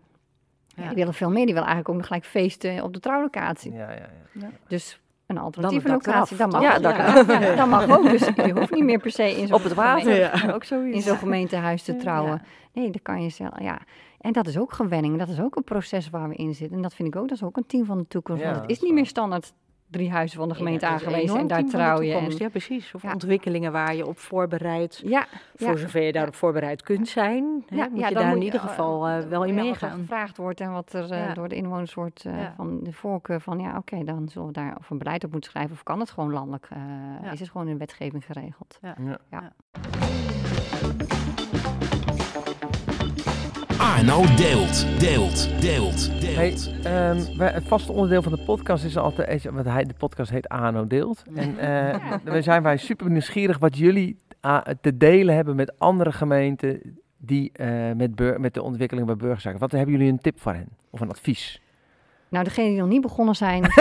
ja, 0.76 0.82
Ja. 0.82 0.88
die 0.88 0.98
willen 0.98 1.14
veel 1.14 1.30
meer. 1.30 1.46
Die 1.46 1.54
willen 1.54 1.70
eigenlijk 1.70 1.90
ook 1.90 1.96
nog 1.96 2.06
gelijk 2.06 2.26
feesten 2.26 2.84
op 2.84 2.94
de 2.94 3.00
trouwlocatie. 3.00 3.72
Ja, 3.74 3.92
ja, 3.92 4.10
ja. 4.34 4.50
Dus 4.68 5.00
een 5.26 5.38
alternatieve 5.38 5.88
locatie, 5.90 6.38
dat 6.38 6.52
mag. 6.52 6.62
Ja, 6.62 6.72
Ja, 6.72 6.80
dak 6.80 6.98
ja, 6.98 7.56
dat 7.56 7.68
mag 7.68 7.90
ook. 7.98 8.10
Dus 8.10 8.26
je 8.36 8.52
hoeft 8.54 8.72
niet 8.72 8.84
meer 8.84 9.00
per 9.00 9.12
se 9.12 9.38
in 9.38 9.48
zo'n 9.48 9.58
Op 9.58 9.64
het 9.64 9.74
water, 9.74 10.12
gemeente- 10.12 10.46
ja. 10.48 10.54
ook 10.54 10.64
zoiets. 10.64 10.96
in 10.96 11.02
zo'n 11.02 11.18
gemeentehuis 11.18 11.84
te 11.84 11.94
Ja. 11.94 12.00
trouwen. 12.00 12.42
Nee, 12.74 12.90
dat 12.92 13.02
kan 13.02 13.24
je 13.24 13.30
zelf. 13.30 13.60
Ja. 13.60 13.80
En 14.20 14.32
dat 14.32 14.48
is 14.48 14.58
ook 14.58 14.74
gewenning. 14.74 15.18
Dat 15.18 15.28
is 15.28 15.40
ook 15.42 15.56
een 15.56 15.64
proces 15.64 16.10
waar 16.10 16.30
we 16.30 16.36
in 16.36 16.54
zitten. 16.56 16.76
En 16.78 16.84
dat 16.84 16.94
vind 16.94 17.08
ik 17.08 17.16
ook, 17.16 17.28
dat 17.28 17.38
is 17.38 17.44
ook 17.44 17.58
een 17.58 17.66
team 17.66 17.86
van 17.86 17.98
de 17.98 18.08
toekomst. 18.08 18.42
Ja, 18.42 18.48
Want 18.48 18.60
het 18.60 18.68
dat 18.68 18.78
is 18.78 18.84
is 18.84 18.88
niet 18.90 18.98
meer 18.98 19.06
standaard 19.08 19.54
drie 19.92 20.12
huizen 20.12 20.38
van 20.40 20.50
de 20.50 20.56
gemeente 20.56 20.86
Ja, 20.86 20.92
aangewezen 20.92 21.40
en 21.40 21.48
daar 21.48 21.64
trouw 21.66 22.02
je. 22.02 22.14
En, 22.14 22.38
Ja, 22.38 22.50
precies. 22.50 22.94
Of 22.96 23.04
Ja. 23.04 23.12
ontwikkelingen 23.14 23.72
waar 23.72 23.96
je 23.96 24.06
op 24.08 24.20
voorbereidt. 24.20 25.02
ja, 25.06 25.26
Voor 25.56 25.68
ja. 25.72 25.76
zover 25.78 26.02
je 26.02 26.12
daarop 26.12 26.36
voorbereid 26.36 26.82
kunt 26.84 27.08
zijn, 27.08 27.64
hè, 27.68 27.76
Ja, 27.76 27.88
moet 27.90 28.00
ja, 28.00 28.08
je 28.08 28.14
dan 28.14 28.24
daar 28.24 28.32
moet 28.32 28.34
in 28.34 28.46
je, 28.46 28.46
ieder 28.46 28.62
eh, 28.62 28.68
geval 28.68 29.08
eh, 29.08 29.20
wel 29.20 29.24
in 29.24 29.30
ja, 29.32 29.38
Wat 29.40 29.48
er 29.48 29.54
meegaan. 29.70 30.00
gevraagd 30.00 30.38
wordt 30.38 30.60
en 30.62 30.72
wat 30.72 30.94
er 30.94 31.12
eh, 31.12 31.26
Ja. 31.26 31.34
door 31.34 31.48
de 31.48 31.56
inwoners 31.56 31.94
wordt 31.94 32.26
eh, 32.26 32.38
Ja. 32.42 32.54
van 32.56 32.80
de 32.84 32.94
voorkeur 32.94 33.42
van 33.42 33.60
ja, 33.60 33.78
oké, 33.78 34.04
dan 34.04 34.30
zullen 34.30 34.48
we 34.48 34.54
daar 34.54 34.76
of 34.80 34.90
een 34.90 34.98
beleid 34.98 35.24
op 35.24 35.32
moeten 35.32 35.50
schrijven 35.52 35.74
of 35.74 35.84
kan 35.84 36.00
het 36.00 36.10
gewoon 36.12 36.32
landelijk? 36.32 36.68
eh, 36.70 36.78
Ja. 37.24 37.32
Is 37.32 37.40
het 37.40 37.50
gewoon 37.50 37.68
in 37.68 37.78
wetgeving 37.78 38.26
geregeld? 38.26 38.80
Arno 44.02 44.36
deelt, 44.36 45.00
deelt, 45.00 45.62
deelt, 45.62 46.10
Hey, 46.12 46.50
deelt. 46.50 46.72
ehm, 46.84 47.38
wij- 47.38 47.52
het 47.52 47.64
vaste 47.68 47.92
onderdeel 47.92 48.22
van 48.22 48.32
de 48.32 48.38
podcast 48.46 48.84
is 48.84 48.98
altijd, 48.98 49.30
is- 49.30 49.52
want 49.52 49.66
hij, 49.66 49.84
de 49.84 49.94
podcast 49.98 50.32
heet 50.32 50.50
ANO 50.50 50.88
Deelt. 50.88 51.24
En 51.36 51.58
eh, 51.60 52.16
we 52.34 52.42
zijn 52.42 52.64
wij 52.64 52.78
super 52.78 53.10
nieuwsgierig 53.10 53.58
wat 53.60 53.78
jullie 53.78 54.18
ah, 54.40 54.62
te 54.82 54.98
delen 54.98 55.36
hebben 55.36 55.56
met 55.56 55.80
andere 55.80 56.12
gemeenten 56.12 56.98
die 57.18 57.52
eh, 57.54 57.92
met, 57.96 58.38
met 58.40 58.54
de 58.54 58.62
ontwikkeling 58.62 59.08
bij 59.08 59.16
burgerzaken. 59.16 59.60
Wat 59.60 59.72
hebben 59.72 59.92
jullie 59.92 60.12
een 60.12 60.20
tip 60.22 60.40
voor 60.40 60.54
hen? 60.54 60.68
Of 60.90 61.00
een 61.02 61.10
advies? 61.10 61.62
Nou, 62.32 62.44
degenen 62.44 62.70
die 62.70 62.80
nog 62.80 62.90
niet 62.90 63.02
begonnen 63.02 63.36
zijn, 63.36 63.64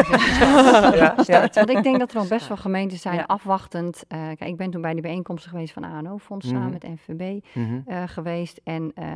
ja, 0.95 1.15
start. 1.23 1.55
Want 1.55 1.71
ik 1.71 1.83
denk 1.83 1.99
dat 1.99 2.13
er 2.13 2.19
al 2.19 2.27
best 2.27 2.49
wel 2.49 2.57
gemeenten 2.57 2.99
zijn 2.99 3.15
Ja. 3.17 3.25
afwachtend. 3.27 4.05
Eh, 4.09 4.19
kijk, 4.19 4.41
ik 4.41 4.57
ben 4.57 4.71
toen 4.71 4.81
bij 4.81 4.93
die 4.93 5.03
bijeenkomsten 5.03 5.51
geweest 5.51 5.73
van 5.73 5.85
ANO-fonds 5.85 6.49
samen 6.49 6.63
Mhm. 6.63 6.73
met 6.73 6.83
NVB. 6.83 7.45
Mhm. 7.55 7.81
eh, 7.87 8.03
geweest. 8.07 8.61
En 8.65 8.93
eh, 8.95 9.07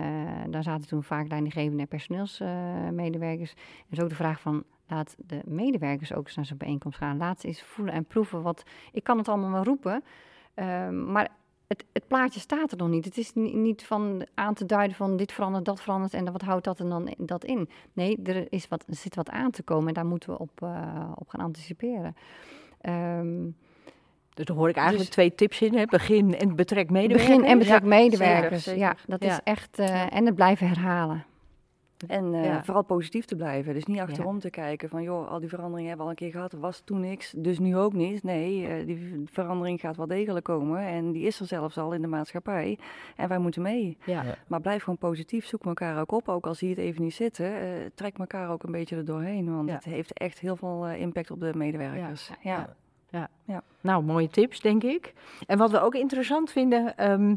daar 0.51 0.63
zaten 0.63 0.89
toen 0.89 1.03
vaak 1.03 1.29
leidinggevende 1.29 1.83
en 1.83 1.89
personeelsmedewerkers. 1.89 3.51
en 3.53 3.87
dus 3.89 4.01
ook 4.01 4.09
de 4.09 4.15
vraag 4.15 4.41
van, 4.41 4.63
laat 4.89 5.15
de 5.19 5.41
medewerkers 5.45 6.13
ook 6.15 6.27
eens 6.27 6.37
naar 6.37 6.45
zo'n 6.47 6.57
bijeenkomst 6.57 6.99
gaan. 6.99 7.17
Laat 7.17 7.41
ze 7.41 7.47
eens 7.47 7.63
voelen 7.63 7.95
en 7.95 8.05
proeven. 8.05 8.43
Wat, 8.43 8.63
ik 8.93 9.05
kan 9.05 9.19
het 9.19 9.29
allemaal 9.29 9.51
wel 9.51 9.65
roepen, 9.65 10.05
ehm, 10.55 11.13
maar 11.13 11.29
het, 11.77 11.85
het 11.93 12.07
plaatje 12.07 12.41
staat 12.41 12.71
er 12.73 12.77
nog 12.79 12.89
niet. 12.89 13.05
Het 13.05 13.19
is 13.19 13.35
ni- 13.35 13.55
niet 13.57 13.85
van 13.85 14.27
aan 14.35 14.55
te 14.55 14.67
duiden 14.67 14.97
van 14.97 15.17
dit 15.17 15.33
verandert, 15.33 15.65
dat 15.65 15.81
verandert 15.81 16.15
en 16.15 16.33
wat 16.33 16.43
houdt 16.43 16.65
dat 16.65 16.81
en 16.81 16.89
dan 16.89 17.15
dat 17.19 17.45
in. 17.45 17.69
Nee, 17.93 18.19
er, 18.25 18.47
is 18.53 18.69
wat, 18.69 18.85
er 18.89 18.95
zit 18.95 19.15
wat 19.15 19.31
aan 19.31 19.51
te 19.51 19.63
komen 19.63 19.89
en 19.89 19.95
daar 19.95 20.07
moeten 20.07 20.31
we 20.31 20.39
op, 20.39 20.63
eh, 20.63 21.11
op 21.15 21.29
gaan 21.29 21.41
anticiperen. 21.41 22.17
Ehm, 22.81 23.43
Dus 24.35 24.45
daar 24.45 24.57
hoor 24.57 24.69
ik 24.69 24.77
eigenlijk 24.77 25.07
Dus- 25.07 25.15
twee 25.15 25.35
tips 25.35 25.61
in. 25.63 25.75
Hè. 25.75 25.85
Begin 25.85 26.35
en 26.39 26.57
betrek 26.57 26.91
medewerkers. 26.91 27.29
begin 27.29 27.45
en 27.45 27.59
betrek 27.59 27.81
Ja, 27.83 27.87
medewerkers. 27.89 28.63
zeker, 28.63 28.81
Ja, 28.81 28.97
dat 29.07 29.23
Ja. 29.25 29.31
is 29.31 29.41
echt. 29.45 29.79
eh, 29.79 30.15
en 30.15 30.27
het 30.27 30.35
blijven 30.35 30.69
herhalen. 30.69 31.25
En 32.07 32.35
eh, 32.35 32.45
Ja. 32.45 32.65
vooral 32.65 32.83
positief 32.85 33.25
te 33.25 33.37
blijven. 33.37 33.75
Dus 33.75 33.85
niet 33.85 33.99
achterom 34.01 34.39
te 34.39 34.51
kijken 34.51 34.89
van, 34.89 35.03
joh, 35.03 35.29
al 35.31 35.41
die 35.41 35.49
veranderingen 35.49 35.89
hebben 35.89 36.07
we 36.07 36.13
al 36.13 36.19
een 36.19 36.25
keer 36.31 36.31
gehad. 36.39 36.53
Er 36.53 36.61
was 36.61 36.81
toen 36.85 37.01
niks, 37.01 37.35
dus 37.37 37.59
nu 37.59 37.77
ook 37.77 37.93
niet. 37.93 38.23
Nee, 38.23 38.67
eh, 38.67 38.87
die 38.87 39.23
verandering 39.33 39.81
gaat 39.81 39.97
wel 39.97 40.07
degelijk 40.07 40.45
komen. 40.45 40.79
En 40.81 41.13
die 41.13 41.27
is 41.27 41.41
er 41.41 41.47
zelfs 41.47 41.79
al 41.79 41.93
in 41.93 42.01
de 42.01 42.07
maatschappij. 42.09 42.79
En 43.17 43.29
wij 43.29 43.39
moeten 43.39 43.63
mee. 43.63 43.97
Ja. 44.05 44.23
Ja. 44.23 44.35
Maar 44.47 44.61
blijf 44.61 44.83
gewoon 44.83 44.99
positief, 44.99 45.47
zoek 45.47 45.65
elkaar 45.65 46.01
ook 46.01 46.13
op. 46.13 46.29
Ook 46.29 46.47
al 46.47 46.55
zie 46.55 46.69
je 46.69 46.75
het 46.75 46.85
even 46.85 47.03
niet 47.03 47.15
zitten, 47.15 47.61
eh, 47.61 47.69
trek 47.95 48.19
elkaar 48.19 48.51
ook 48.51 48.63
een 48.63 48.73
beetje 48.73 48.97
er 48.97 49.05
doorheen. 49.05 49.55
Want 49.55 49.69
Ja. 49.69 49.75
het 49.75 49.85
heeft 49.85 50.13
echt 50.13 50.39
heel 50.39 50.57
veel 50.57 50.89
impact 50.89 51.31
op 51.31 51.41
de 51.41 51.53
medewerkers. 51.55 52.31
Ja. 52.41 52.75
Nou, 53.81 54.05
mooie 54.05 54.29
tips, 54.29 54.61
denk 54.61 54.83
ik. 54.83 55.13
En 55.47 55.59
wat 55.59 55.71
we 55.71 55.81
ook 55.81 55.95
interessant 55.95 56.51
vinden, 56.51 56.97
ehm, 56.97 57.35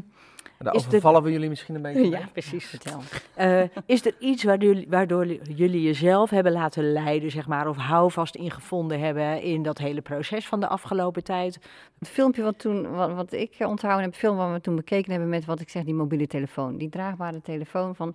Daar 0.58 0.74
Is 0.74 0.80
dit- 0.82 0.88
overvallen 0.88 1.22
we 1.22 1.32
jullie 1.32 1.48
misschien 1.48 1.74
een 1.74 1.82
beetje. 1.82 2.00
mee. 2.00 2.10
ja, 2.10 2.28
precies. 2.32 2.64
Vertel. 2.74 3.00
Eh, 3.34 3.62
is 3.86 4.06
er 4.06 4.14
iets 4.18 4.44
waardoor, 4.44 4.84
waardoor 4.88 5.26
jullie 5.42 5.82
jezelf 5.82 6.30
hebben 6.30 6.52
laten 6.52 6.92
leiden, 6.92 7.30
zeg 7.30 7.46
maar, 7.48 7.68
of 7.68 7.76
houvast 7.76 8.34
ingevonden 8.34 9.00
hebben 9.00 9.42
in 9.42 9.62
dat 9.62 9.78
hele 9.78 10.00
proces 10.00 10.46
van 10.46 10.60
de 10.60 10.68
afgelopen 10.68 11.24
tijd? 11.24 11.58
Het 11.98 12.08
filmpje 12.08 12.42
wat, 12.42 12.58
toen, 12.58 12.90
wat, 12.90 13.12
wat 13.12 13.32
ik 13.32 13.54
onthouden 13.58 14.02
heb, 14.02 14.10
het 14.10 14.20
film 14.20 14.36
wat 14.36 14.52
we 14.52 14.60
toen 14.60 14.76
bekeken 14.76 15.10
hebben 15.10 15.28
met 15.28 15.44
wat 15.44 15.60
ik 15.60 15.68
zeg, 15.68 15.84
die 15.84 15.94
mobiele 15.94 16.26
telefoon. 16.26 16.76
Die 16.76 16.88
draagbare 16.88 17.40
telefoon 17.42 17.94
van 17.94 18.14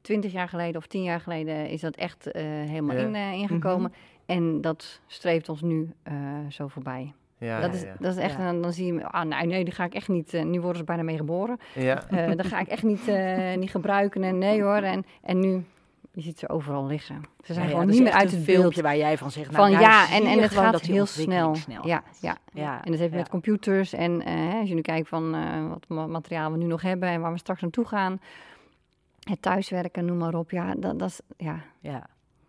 20 0.00 0.32
jaar 0.32 0.48
geleden 0.48 0.76
of 0.76 0.86
10 0.86 1.02
jaar 1.02 1.20
geleden 1.20 1.68
is 1.68 1.80
dat 1.80 1.96
echt 1.96 2.30
eh, 2.30 2.42
helemaal 2.44 2.96
Ja. 2.96 3.02
in, 3.02 3.14
eh, 3.14 3.32
ingekomen. 3.32 3.92
En 4.26 4.60
dat 4.60 5.00
streeft 5.06 5.48
ons 5.48 5.62
nu 5.62 5.90
eh, 6.02 6.14
zo 6.48 6.68
voorbij. 6.68 7.12
Ja, 7.38 7.60
dat, 7.60 7.74
is, 7.74 7.82
ja. 7.82 7.94
dat 7.98 8.16
is 8.16 8.22
echt, 8.22 8.36
Ja. 8.36 8.52
dan 8.52 8.72
zie 8.72 8.94
je, 8.94 9.04
ah, 9.04 9.24
nou, 9.24 9.46
nee, 9.46 9.64
die 9.64 9.74
ga 9.74 9.84
ik 9.84 9.94
echt 9.94 10.08
niet, 10.08 10.34
eh, 10.34 10.44
nu 10.44 10.60
worden 10.60 10.78
ze 10.78 10.84
bijna 10.84 11.02
mee 11.02 11.16
geboren. 11.16 11.58
Ja. 11.74 12.08
Eh 12.08 12.36
dat 12.36 12.46
ga 12.46 12.58
ik 12.60 12.68
echt 12.68 12.82
niet, 12.82 13.08
eh, 13.08 13.56
niet 13.56 13.70
gebruiken 13.70 14.22
en 14.22 14.38
nee 14.38 14.62
hoor. 14.62 14.76
En, 14.82 15.04
en 15.22 15.40
nu, 15.40 15.64
je 16.12 16.20
ziet 16.20 16.38
ze 16.38 16.48
overal 16.48 16.86
liggen. 16.86 17.20
Ze 17.44 17.52
zijn 17.54 17.68
gewoon 17.68 17.86
niet 17.86 18.02
meer 18.02 18.12
uit 18.12 18.30
het 18.30 18.44
beeld. 18.44 18.58
filmpje 18.58 18.82
waar 18.82 18.96
jij 18.96 19.18
van 19.18 19.30
zegt, 19.30 19.50
nou, 19.50 19.62
Van 19.62 19.72
daar 19.72 19.90
ja, 19.90 20.10
en, 20.10 20.22
je 20.22 20.28
en 20.28 20.38
het 20.42 20.50
gaat 20.52 20.80
heel 20.80 21.06
snel. 21.06 21.54
snel 21.54 21.86
Ja, 21.86 22.02
ja. 22.20 22.36
Ja, 22.52 22.84
En 22.84 22.90
dat 22.90 23.00
heeft 23.00 23.12
ja. 23.12 23.18
met 23.18 23.28
computers 23.28 23.92
en 23.92 24.22
hè, 24.22 24.58
als 24.58 24.68
je 24.68 24.74
nu 24.74 24.80
kijkt 24.80 25.08
van 25.08 25.34
eh, 25.34 25.68
wat 25.68 25.84
ma- 25.88 26.06
materiaal 26.06 26.52
we 26.52 26.58
nu 26.58 26.66
nog 26.66 26.82
hebben 26.82 27.08
en 27.08 27.20
waar 27.20 27.32
we 27.32 27.38
straks 27.38 27.60
naartoe 27.60 27.84
gaan. 27.86 28.20
Het 29.22 29.42
thuiswerken, 29.42 30.04
noem 30.04 30.16
maar 30.18 30.34
op. 30.34 30.50
Ja, 30.50 30.74
dat, 30.76 30.98
dat, 30.98 31.08
is, 31.08 31.20
ja, 31.36 31.60
Ja, 31.80 32.06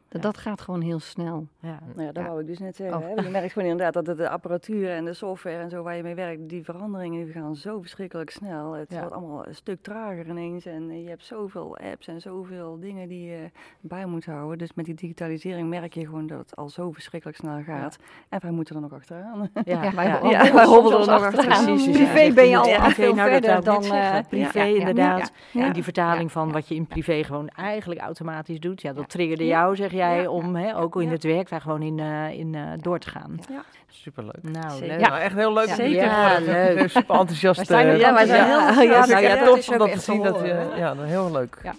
dat, 0.10 0.22
dat 0.22 0.38
gaat 0.38 0.62
gewoon 0.62 0.82
heel 0.82 1.00
snel. 1.00 1.48
ja. 1.60 1.80
Nou 1.94 2.02
ja, 2.08 2.12
dat 2.12 2.24
Ja. 2.24 2.30
wou 2.30 2.42
ik 2.42 2.48
dus 2.48 2.60
net 2.60 2.76
zeggen. 2.76 2.98
Oh. 2.98 3.04
Hè? 3.04 3.22
Je 3.24 3.30
merkt 3.30 3.52
gewoon 3.54 3.68
inderdaad 3.70 4.06
dat 4.06 4.18
de 4.18 4.30
apparatuur 4.30 4.90
en 4.90 5.06
de 5.06 5.14
software 5.14 5.58
en 5.58 5.70
zo 5.70 5.84
waar 5.84 5.96
je 5.96 6.04
mee 6.04 6.16
werkt, 6.16 6.50
die 6.50 6.64
veranderingen 6.64 7.24
die 7.24 7.34
gaan 7.34 7.56
zo 7.56 7.82
verschrikkelijk 7.82 8.30
snel. 8.30 8.72
Het 8.74 8.92
Ja. 8.92 9.00
wordt 9.00 9.14
allemaal 9.14 9.48
een 9.48 9.56
stuk 9.56 9.82
trager 9.82 10.28
ineens 10.28 10.66
en 10.66 11.02
je 11.04 11.10
hebt 11.10 11.26
zoveel 11.26 11.78
apps 11.78 12.08
en 12.08 12.22
zoveel 12.22 12.80
dingen 12.80 13.08
die 13.08 13.26
je 13.30 13.52
bij 13.82 14.06
moet 14.06 14.26
houden. 14.26 14.58
Dus 14.58 14.74
met 14.74 14.86
die 14.86 14.96
digitalisering 14.96 15.70
merk 15.70 15.94
je 15.94 16.06
gewoon 16.06 16.28
dat 16.28 16.40
het 16.40 16.56
al 16.56 16.70
zo 16.70 16.92
verschrikkelijk 16.92 17.38
snel 17.40 17.62
gaat. 17.64 17.98
En 18.30 18.40
wij 18.42 18.52
moeten 18.52 18.76
er 18.76 18.82
nog 18.82 18.94
achteraan. 18.94 19.50
Ja, 19.66 19.84
Ja, 19.84 19.92
wij 19.96 20.06
ja, 20.06 20.66
hobbelen 20.66 21.00
er 21.00 21.06
nog 21.08 21.24
achteraan. 21.24 21.48
achteraan. 21.50 21.66
Precies, 21.66 21.98
ja. 21.98 22.12
Privé 22.12 22.34
ben 22.34 22.48
je 22.50 22.58
al 22.58 22.68
Ja, 22.68 22.90
veel 22.90 23.14
nou, 23.14 23.30
dat 23.32 23.44
verder 23.46 23.64
dan, 23.64 23.84
eh, 23.84 24.18
Privé 24.30 24.64
inderdaad. 24.66 25.32
ja, 25.52 25.60
ja. 25.62 25.68
En 25.68 25.74
die 25.74 25.84
vertaling 25.84 26.24
Ja, 26.24 26.30
van 26.30 26.48
ja. 26.48 26.54
wat 26.54 26.68
je 26.68 26.76
in 26.76 26.88
privé 26.88 27.24
gewoon 27.24 27.48
eigenlijk 27.48 28.02
automatisch 28.02 28.60
doet. 28.60 28.82
Ja, 28.82 28.90
dat 28.94 29.02
Ja. 29.02 29.08
triggerde 29.08 29.46
Ja. 29.46 29.50
jou, 29.60 29.76
zeg 29.76 29.92
jij, 30.00 30.22
Ja, 30.22 30.30
om 30.30 30.56
hè, 30.56 30.78
ook 30.78 30.96
in 30.96 31.06
ja. 31.08 31.10
het 31.12 31.24
werk 31.24 31.50
daar 31.50 31.62
gewoon 31.62 31.82
in, 31.82 32.00
eh, 32.00 32.40
in 32.40 32.56
eh, 32.56 32.62
door 32.82 33.00
te 33.00 33.10
gaan. 33.10 33.40
Superleuk. 33.88 34.36
Nou, 34.42 34.70
Zeker. 34.72 34.88
leuk. 34.88 35.00
Ja, 35.00 35.10
nou, 35.10 35.22
echt 35.22 35.36
heel 35.36 35.54
leuk. 35.54 35.68
Ja. 35.68 35.76
om 35.76 35.82
jullie 35.82 35.96
Ja, 35.96 36.40
leuk. 36.40 36.70
Ik 36.70 36.76
ben 36.76 36.90
Super 36.90 37.16
enthousiast. 37.16 37.60
We 37.60 37.66
zijn 37.66 37.88
eh, 37.88 38.00
Ja, 38.00 38.14
wij 38.14 38.26
zijn 38.26 38.46
heel- 38.46 38.60
ja, 38.60 38.82
ja, 38.82 38.82
ja, 38.82 39.06
nou 39.06 39.22
ja, 39.22 39.34
ja, 39.36 39.44
tof 39.44 39.70
om 39.70 39.78
dat 39.78 39.92
te 39.92 40.00
zien. 40.00 40.24
Dat, 40.24 40.42
ja, 40.76 40.96
heel 40.98 41.32
leuk. 41.32 41.58
Ja. 41.64 41.74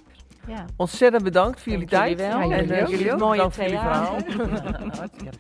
Ja. 0.47 0.65
Ontzettend 0.77 1.23
bedankt 1.25 1.61
voor 1.63 1.73
jullie 1.73 1.87
Dank 1.87 2.03
tijd. 2.05 2.19
jullie 2.19 2.33
wel. 2.33 2.49
Ja, 2.51 2.57
En 2.57 2.61
jullie 2.67 2.75
eh, 2.77 2.83
ook. 2.83 2.89
jullie 2.91 3.13
ook 3.13 3.19
Mooie 3.19 3.33
bedankt 3.33 3.55
voor 3.55 3.65
jullie 3.65 3.79
verhaal. 3.79 4.17
ja, 5.25 5.31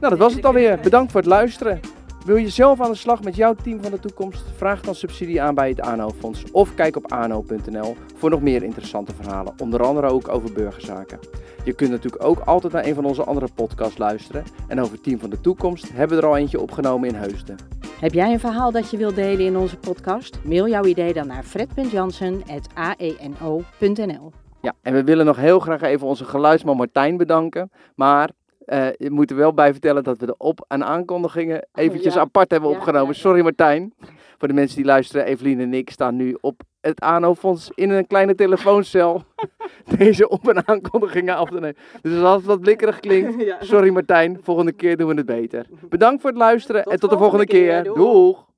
Nou, 0.00 0.10
dat 0.10 0.18
was 0.18 0.34
het 0.34 0.44
alweer. 0.44 0.78
Bedankt 0.80 1.12
voor 1.12 1.20
het 1.20 1.28
luisteren. 1.30 1.80
Wil 2.24 2.36
je 2.36 2.48
zelf 2.48 2.80
aan 2.80 2.90
de 2.90 2.96
slag 2.96 3.22
met 3.22 3.36
jouw 3.36 3.54
team 3.54 3.82
van 3.82 3.90
de 3.90 3.98
toekomst? 3.98 4.42
Vraag 4.56 4.80
dan 4.80 4.94
subsidie 4.94 5.42
aan 5.42 5.54
bij 5.54 5.68
het 5.68 5.80
ANO-fonds 5.80 6.44
of 6.52 6.74
kijk 6.74 6.96
op 6.96 7.12
ano.nl 7.12 7.96
voor 8.16 8.30
nog 8.30 8.40
meer 8.40 8.62
interessante 8.62 9.14
verhalen, 9.14 9.52
onder 9.58 9.82
andere 9.82 10.06
ook 10.06 10.28
over 10.28 10.52
burgerzaken. 10.52 11.18
Je 11.64 11.72
kunt 11.72 11.90
natuurlijk 11.90 12.24
ook 12.24 12.38
altijd 12.38 12.72
naar 12.72 12.84
een 12.84 12.94
van 12.94 13.04
onze 13.04 13.24
andere 13.24 13.48
podcasts 13.54 13.98
luisteren. 13.98 14.44
En 14.68 14.80
over 14.80 15.00
Team 15.00 15.18
van 15.18 15.30
de 15.30 15.40
Toekomst 15.40 15.92
hebben 15.92 16.16
we 16.16 16.22
er 16.22 16.28
al 16.28 16.36
eentje 16.36 16.60
opgenomen 16.60 17.08
in 17.08 17.14
Heusden. 17.14 17.56
Heb 18.00 18.12
jij 18.12 18.32
een 18.32 18.40
verhaal 18.40 18.72
dat 18.72 18.90
je 18.90 18.96
wilt 18.96 19.14
delen 19.14 19.46
in 19.46 19.56
onze 19.56 19.76
podcast? 19.76 20.40
Mail 20.44 20.68
jouw 20.68 20.84
idee 20.84 21.12
dan 21.12 21.26
naar 21.26 21.42
fred.jansen.aeno.nl 21.42 24.32
Ja, 24.60 24.74
en 24.82 24.92
we 24.92 25.04
willen 25.04 25.26
nog 25.26 25.36
heel 25.36 25.58
graag 25.58 25.80
even 25.80 26.06
onze 26.06 26.24
geluidsman 26.24 26.76
Martijn 26.76 27.16
bedanken. 27.16 27.70
Maar 27.94 28.30
eh 28.70 28.86
je 28.96 29.10
moet 29.10 29.30
er 29.30 29.36
wel 29.36 29.54
bij 29.54 29.72
vertellen 29.72 30.04
dat 30.04 30.18
we 30.18 30.26
de 30.26 30.34
op- 30.36 30.64
en 30.68 30.84
aankondigingen 30.84 31.66
eventjes 31.74 32.14
ja. 32.14 32.20
apart 32.20 32.50
hebben 32.50 32.70
Ja, 32.70 32.76
opgenomen. 32.76 33.14
ja. 33.14 33.20
Sorry 33.20 33.42
Martijn. 33.42 33.92
Voor 34.38 34.48
de 34.48 34.54
mensen 34.54 34.76
die 34.76 34.84
luisteren, 34.86 35.24
Evelien 35.26 35.60
en 35.60 35.74
ik 35.74 35.90
staan 35.90 36.16
nu 36.16 36.36
op 36.40 36.60
het 36.80 37.00
ANO-fonds 37.00 37.70
in 37.74 37.90
een 37.90 38.06
kleine 38.06 38.34
telefooncel 38.34 39.22
deze 39.98 40.28
op- 40.28 40.48
en 40.48 40.68
aankondigingen 40.68 41.36
af 41.36 41.48
te 41.48 41.54
nemen. 41.54 41.76
Dus 42.02 42.22
als 42.22 42.36
het 42.36 42.44
wat 42.44 42.60
blikkerig 42.60 43.00
klinkt, 43.00 43.54
sorry 43.60 43.90
Martijn, 43.90 44.38
volgende 44.42 44.72
keer 44.72 44.96
doen 44.96 45.08
we 45.08 45.14
het 45.14 45.26
beter. 45.26 45.66
Bedankt 45.88 46.20
voor 46.20 46.30
het 46.30 46.38
luisteren 46.38 46.82
en 46.84 47.00
tot 47.00 47.10
de 47.10 47.18
volgende 47.18 47.46
keer. 47.46 47.84
Doeg! 47.84 48.48